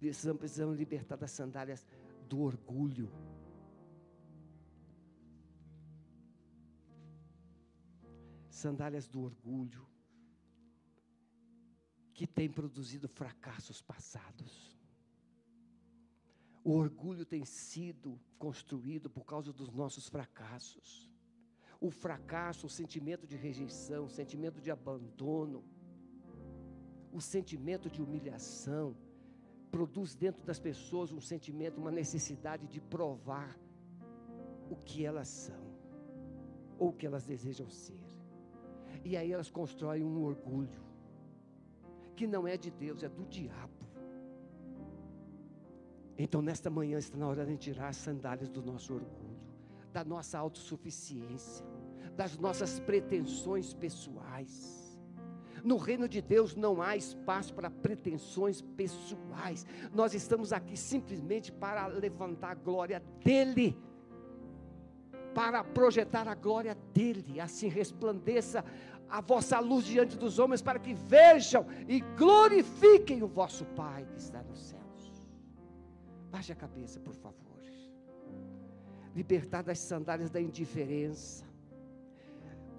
Precisamos, 0.00 0.76
libertar 0.76 1.14
das 1.14 1.30
sandálias 1.30 1.86
do 2.28 2.40
orgulho. 2.40 3.08
Sandálias 8.50 9.06
do 9.06 9.20
orgulho 9.20 9.86
que 12.12 12.26
tem 12.26 12.50
produzido 12.50 13.08
fracassos 13.08 13.80
passados. 13.80 14.76
O 16.64 16.72
orgulho 16.72 17.24
tem 17.24 17.44
sido 17.44 18.20
construído 18.40 19.08
por 19.08 19.24
causa 19.24 19.52
dos 19.52 19.70
nossos 19.70 20.08
fracassos. 20.08 21.11
O 21.86 21.90
fracasso, 21.90 22.62
o 22.70 22.74
sentimento 22.80 23.24
de 23.30 23.36
rejeição, 23.46 24.00
o 24.06 24.12
sentimento 24.20 24.58
de 24.66 24.70
abandono, 24.76 25.60
o 27.18 27.20
sentimento 27.34 27.86
de 27.94 28.00
humilhação, 28.04 28.86
produz 29.76 30.14
dentro 30.24 30.44
das 30.50 30.60
pessoas 30.68 31.10
um 31.18 31.20
sentimento, 31.32 31.80
uma 31.84 31.90
necessidade 32.02 32.64
de 32.74 32.80
provar 32.94 33.50
o 34.70 34.76
que 34.76 35.04
elas 35.10 35.28
são, 35.28 35.64
ou 36.78 36.88
o 36.90 36.96
que 36.98 37.06
elas 37.10 37.24
desejam 37.24 37.68
ser. 37.68 38.04
E 39.04 39.16
aí 39.16 39.32
elas 39.32 39.50
constroem 39.50 40.04
um 40.04 40.22
orgulho 40.22 40.82
que 42.14 42.26
não 42.26 42.46
é 42.46 42.56
de 42.56 42.70
Deus, 42.70 43.02
é 43.02 43.08
do 43.08 43.24
diabo. 43.24 43.82
Então, 46.16 46.40
nesta 46.42 46.70
manhã 46.70 46.98
está 46.98 47.16
na 47.16 47.26
hora 47.26 47.44
de 47.44 47.56
tirar 47.56 47.88
as 47.88 47.96
sandálias 47.96 48.50
do 48.50 48.62
nosso 48.62 48.94
orgulho, 48.94 49.40
da 49.92 50.04
nossa 50.04 50.38
autossuficiência, 50.38 51.66
das 52.16 52.38
nossas 52.38 52.78
pretensões 52.80 53.72
pessoais. 53.74 54.82
No 55.64 55.76
reino 55.76 56.08
de 56.08 56.20
Deus 56.20 56.56
não 56.56 56.82
há 56.82 56.96
espaço 56.96 57.54
para 57.54 57.70
pretensões 57.70 58.60
pessoais. 58.60 59.64
Nós 59.94 60.12
estamos 60.12 60.52
aqui 60.52 60.76
simplesmente 60.76 61.52
para 61.52 61.86
levantar 61.86 62.50
a 62.50 62.54
glória 62.54 63.02
dEle, 63.22 63.78
para 65.32 65.62
projetar 65.62 66.26
a 66.26 66.34
glória 66.34 66.76
dEle, 66.92 67.40
assim 67.40 67.68
resplandeça 67.68 68.64
a 69.08 69.20
vossa 69.20 69.60
luz 69.60 69.84
diante 69.84 70.16
dos 70.16 70.38
homens, 70.38 70.62
para 70.62 70.78
que 70.78 70.94
vejam 70.94 71.66
e 71.86 72.00
glorifiquem 72.16 73.22
o 73.22 73.28
vosso 73.28 73.64
Pai 73.66 74.06
que 74.06 74.18
está 74.18 74.42
nos 74.42 74.58
céus. 74.58 75.22
Baixe 76.30 76.52
a 76.52 76.56
cabeça, 76.56 76.98
por 76.98 77.14
favor. 77.14 77.42
Libertar 79.14 79.62
das 79.62 79.78
sandálias 79.78 80.30
da 80.30 80.40
indiferença. 80.40 81.51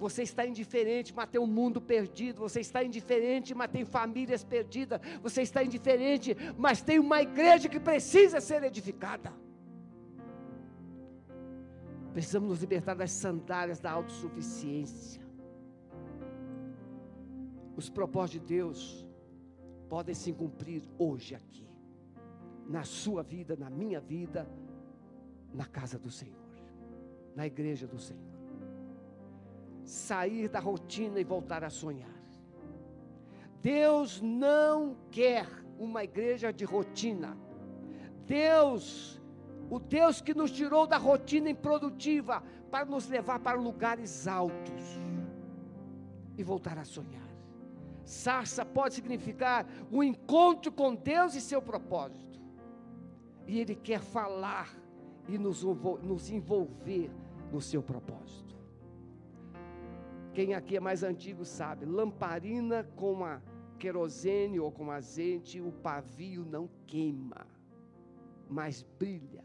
Você 0.04 0.24
está 0.24 0.46
indiferente, 0.46 1.14
mas 1.16 1.30
tem 1.30 1.40
um 1.40 1.48
mundo 1.48 1.80
perdido. 1.80 2.42
Você 2.42 2.60
está 2.60 2.84
indiferente, 2.84 3.56
mas 3.56 3.72
tem 3.72 3.86
famílias 3.86 4.44
perdidas. 4.44 5.00
Você 5.22 5.42
está 5.44 5.64
indiferente, 5.64 6.36
mas 6.58 6.82
tem 6.82 7.00
uma 7.00 7.22
igreja 7.22 7.70
que 7.70 7.80
precisa 7.80 8.42
ser 8.42 8.62
edificada. 8.64 9.32
Precisamos 12.12 12.50
nos 12.50 12.60
libertar 12.60 12.96
das 12.96 13.12
sandálias 13.12 13.80
da 13.80 13.92
autossuficiência. 13.92 15.22
Os 17.78 17.90
propósitos 17.90 18.42
de 18.42 18.54
Deus 18.56 19.08
podem 19.88 20.14
se 20.14 20.34
cumprir 20.34 20.84
hoje 20.98 21.34
aqui, 21.34 21.66
na 22.68 22.84
sua 22.84 23.24
vida, 23.24 23.56
na 23.56 23.70
minha 23.70 24.02
vida, 24.02 24.50
na 25.54 25.66
casa 25.66 25.98
do 25.98 26.12
Senhor, 26.12 26.52
na 27.38 27.48
igreja 27.48 27.88
do 27.88 27.98
Senhor. 27.98 28.33
Sair 29.84 30.48
da 30.48 30.60
rotina 30.60 31.20
e 31.20 31.24
voltar 31.24 31.64
a 31.64 31.70
sonhar. 31.70 32.10
Deus 33.62 34.22
não 34.22 34.98
quer 35.10 35.48
uma 35.78 36.04
igreja 36.04 36.52
de 36.52 36.66
rotina. 36.66 37.38
Deus, 38.26 39.22
o 39.70 39.80
Deus 39.80 40.22
que 40.22 40.34
nos 40.34 40.52
tirou 40.52 40.86
da 40.86 40.98
rotina 40.98 41.50
improdutiva 41.50 42.44
para 42.70 42.86
nos 42.86 43.08
levar 43.08 43.40
para 43.40 43.58
lugares 43.58 44.28
altos 44.28 44.84
e 46.38 46.44
voltar 46.44 46.78
a 46.78 46.84
sonhar. 46.84 47.24
Sarça 48.04 48.66
pode 48.66 48.96
significar 48.96 49.66
um 49.92 50.04
encontro 50.04 50.72
com 50.72 50.94
Deus 50.94 51.36
e 51.36 51.42
seu 51.42 51.62
propósito. 51.62 52.42
E 53.48 53.60
Ele 53.60 53.76
quer 53.76 54.02
falar 54.02 54.74
e 55.28 55.38
nos 55.38 56.30
envolver 56.30 57.10
no 57.52 57.62
seu 57.62 57.82
propósito. 57.82 58.53
Quem 60.34 60.56
aqui 60.56 60.78
é 60.78 60.80
mais 60.80 61.04
antigo 61.04 61.46
sabe, 61.46 61.86
lamparina 61.86 62.84
com 62.96 63.24
a 63.24 63.42
querosene 63.78 64.60
ou 64.60 64.72
com 64.72 64.90
azeite, 64.90 65.62
o 65.62 65.72
pavio 65.72 66.44
não 66.44 66.68
queima, 66.88 67.46
mas 68.50 68.82
brilha. 68.98 69.44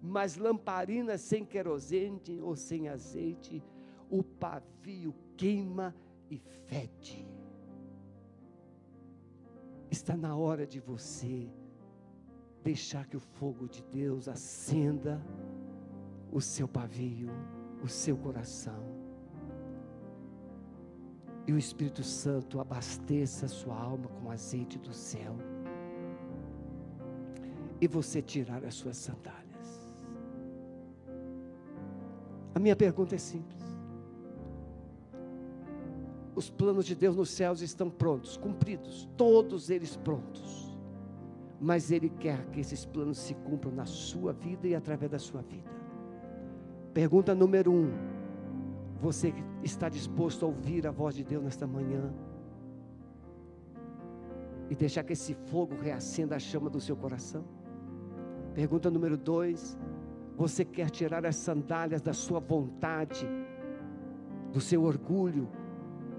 Mas 0.00 0.36
lamparina 0.36 1.16
sem 1.16 1.44
querosene 1.44 2.40
ou 2.40 2.56
sem 2.56 2.88
azeite, 2.88 3.62
o 4.10 4.24
pavio 4.24 5.14
queima 5.36 5.94
e 6.28 6.38
fede. 6.38 7.24
Está 9.88 10.16
na 10.16 10.34
hora 10.36 10.66
de 10.66 10.80
você 10.80 11.48
deixar 12.64 13.06
que 13.06 13.16
o 13.16 13.20
fogo 13.20 13.68
de 13.68 13.84
Deus 13.84 14.26
acenda 14.26 15.24
o 16.32 16.40
seu 16.40 16.66
pavio, 16.66 17.28
o 17.84 17.88
seu 17.88 18.16
coração. 18.16 18.91
E 21.46 21.52
o 21.52 21.58
Espírito 21.58 22.02
Santo 22.02 22.60
abasteça 22.60 23.46
a 23.46 23.48
sua 23.48 23.76
alma 23.76 24.08
com 24.08 24.30
azeite 24.30 24.78
do 24.78 24.92
céu. 24.92 25.36
E 27.80 27.88
você 27.88 28.22
tirar 28.22 28.64
as 28.64 28.74
suas 28.74 28.96
sandálias. 28.96 29.42
A 32.54 32.58
minha 32.60 32.76
pergunta 32.76 33.14
é 33.14 33.18
simples. 33.18 33.62
Os 36.34 36.48
planos 36.48 36.86
de 36.86 36.94
Deus 36.94 37.16
nos 37.16 37.30
céus 37.30 37.60
estão 37.60 37.90
prontos, 37.90 38.36
cumpridos, 38.36 39.08
todos 39.16 39.68
eles 39.68 39.96
prontos. 39.96 40.76
Mas 41.60 41.90
Ele 41.90 42.08
quer 42.08 42.46
que 42.46 42.60
esses 42.60 42.84
planos 42.84 43.18
se 43.18 43.34
cumpram 43.34 43.72
na 43.72 43.84
sua 43.84 44.32
vida 44.32 44.66
e 44.66 44.74
através 44.74 45.10
da 45.10 45.18
sua 45.18 45.42
vida. 45.42 45.70
Pergunta 46.94 47.34
número 47.34 47.72
um: 47.72 47.90
Você 49.02 49.34
está 49.64 49.88
disposto 49.88 50.44
a 50.44 50.48
ouvir 50.48 50.86
a 50.86 50.92
voz 50.92 51.16
de 51.16 51.24
Deus 51.24 51.42
nesta 51.42 51.66
manhã? 51.66 52.14
E 54.70 54.76
deixar 54.76 55.02
que 55.02 55.12
esse 55.12 55.34
fogo 55.34 55.74
reacenda 55.74 56.36
a 56.36 56.38
chama 56.38 56.70
do 56.70 56.80
seu 56.80 56.96
coração? 56.96 57.44
Pergunta 58.54 58.92
número 58.92 59.16
dois: 59.16 59.76
Você 60.36 60.64
quer 60.64 60.88
tirar 60.88 61.26
as 61.26 61.34
sandálias 61.34 62.00
da 62.00 62.12
sua 62.12 62.38
vontade, 62.38 63.26
do 64.52 64.60
seu 64.60 64.84
orgulho, 64.84 65.48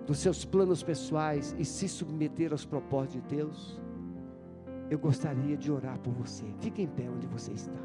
dos 0.06 0.18
seus 0.18 0.44
planos 0.44 0.84
pessoais 0.84 1.56
e 1.58 1.64
se 1.64 1.88
submeter 1.88 2.52
aos 2.52 2.66
propósitos 2.66 3.14
de 3.14 3.36
Deus, 3.38 3.82
eu 4.90 5.00
gostaria 5.00 5.56
de 5.56 5.72
orar 5.72 5.98
por 6.00 6.12
você. 6.12 6.44
Fique 6.60 6.82
em 6.82 6.88
pé 6.88 7.10
onde 7.10 7.28
você 7.28 7.54
está. 7.54 7.80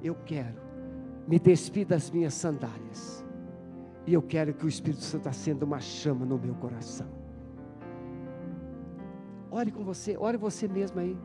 Eu 0.00 0.14
quero 0.24 0.60
me 1.26 1.40
despir 1.40 1.84
das 1.84 2.12
minhas 2.12 2.34
sandálias. 2.34 3.28
E 4.06 4.14
eu 4.14 4.22
quero 4.22 4.54
que 4.54 4.64
o 4.64 4.68
Espírito 4.68 5.02
Santo 5.02 5.28
acenda 5.28 5.64
uma 5.64 5.80
chama 5.80 6.24
no 6.24 6.38
meu 6.38 6.54
coração. 6.54 7.06
Ore 9.50 9.70
com 9.70 9.84
você, 9.84 10.16
ore 10.18 10.36
você 10.36 10.66
mesmo 10.66 11.00
aí. 11.00 11.16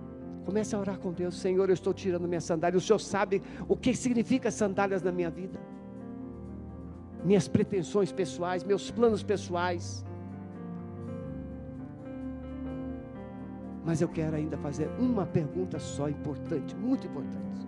Comece 0.45 0.75
a 0.75 0.79
orar 0.79 0.99
com 0.99 1.11
Deus. 1.11 1.39
Senhor, 1.39 1.69
eu 1.69 1.73
estou 1.73 1.93
tirando 1.93 2.27
minhas 2.27 2.43
sandálias. 2.43 2.83
O 2.83 2.85
Senhor 2.85 2.99
sabe 2.99 3.41
o 3.67 3.75
que 3.75 3.95
significa 3.95 4.51
sandálias 4.51 5.01
na 5.01 5.11
minha 5.11 5.29
vida. 5.29 5.59
Minhas 7.23 7.47
pretensões 7.47 8.11
pessoais, 8.11 8.63
meus 8.63 8.91
planos 8.91 9.23
pessoais 9.23 10.05
Mas 13.85 14.01
eu 14.01 14.07
quero 14.09 14.35
ainda 14.35 14.57
fazer 14.57 14.89
uma 14.97 15.27
pergunta 15.27 15.77
só 15.77 16.09
importante, 16.09 16.75
muito 16.75 17.05
importante. 17.05 17.67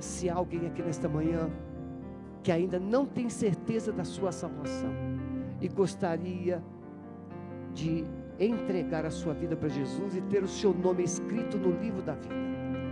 Se 0.00 0.30
alguém 0.30 0.66
aqui 0.66 0.82
nesta 0.82 1.06
manhã 1.06 1.50
que 2.44 2.52
ainda 2.52 2.78
não 2.78 3.04
tem 3.04 3.28
certeza 3.28 3.90
da 3.90 4.04
sua 4.04 4.30
salvação 4.30 4.90
e 5.60 5.66
gostaria 5.66 6.62
de 7.72 8.04
entregar 8.38 9.04
a 9.04 9.10
sua 9.10 9.34
vida 9.34 9.56
para 9.56 9.68
Jesus 9.68 10.14
e 10.14 10.20
ter 10.20 10.44
o 10.44 10.48
seu 10.48 10.72
nome 10.72 11.02
escrito 11.02 11.58
no 11.58 11.70
livro 11.80 12.02
da 12.02 12.14
vida. 12.14 12.34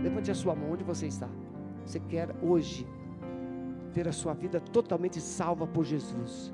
Levante 0.01 0.29
a 0.31 0.35
sua 0.35 0.55
mão 0.55 0.71
onde 0.71 0.83
você 0.83 1.07
está. 1.07 1.29
Você 1.85 1.99
quer 1.99 2.35
hoje 2.41 2.85
ter 3.93 4.07
a 4.07 4.11
sua 4.11 4.33
vida 4.33 4.59
totalmente 4.59 5.21
salva 5.21 5.65
por 5.67 5.85
Jesus 5.85 6.51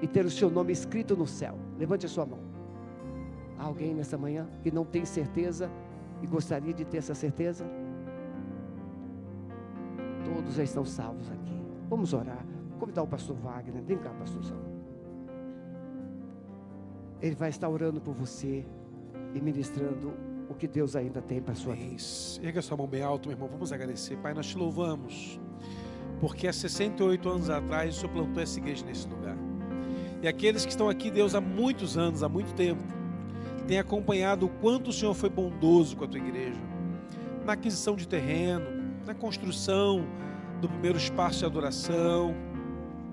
e 0.00 0.06
ter 0.06 0.24
o 0.24 0.30
seu 0.30 0.48
nome 0.48 0.72
escrito 0.72 1.14
no 1.14 1.26
céu. 1.26 1.58
Levante 1.76 2.06
a 2.06 2.08
sua 2.08 2.24
mão 2.24 2.56
alguém 3.58 3.94
nessa 3.94 4.16
manhã 4.16 4.46
que 4.62 4.70
não 4.70 4.84
tem 4.84 5.04
certeza 5.04 5.70
e 6.22 6.26
gostaria 6.26 6.72
de 6.72 6.84
ter 6.84 6.98
essa 6.98 7.14
certeza? 7.14 7.66
Todos 10.24 10.54
já 10.54 10.62
estão 10.62 10.84
salvos 10.84 11.30
aqui. 11.30 11.45
Vamos 11.88 12.12
orar. 12.12 12.44
Vou 12.70 12.80
convidar 12.80 13.02
o 13.02 13.06
pastor 13.06 13.36
Wagner. 13.36 13.82
Vem 13.82 13.98
cá, 13.98 14.10
pastorzão. 14.10 14.58
Ele 17.20 17.34
vai 17.34 17.48
estar 17.48 17.68
orando 17.68 18.00
por 18.00 18.14
você 18.14 18.66
e 19.34 19.40
ministrando 19.40 20.12
o 20.48 20.54
que 20.54 20.68
Deus 20.68 20.94
ainda 20.94 21.22
tem 21.22 21.40
para 21.40 21.54
sua 21.54 21.74
vida. 21.74 22.02
Erga 22.42 22.60
sua 22.62 22.76
mão 22.76 22.86
bem 22.86 23.02
alto, 23.02 23.28
meu 23.28 23.36
irmão. 23.36 23.48
Vamos 23.48 23.72
agradecer. 23.72 24.16
Pai, 24.18 24.34
nós 24.34 24.46
te 24.46 24.58
louvamos. 24.58 25.40
Porque 26.20 26.48
há 26.48 26.52
68 26.52 27.28
anos 27.28 27.50
atrás 27.50 27.96
o 27.96 28.00
Senhor 28.00 28.12
plantou 28.12 28.42
essa 28.42 28.58
igreja 28.58 28.84
nesse 28.84 29.08
lugar. 29.08 29.36
E 30.22 30.28
aqueles 30.28 30.64
que 30.64 30.70
estão 30.70 30.88
aqui, 30.88 31.10
Deus, 31.10 31.34
há 31.34 31.40
muitos 31.40 31.96
anos, 31.96 32.22
há 32.22 32.28
muito 32.28 32.54
tempo, 32.54 32.82
tem 33.66 33.78
acompanhado 33.78 34.46
o 34.46 34.48
quanto 34.48 34.90
o 34.90 34.92
Senhor 34.92 35.14
foi 35.14 35.28
bondoso 35.28 35.96
com 35.96 36.04
a 36.04 36.08
tua 36.08 36.20
igreja, 36.20 36.60
na 37.44 37.52
aquisição 37.52 37.96
de 37.96 38.08
terreno, 38.08 38.64
na 39.04 39.14
construção 39.14 40.06
do 40.60 40.68
primeiro 40.68 40.98
espaço 40.98 41.40
de 41.40 41.44
adoração. 41.46 42.34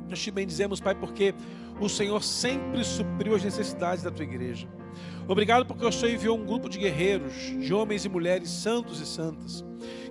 Nós 0.10 0.22
te 0.22 0.32
bendizemos, 0.32 0.80
Pai, 0.80 0.96
porque 0.96 1.34
o 1.80 1.90
Senhor 1.90 2.24
sempre 2.24 2.84
supriu 2.84 3.36
as 3.36 3.44
necessidades 3.44 4.04
da 4.04 4.12
tua 4.12 4.24
igreja. 4.24 4.68
Obrigado 5.28 5.66
porque 5.66 5.86
o 5.86 5.92
Senhor 5.92 6.14
enviou 6.14 6.38
um 6.38 6.46
grupo 6.46 6.70
de 6.70 6.78
guerreiros, 6.78 7.34
de 7.34 7.74
homens 7.74 8.04
e 8.06 8.10
mulheres 8.10 8.50
santos 8.50 9.00
e 9.00 9.06
santas, 9.06 9.64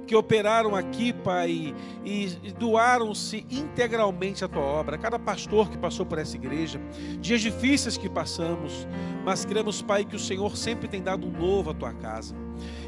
que 0.07 0.17
operaram 0.17 0.75
aqui, 0.75 1.13
Pai, 1.13 1.75
e, 2.05 2.29
doaram-se 2.59 3.47
integralmente 3.51 4.45
à 4.45 4.49
tua 4.49 4.63
obra. 4.63 4.99
Cada 4.99 5.19
pastor 5.19 5.71
que 5.71 5.77
passou 5.77 6.07
por 6.07 6.19
essa 6.19 6.37
igreja, 6.37 6.81
dias 7.21 7.41
difíceis 7.41 7.97
que 7.97 8.09
passamos, 8.09 8.87
mas 9.25 9.45
cremos, 9.45 9.83
Pai, 9.83 10.05
que 10.05 10.17
o 10.17 10.19
Senhor 10.19 10.57
sempre 10.57 10.89
tem 10.89 11.03
dado 11.03 11.27
um 11.27 11.31
novo 11.31 11.71
à 11.71 11.75
tua 11.75 11.93
casa. 11.93 12.35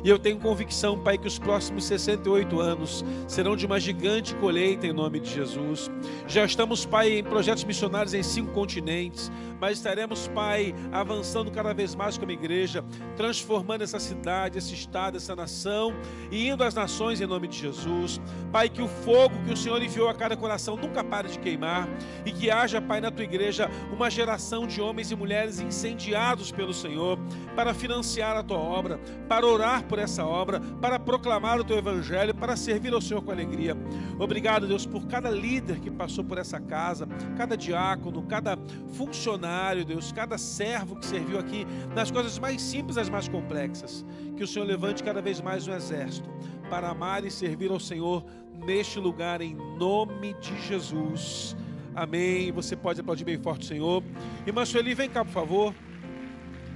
E 0.04 0.08
eu 0.10 0.18
tenho 0.18 0.38
convicção, 0.38 0.98
Pai, 0.98 1.16
que 1.16 1.26
os 1.26 1.38
próximos 1.38 1.86
68 1.86 2.60
anos 2.60 3.02
serão 3.26 3.56
de 3.56 3.64
uma 3.64 3.80
gigante 3.80 4.34
colheita 4.34 4.86
em 4.86 4.92
nome 4.92 5.18
de 5.18 5.30
Jesus. 5.30 5.90
Já 6.28 6.44
estamos, 6.44 6.84
Pai, 6.84 7.20
em 7.20 7.24
projetos 7.24 7.64
missionários 7.64 8.12
em 8.12 8.22
cinco 8.22 8.52
continentes, 8.52 9.32
mas 9.58 9.78
estaremos, 9.78 10.28
Pai, 10.28 10.74
avançando 10.92 11.50
cada 11.50 11.72
vez 11.72 11.94
mais 11.94 12.18
como 12.18 12.30
igreja, 12.30 12.84
transformando 13.16 13.80
essa 13.80 13.98
cidade, 13.98 14.58
esse 14.58 14.74
estado, 14.74 15.16
essa 15.16 15.34
nação 15.34 15.94
e 16.30 16.50
indo 16.50 16.62
às 16.62 16.74
nações 16.74 17.22
em 17.22 17.26
nome 17.26 17.48
de 17.48 17.56
Jesus. 17.56 18.20
Pai, 18.52 18.68
que 18.68 18.82
o 18.82 18.88
fogo 18.88 19.34
que 19.46 19.54
o 19.54 19.56
Senhor 19.56 19.82
enviou 19.82 20.10
a 20.10 20.14
cada 20.14 20.36
coração 20.36 20.76
nunca 20.76 21.02
pare 21.02 21.28
de 21.28 21.38
queimar 21.38 21.88
e 22.26 22.30
que 22.30 22.50
haja, 22.50 22.78
Pai, 22.78 23.00
na 23.00 23.10
tua 23.10 23.24
igreja 23.24 23.70
uma 23.90 24.10
geração 24.10 24.66
de 24.66 24.82
homens 24.82 25.10
e 25.10 25.16
mulheres 25.16 25.60
incendiados 25.60 26.52
pelo 26.52 26.74
Senhor 26.74 27.18
para 27.56 27.72
financiar 27.72 28.36
a 28.36 28.42
tua 28.42 28.58
obra, 28.58 29.00
para 29.26 29.46
orar 29.46 29.82
por 29.84 29.93
essa 29.98 30.24
obra, 30.24 30.60
para 30.80 30.98
proclamar 30.98 31.60
o 31.60 31.64
teu 31.64 31.76
evangelho, 31.76 32.34
para 32.34 32.56
servir 32.56 32.92
ao 32.92 33.00
Senhor 33.00 33.22
com 33.22 33.30
alegria. 33.30 33.76
Obrigado, 34.18 34.66
Deus, 34.66 34.86
por 34.86 35.06
cada 35.06 35.30
líder 35.30 35.80
que 35.80 35.90
passou 35.90 36.24
por 36.24 36.38
essa 36.38 36.60
casa, 36.60 37.06
cada 37.36 37.56
diácono, 37.56 38.22
cada 38.22 38.58
funcionário, 38.94 39.84
Deus, 39.84 40.12
cada 40.12 40.38
servo 40.38 40.96
que 40.96 41.06
serviu 41.06 41.38
aqui 41.38 41.66
nas 41.94 42.10
coisas 42.10 42.38
mais 42.38 42.60
simples 42.60 42.96
às 42.96 43.08
mais 43.08 43.28
complexas. 43.28 44.04
Que 44.36 44.44
o 44.44 44.46
Senhor 44.46 44.64
levante 44.64 45.02
cada 45.02 45.22
vez 45.22 45.40
mais 45.40 45.66
um 45.68 45.72
exército 45.74 46.28
para 46.68 46.88
amar 46.88 47.24
e 47.24 47.30
servir 47.30 47.70
ao 47.70 47.80
Senhor 47.80 48.24
neste 48.64 48.98
lugar, 48.98 49.40
em 49.40 49.54
nome 49.78 50.34
de 50.34 50.60
Jesus. 50.62 51.56
Amém. 51.94 52.50
Você 52.50 52.74
pode 52.74 53.00
aplaudir 53.00 53.24
bem 53.24 53.38
forte, 53.38 53.66
Senhor. 53.66 54.02
Irmã 54.46 54.64
Sueli, 54.64 54.94
vem 54.94 55.08
cá, 55.08 55.24
por 55.24 55.32
favor. 55.32 55.74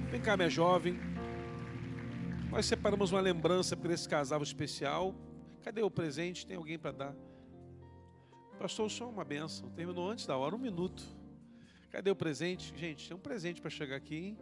Vem 0.09 0.21
cá, 0.21 0.37
minha 0.37 0.49
jovem. 0.49 1.08
Nós 2.51 2.65
separamos 2.65 3.11
uma 3.11 3.21
lembrança 3.21 3.77
para 3.77 3.93
esse 3.93 4.09
casal 4.09 4.41
especial. 4.41 5.13
Cadê 5.61 5.83
o 5.83 5.91
presente? 5.91 6.47
Tem 6.47 6.57
alguém 6.57 6.79
para 6.79 6.91
dar? 6.91 7.15
Pastor, 8.57 8.89
só 8.89 9.07
uma 9.07 9.23
benção. 9.23 9.69
Terminou 9.69 10.09
antes 10.09 10.25
da 10.25 10.35
hora, 10.35 10.55
um 10.55 10.59
minuto. 10.59 11.03
Cadê 11.91 12.09
o 12.09 12.15
presente? 12.15 12.73
Gente, 12.75 13.07
tem 13.07 13.15
um 13.15 13.19
presente 13.19 13.61
para 13.61 13.69
chegar 13.69 13.95
aqui. 13.95 14.15
Hein? 14.15 14.37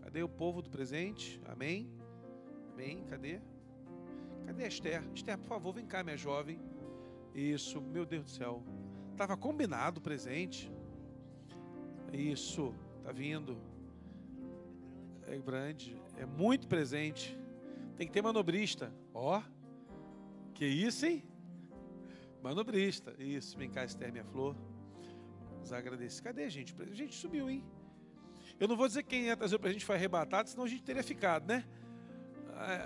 Cadê 0.00 0.22
o 0.22 0.28
povo 0.28 0.62
do 0.62 0.70
presente? 0.70 1.40
Amém? 1.46 1.90
Amém? 2.72 3.02
Cadê? 3.10 3.40
Cadê 4.46 4.64
a 4.64 4.68
Esther? 4.68 5.02
Esther, 5.12 5.36
por 5.36 5.48
favor, 5.48 5.74
vem 5.74 5.86
cá, 5.86 6.04
minha 6.04 6.16
jovem. 6.16 6.60
Isso, 7.34 7.80
meu 7.80 8.06
Deus 8.06 8.24
do 8.26 8.30
céu. 8.30 8.62
Estava 9.10 9.36
combinado 9.36 9.98
o 9.98 10.02
presente. 10.02 10.70
Isso, 12.12 12.72
tá 13.02 13.10
vindo. 13.10 13.58
É 15.26 15.36
grande 15.36 16.03
é 16.16 16.26
muito 16.26 16.68
presente. 16.68 17.38
Tem 17.96 18.06
que 18.06 18.12
ter 18.12 18.22
manobrista. 18.22 18.92
Ó, 19.12 19.38
oh, 19.38 19.42
que 20.54 20.66
isso, 20.66 21.06
hein? 21.06 21.24
Manobrista. 22.42 23.14
Isso, 23.18 23.56
vem 23.56 23.70
cá, 23.70 23.84
Esther, 23.84 24.12
minha 24.12 24.24
flor. 24.24 24.56
Vamos 25.52 25.72
agradecer. 25.72 26.22
Cadê 26.22 26.44
a 26.44 26.48
gente? 26.48 26.74
A 26.80 26.94
gente 26.94 27.14
subiu, 27.14 27.48
hein? 27.48 27.64
Eu 28.58 28.68
não 28.68 28.76
vou 28.76 28.86
dizer 28.86 29.02
quem 29.02 29.24
ia 29.24 29.36
trazer 29.36 29.58
para 29.58 29.70
a 29.70 29.72
gente 29.72 29.84
foi 29.84 29.96
arrebatado, 29.96 30.48
senão 30.48 30.64
a 30.64 30.68
gente 30.68 30.82
teria 30.82 31.02
ficado, 31.02 31.46
né? 31.46 31.64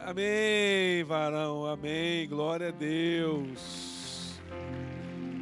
Amém, 0.05 1.05
varão, 1.05 1.67
amém. 1.67 2.27
Glória 2.29 2.69
a 2.69 2.71
Deus. 2.71 4.41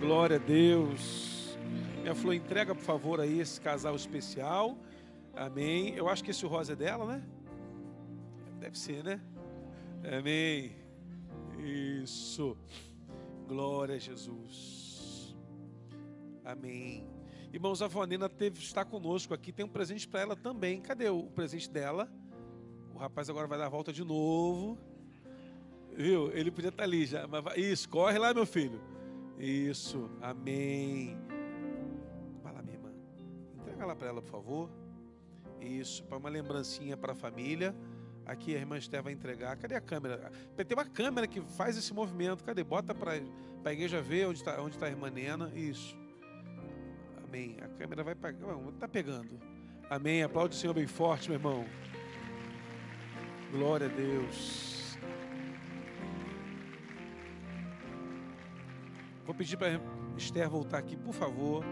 Glória 0.01 0.37
a 0.37 0.41
Deus. 0.41 1.57
Minha 2.01 2.15
flor, 2.15 2.35
entrega, 2.35 2.75
por 2.75 2.83
favor, 2.83 3.21
aí 3.21 3.41
esse 3.41 3.61
casal 3.61 3.95
especial. 3.95 4.77
Amém. 5.35 5.95
Eu 5.95 6.09
acho 6.09 6.25
que 6.25 6.31
esse 6.31 6.45
rosa 6.47 6.73
é 6.73 6.77
dela, 6.77 7.07
né? 7.07 7.23
Deve 8.67 8.79
ser, 8.81 9.05
né? 9.05 9.21
Amém. 10.19 10.73
Isso. 12.03 12.57
Glória 13.47 13.95
a 13.95 13.99
Jesus. 13.99 15.37
Amém. 16.45 17.07
Irmãos, 17.53 17.81
a 17.81 17.87
Vanina 17.87 18.29
teve, 18.29 18.59
está 18.59 18.85
conosco 18.85 19.33
aqui. 19.33 19.53
Tem 19.53 19.65
um 19.65 19.69
presente 19.69 20.09
para 20.09 20.21
ela 20.21 20.35
também. 20.35 20.81
Cadê 20.81 21.09
o 21.09 21.23
presente 21.27 21.71
dela? 21.71 22.11
O 22.93 22.99
rapaz 22.99 23.31
agora 23.31 23.47
vai 23.47 23.57
dar 23.57 23.67
a 23.67 23.69
volta 23.69 23.93
de 23.93 24.03
novo. 24.03 24.77
Viu? 25.97 26.33
Ele 26.33 26.51
podia 26.51 26.71
estar 26.71 26.83
ali 26.83 27.07
já. 27.07 27.25
Mas 27.29 27.45
vai, 27.45 27.61
isso, 27.61 27.89
corre 27.89 28.19
lá, 28.19 28.35
meu 28.35 28.47
filho. 28.47 28.81
Isso. 29.39 30.11
Amém. 30.21 31.17
Vai 32.43 32.53
lá, 32.53 32.63
minha 32.63 32.75
irmã. 32.75 32.91
Entrega 33.61 33.87
lá 33.87 33.95
para 33.95 34.09
ela, 34.09 34.21
por 34.21 34.31
favor. 34.33 34.71
Isso, 35.61 36.03
para 36.03 36.19
uma 36.19 36.29
lembrancinha 36.29 36.97
para 36.97 37.13
a 37.13 37.15
família. 37.15 37.73
Aqui 38.27 38.57
a 38.57 38.59
irmã 38.59 38.77
Esther 38.77 39.03
vai 39.03 39.13
entregar. 39.13 39.57
Cadê 39.57 39.77
a 39.77 39.81
câmera? 39.81 40.33
Tem 40.57 40.77
uma 40.77 40.85
câmera 40.85 41.29
que 41.29 41.41
faz 41.41 41.77
esse 41.77 41.95
movimento. 41.95 42.43
Cadê? 42.43 42.65
Bota 42.65 42.93
para 42.93 43.21
a 43.65 43.73
igreja 43.73 44.03
ver 44.03 44.27
onde 44.27 44.41
está 44.41 44.61
onde 44.61 44.77
tá 44.77 44.87
a 44.87 44.89
irmã 44.89 45.09
Nena. 45.09 45.53
Isso. 45.55 45.97
Amém. 47.25 47.57
A 47.63 47.69
câmera 47.69 48.03
vai 48.03 48.17
pegar. 48.17 48.49
Está 48.75 48.89
pegando. 48.89 49.39
Amém. 49.89 50.25
Aplaude 50.25 50.57
o 50.57 50.59
Senhor 50.59 50.75
bem 50.75 50.89
forte, 50.89 51.29
meu 51.29 51.39
irmão. 51.39 51.65
Glória 53.53 53.87
a 53.87 53.91
Deus. 53.91 54.99
Vou 59.25 59.35
pedir 59.35 59.57
para 59.57 59.81
Esther 60.17 60.51
voltar 60.51 60.79
aqui, 60.79 60.97
por 60.97 61.15
favor. 61.15 61.65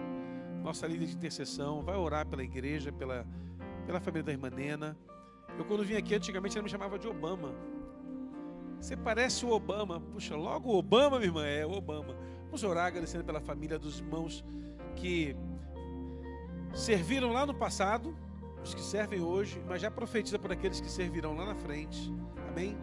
Nossa 0.63 0.87
líder 0.87 1.07
de 1.07 1.17
intercessão. 1.17 1.83
Vai 1.83 1.97
orar 1.97 2.25
pela 2.27 2.45
igreja, 2.45 2.93
pela, 2.93 3.27
pela 3.87 4.01
família 4.01 4.23
da 4.23 4.33
irmã 4.33 4.51
Nena. 4.51 4.97
Eu, 5.59 5.65
quando 5.65 5.85
vim 5.85 5.97
aqui, 5.97 6.15
antigamente 6.15 6.57
ela 6.57 6.65
me 6.65 6.71
chamava 6.71 6.99
de 6.99 7.07
Obama. 7.07 7.55
Você 8.81 8.97
parece 8.97 9.47
o 9.47 9.51
Obama. 9.51 10.01
Puxa, 10.01 10.37
logo 10.37 10.71
o 10.71 10.79
Obama, 10.79 11.19
minha 11.19 11.29
irmã. 11.29 11.47
É 11.47 11.65
o 11.65 11.73
Obama. 11.73 12.17
Vamos 12.45 12.63
orar 12.63 12.87
agradecendo 12.87 13.25
pela 13.25 13.41
família 13.41 13.79
dos 13.79 14.01
irmãos 14.01 14.45
que 14.95 15.37
serviram 16.75 17.33
lá 17.33 17.47
no 17.47 17.55
passado, 17.55 18.17
os 18.63 18.75
que 18.75 18.81
servem 18.81 19.21
hoje, 19.21 19.63
mas 19.67 19.81
já 19.81 19.91
profetiza 19.91 20.39
por 20.39 20.53
aqueles 20.53 20.81
que 20.81 20.91
servirão 20.91 21.37
lá 21.37 21.47
na 21.47 21.55
frente. 21.55 22.13
Amém? 22.49 22.77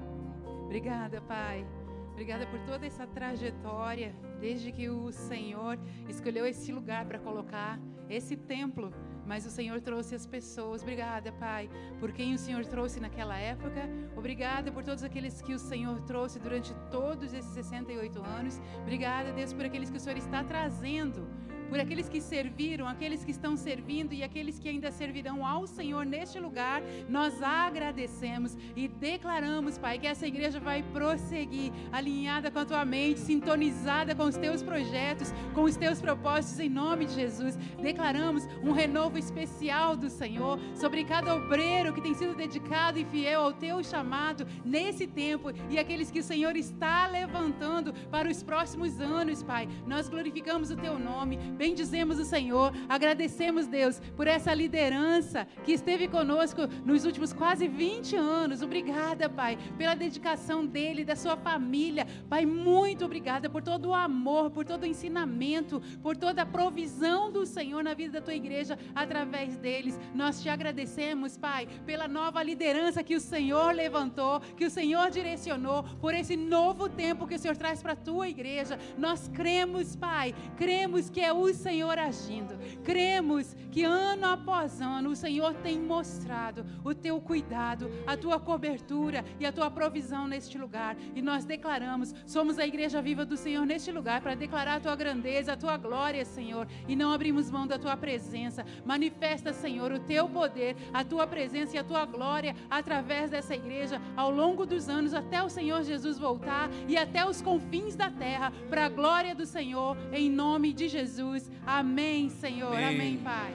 Obrigada, 0.65 1.21
Pai. 1.21 1.65
Obrigada 2.11 2.45
por 2.47 2.59
toda 2.61 2.85
essa 2.85 3.07
trajetória, 3.07 4.15
desde 4.39 4.71
que 4.71 4.89
o 4.89 5.11
Senhor 5.11 5.79
escolheu 6.07 6.45
esse 6.45 6.71
lugar 6.71 7.05
para 7.05 7.19
colocar 7.19 7.79
esse 8.09 8.35
templo 8.35 8.93
mas 9.25 9.45
o 9.45 9.49
Senhor 9.49 9.81
trouxe 9.81 10.15
as 10.15 10.25
pessoas. 10.25 10.81
Obrigada, 10.81 11.31
Pai, 11.31 11.69
por 11.99 12.11
quem 12.11 12.33
o 12.33 12.37
Senhor 12.37 12.65
trouxe 12.65 12.99
naquela 12.99 13.37
época. 13.37 13.89
Obrigada 14.15 14.71
por 14.71 14.83
todos 14.83 15.03
aqueles 15.03 15.41
que 15.41 15.53
o 15.53 15.59
Senhor 15.59 16.01
trouxe 16.01 16.39
durante 16.39 16.73
todos 16.89 17.33
esses 17.33 17.51
68 17.51 18.21
anos. 18.23 18.61
Obrigada, 18.81 19.31
Deus, 19.31 19.53
por 19.53 19.65
aqueles 19.65 19.89
que 19.89 19.97
o 19.97 19.99
Senhor 19.99 20.17
está 20.17 20.43
trazendo 20.43 21.27
por 21.71 21.79
aqueles 21.79 22.09
que 22.09 22.19
serviram, 22.19 22.85
aqueles 22.85 23.23
que 23.23 23.31
estão 23.31 23.55
servindo 23.55 24.11
e 24.13 24.23
aqueles 24.23 24.59
que 24.59 24.67
ainda 24.67 24.91
servirão 24.91 25.45
ao 25.47 25.65
Senhor 25.65 26.05
neste 26.05 26.37
lugar. 26.37 26.81
Nós 27.07 27.41
agradecemos 27.41 28.57
e 28.75 28.89
declaramos, 28.89 29.77
Pai, 29.77 29.97
que 29.97 30.05
essa 30.05 30.27
igreja 30.27 30.59
vai 30.59 30.83
prosseguir 30.83 31.71
alinhada 31.89 32.51
com 32.51 32.59
a 32.59 32.65
tua 32.65 32.83
mente, 32.83 33.21
sintonizada 33.21 34.13
com 34.13 34.23
os 34.23 34.35
teus 34.35 34.61
projetos, 34.61 35.33
com 35.53 35.63
os 35.63 35.77
teus 35.77 36.01
propósitos, 36.01 36.59
em 36.59 36.67
nome 36.67 37.05
de 37.05 37.13
Jesus. 37.13 37.55
Declaramos 37.81 38.45
um 38.61 38.73
renovo 38.73 39.17
especial 39.17 39.95
do 39.95 40.09
Senhor 40.09 40.59
sobre 40.75 41.05
cada 41.05 41.33
obreiro 41.33 41.93
que 41.93 42.01
tem 42.01 42.13
sido 42.13 42.35
dedicado 42.35 42.99
e 42.99 43.05
fiel 43.05 43.43
ao 43.43 43.53
teu 43.53 43.81
chamado 43.81 44.45
nesse 44.65 45.07
tempo 45.07 45.53
e 45.69 45.79
aqueles 45.79 46.11
que 46.11 46.19
o 46.19 46.23
Senhor 46.23 46.57
está 46.57 47.07
levantando 47.07 47.93
para 48.09 48.29
os 48.29 48.43
próximos 48.43 48.99
anos, 48.99 49.41
Pai. 49.41 49.69
Nós 49.87 50.09
glorificamos 50.09 50.69
o 50.69 50.75
teu 50.75 50.99
nome 50.99 51.39
bendizemos 51.61 52.17
o 52.17 52.25
Senhor, 52.25 52.73
agradecemos, 52.89 53.67
Deus, 53.67 54.01
por 54.17 54.25
essa 54.25 54.51
liderança 54.51 55.45
que 55.63 55.71
esteve 55.71 56.07
conosco 56.07 56.61
nos 56.83 57.05
últimos 57.05 57.31
quase 57.31 57.67
20 57.67 58.15
anos. 58.15 58.63
Obrigada, 58.63 59.29
Pai, 59.29 59.59
pela 59.77 59.93
dedicação 59.93 60.65
dele, 60.65 61.05
da 61.05 61.15
sua 61.15 61.37
família. 61.37 62.07
Pai, 62.27 62.47
muito 62.47 63.05
obrigada 63.05 63.47
por 63.47 63.61
todo 63.61 63.89
o 63.89 63.93
amor, 63.93 64.49
por 64.49 64.65
todo 64.65 64.81
o 64.81 64.87
ensinamento, 64.87 65.79
por 66.01 66.17
toda 66.17 66.41
a 66.41 66.47
provisão 66.47 67.31
do 67.31 67.45
Senhor 67.45 67.83
na 67.83 67.93
vida 67.93 68.13
da 68.13 68.25
tua 68.25 68.33
igreja 68.33 68.79
através 68.95 69.55
deles. 69.55 69.99
Nós 70.15 70.41
te 70.41 70.49
agradecemos, 70.49 71.37
Pai, 71.37 71.67
pela 71.85 72.07
nova 72.07 72.41
liderança 72.41 73.03
que 73.03 73.15
o 73.15 73.21
Senhor 73.21 73.71
levantou, 73.75 74.39
que 74.57 74.65
o 74.65 74.71
Senhor 74.71 75.11
direcionou, 75.11 75.83
por 76.01 76.15
esse 76.15 76.35
novo 76.35 76.89
tempo 76.89 77.27
que 77.27 77.35
o 77.35 77.39
Senhor 77.39 77.55
traz 77.55 77.83
para 77.83 77.93
a 77.93 78.03
tua 78.07 78.27
igreja. 78.27 78.79
Nós 78.97 79.27
cremos, 79.27 79.95
Pai, 79.95 80.33
cremos 80.57 81.07
que 81.07 81.21
é 81.21 81.31
o 81.31 81.50
o 81.51 81.55
Senhor 81.55 81.97
agindo. 81.97 82.57
Cremos 82.83 83.55
que 83.71 83.83
ano 83.83 84.25
após 84.25 84.81
ano 84.81 85.11
o 85.11 85.15
Senhor 85.15 85.53
tem 85.55 85.79
mostrado 85.79 86.65
o 86.83 86.93
teu 86.93 87.21
cuidado, 87.21 87.89
a 88.05 88.17
tua 88.17 88.39
cobertura 88.39 89.23
e 89.39 89.45
a 89.45 89.51
tua 89.51 89.69
provisão 89.69 90.27
neste 90.27 90.57
lugar. 90.57 90.97
E 91.15 91.21
nós 91.21 91.45
declaramos, 91.45 92.13
somos 92.25 92.59
a 92.59 92.65
igreja 92.65 93.01
viva 93.01 93.25
do 93.25 93.37
Senhor 93.37 93.65
neste 93.65 93.91
lugar 93.91 94.21
para 94.21 94.35
declarar 94.35 94.75
a 94.75 94.79
tua 94.79 94.95
grandeza, 94.95 95.53
a 95.53 95.57
tua 95.57 95.77
glória, 95.77 96.25
Senhor, 96.25 96.67
e 96.87 96.95
não 96.95 97.11
abrimos 97.11 97.49
mão 97.49 97.67
da 97.67 97.77
tua 97.77 97.95
presença. 97.95 98.65
Manifesta, 98.85 99.53
Senhor, 99.53 99.91
o 99.91 99.99
teu 99.99 100.27
poder, 100.27 100.75
a 100.93 101.03
tua 101.03 101.27
presença 101.27 101.75
e 101.75 101.79
a 101.79 101.83
tua 101.83 102.05
glória 102.05 102.55
através 102.69 103.29
dessa 103.29 103.55
igreja 103.55 104.01
ao 104.15 104.31
longo 104.31 104.65
dos 104.65 104.89
anos 104.89 105.13
até 105.13 105.41
o 105.43 105.49
Senhor 105.49 105.83
Jesus 105.83 106.17
voltar 106.17 106.69
e 106.87 106.97
até 106.97 107.25
os 107.25 107.41
confins 107.41 107.95
da 107.95 108.09
terra 108.09 108.51
para 108.69 108.85
a 108.85 108.89
glória 108.89 109.35
do 109.35 109.45
Senhor 109.45 109.97
em 110.11 110.29
nome 110.29 110.73
de 110.73 110.87
Jesus. 110.87 111.30
Jesus. 111.31 111.49
Amém, 111.65 112.29
Senhor. 112.29 112.73
Amém, 112.73 112.87
Amém 112.87 113.17
Pai. 113.17 113.53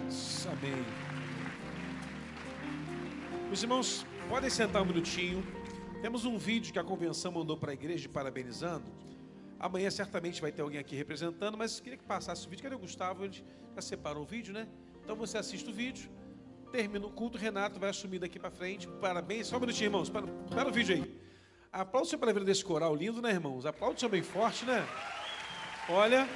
Amém. 0.51 0.85
Os 3.53 3.62
irmãos, 3.62 4.07
podem 4.29 4.49
sentar 4.49 4.83
um 4.83 4.87
minutinho. 4.87 5.45
Temos 6.01 6.24
um 6.24 6.39
vídeo 6.39 6.72
que 6.72 6.79
a 6.79 6.85
convenção 6.85 7.33
mandou 7.33 7.57
para 7.57 7.72
a 7.72 7.74
igreja 7.74 8.09
parabenizando. 8.09 8.85
Amanhã 9.59 9.91
certamente 9.91 10.41
vai 10.41 10.53
ter 10.53 10.62
alguém 10.62 10.79
aqui 10.79 10.95
representando, 10.95 11.57
mas 11.57 11.81
queria 11.81 11.97
que 11.99 12.05
passasse 12.05 12.47
o 12.47 12.51
vídeo. 12.51 12.62
Cadê 12.62 12.74
o 12.74 12.79
Gustavo? 12.79 13.24
Ele 13.24 13.45
já 13.74 13.83
separou 13.83 14.22
o 14.22 14.27
vídeo, 14.27 14.53
né? 14.53 14.66
Então 15.03 15.16
você 15.16 15.39
assiste 15.39 15.68
o 15.68 15.72
vídeo, 15.72 16.11
termina 16.70 17.07
o 17.07 17.11
culto, 17.11 17.39
Renato 17.39 17.79
vai 17.79 17.91
assumir 17.91 18.18
daqui 18.18 18.39
para 18.39 18.51
frente. 18.51 18.87
Parabéns. 19.01 19.47
Só 19.47 19.57
um 19.57 19.61
minutinho, 19.61 19.89
irmãos. 19.89 20.11
Para, 20.11 20.27
para 20.27 20.68
o 20.68 20.72
vídeo 20.72 20.97
aí. 20.97 21.20
Aplausos 21.72 22.14
para 22.14 22.31
a 22.31 22.33
vida 22.33 22.45
desse 22.45 22.64
coral 22.64 22.95
lindo, 22.95 23.20
né, 23.20 23.31
irmãos? 23.31 23.66
Aplausos 23.66 24.11
bem 24.11 24.22
forte, 24.22 24.64
né? 24.64 24.87
Olha, 25.89 26.29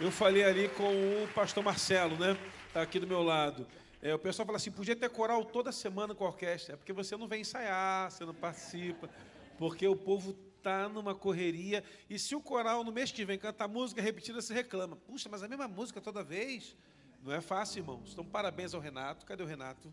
eu 0.00 0.10
falei 0.10 0.42
ali 0.42 0.68
com 0.70 1.22
o 1.22 1.28
pastor 1.34 1.62
Marcelo, 1.62 2.18
né? 2.18 2.36
Está 2.66 2.82
aqui 2.82 2.98
do 2.98 3.06
meu 3.06 3.22
lado. 3.22 3.66
É, 4.02 4.12
o 4.12 4.18
pessoal 4.18 4.44
fala 4.44 4.56
assim: 4.56 4.70
podia 4.70 4.96
ter 4.96 5.08
coral 5.08 5.44
toda 5.44 5.70
semana 5.70 6.14
com 6.14 6.24
a 6.24 6.28
orquestra. 6.28 6.74
É 6.74 6.76
porque 6.76 6.92
você 6.92 7.16
não 7.16 7.28
vem 7.28 7.42
ensaiar, 7.42 8.10
você 8.10 8.24
não 8.24 8.34
participa, 8.34 9.08
porque 9.56 9.86
o 9.86 9.94
povo 9.94 10.36
está 10.58 10.88
numa 10.88 11.14
correria. 11.14 11.84
E 12.10 12.18
se 12.18 12.34
o 12.34 12.40
coral 12.40 12.82
no 12.82 12.90
mês 12.90 13.12
que 13.12 13.24
vem 13.24 13.38
cantar 13.38 13.68
música 13.68 14.02
repetida, 14.02 14.42
se 14.42 14.52
reclama. 14.52 14.96
Puxa, 14.96 15.28
mas 15.30 15.42
a 15.42 15.48
mesma 15.48 15.68
música 15.68 16.00
toda 16.00 16.24
vez? 16.24 16.76
Não 17.22 17.32
é 17.32 17.40
fácil, 17.40 17.80
irmãos. 17.80 18.10
Então, 18.12 18.24
parabéns 18.24 18.74
ao 18.74 18.80
Renato. 18.80 19.24
Cadê 19.24 19.42
o 19.42 19.46
Renato? 19.46 19.92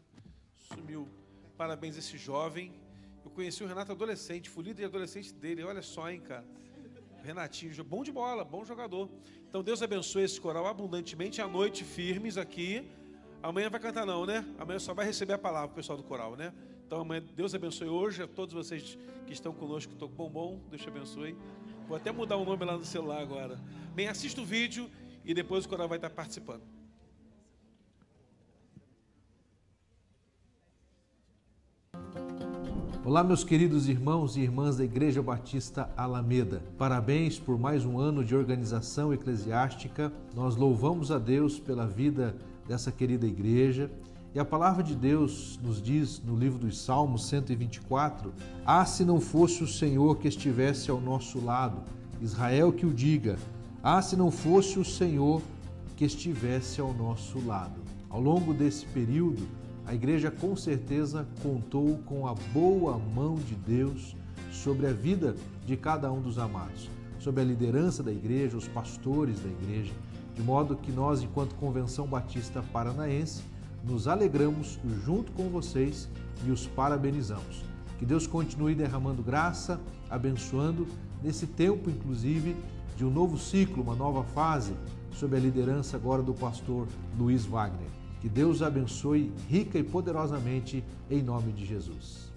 Sumiu. 0.57 1.07
Parabéns 1.55 1.95
a 1.95 1.99
esse 1.99 2.17
jovem. 2.17 2.73
Eu 3.23 3.29
conheci 3.29 3.63
o 3.63 3.67
Renato 3.67 3.91
adolescente, 3.91 4.49
fui 4.49 4.63
líder 4.63 4.85
adolescente 4.85 5.31
dele. 5.31 5.63
Olha 5.63 5.83
só, 5.83 6.09
hein, 6.09 6.19
cara. 6.19 6.45
Renatinho, 7.23 7.83
bom 7.83 8.03
de 8.03 8.11
bola, 8.11 8.43
bom 8.43 8.65
jogador. 8.65 9.07
Então 9.47 9.61
Deus 9.61 9.81
abençoe 9.81 10.23
esse 10.23 10.41
coral 10.41 10.65
abundantemente. 10.65 11.41
À 11.41 11.47
noite, 11.47 11.83
firmes 11.83 12.37
aqui. 12.37 12.89
Amanhã 13.43 13.69
vai 13.69 13.79
cantar, 13.79 14.05
não, 14.05 14.25
né? 14.25 14.45
Amanhã 14.57 14.79
só 14.79 14.93
vai 14.93 15.05
receber 15.05 15.33
a 15.33 15.37
palavra 15.37 15.71
o 15.71 15.75
pessoal 15.75 15.97
do 15.97 16.03
coral, 16.03 16.35
né? 16.35 16.53
Então 16.85 17.01
amanhã, 17.01 17.23
Deus 17.35 17.53
abençoe 17.53 17.87
hoje 17.87 18.23
a 18.23 18.27
todos 18.27 18.53
vocês 18.53 18.97
que 19.25 19.33
estão 19.33 19.53
conosco. 19.53 19.93
Estou 19.93 20.09
bom, 20.09 20.29
bom. 20.29 20.59
Deus 20.69 20.81
te 20.81 20.87
abençoe. 20.87 21.35
Vou 21.87 21.95
até 21.95 22.11
mudar 22.11 22.37
o 22.37 22.45
nome 22.45 22.65
lá 22.65 22.75
no 22.75 22.83
celular 22.83 23.21
agora. 23.21 23.59
Bem, 23.93 24.07
assista 24.07 24.41
o 24.41 24.45
vídeo 24.45 24.89
e 25.23 25.33
depois 25.33 25.65
o 25.65 25.69
coral 25.69 25.87
vai 25.87 25.97
estar 25.97 26.09
participando. 26.09 26.80
Olá, 33.03 33.23
meus 33.23 33.43
queridos 33.43 33.89
irmãos 33.89 34.37
e 34.37 34.41
irmãs 34.41 34.77
da 34.77 34.83
Igreja 34.83 35.23
Batista 35.23 35.89
Alameda. 35.97 36.61
Parabéns 36.77 37.39
por 37.39 37.57
mais 37.57 37.83
um 37.83 37.97
ano 37.97 38.23
de 38.23 38.35
organização 38.35 39.11
eclesiástica. 39.11 40.13
Nós 40.35 40.55
louvamos 40.55 41.09
a 41.09 41.17
Deus 41.17 41.59
pela 41.59 41.87
vida 41.87 42.35
dessa 42.67 42.91
querida 42.91 43.25
igreja. 43.25 43.89
E 44.35 44.39
a 44.39 44.45
palavra 44.45 44.83
de 44.83 44.93
Deus 44.93 45.59
nos 45.63 45.81
diz 45.81 46.21
no 46.23 46.35
livro 46.35 46.59
dos 46.59 46.79
Salmos 46.79 47.25
124: 47.25 48.31
Ah, 48.63 48.85
se 48.85 49.03
não 49.03 49.19
fosse 49.19 49.63
o 49.63 49.67
Senhor 49.67 50.19
que 50.19 50.27
estivesse 50.27 50.91
ao 50.91 51.01
nosso 51.01 51.43
lado, 51.43 51.81
Israel 52.21 52.71
que 52.71 52.85
o 52.85 52.93
diga, 52.93 53.35
ah, 53.81 53.99
se 54.03 54.15
não 54.15 54.29
fosse 54.29 54.77
o 54.77 54.85
Senhor 54.85 55.41
que 55.97 56.05
estivesse 56.05 56.79
ao 56.79 56.93
nosso 56.93 57.43
lado. 57.47 57.81
Ao 58.11 58.21
longo 58.21 58.53
desse 58.53 58.85
período, 58.85 59.47
a 59.85 59.93
igreja 59.93 60.29
com 60.29 60.55
certeza 60.55 61.27
contou 61.41 61.97
com 62.05 62.27
a 62.27 62.33
boa 62.53 62.97
mão 62.97 63.35
de 63.35 63.55
Deus 63.55 64.15
sobre 64.51 64.87
a 64.87 64.93
vida 64.93 65.35
de 65.65 65.75
cada 65.75 66.11
um 66.11 66.21
dos 66.21 66.37
amados, 66.37 66.89
sobre 67.19 67.41
a 67.41 67.45
liderança 67.45 68.03
da 68.03 68.11
igreja, 68.11 68.57
os 68.57 68.67
pastores 68.67 69.39
da 69.39 69.49
igreja, 69.49 69.93
de 70.35 70.41
modo 70.41 70.75
que 70.75 70.91
nós, 70.91 71.21
enquanto 71.21 71.55
Convenção 71.55 72.07
Batista 72.07 72.63
Paranaense, 72.71 73.43
nos 73.83 74.07
alegramos 74.07 74.79
junto 75.03 75.31
com 75.31 75.49
vocês 75.49 76.07
e 76.45 76.51
os 76.51 76.67
parabenizamos. 76.67 77.63
Que 77.97 78.05
Deus 78.05 78.27
continue 78.27 78.75
derramando 78.75 79.21
graça, 79.21 79.79
abençoando 80.09 80.87
nesse 81.23 81.45
tempo, 81.45 81.89
inclusive, 81.89 82.55
de 82.95 83.05
um 83.05 83.11
novo 83.11 83.37
ciclo, 83.37 83.83
uma 83.83 83.95
nova 83.95 84.23
fase, 84.23 84.73
sob 85.13 85.35
a 85.35 85.39
liderança 85.39 85.97
agora 85.97 86.21
do 86.21 86.33
pastor 86.33 86.87
Luiz 87.17 87.45
Wagner. 87.45 88.00
Que 88.21 88.29
Deus 88.29 88.61
abençoe 88.61 89.31
rica 89.49 89.79
e 89.79 89.83
poderosamente 89.83 90.83
em 91.09 91.23
nome 91.23 91.51
de 91.51 91.65
Jesus. 91.65 92.31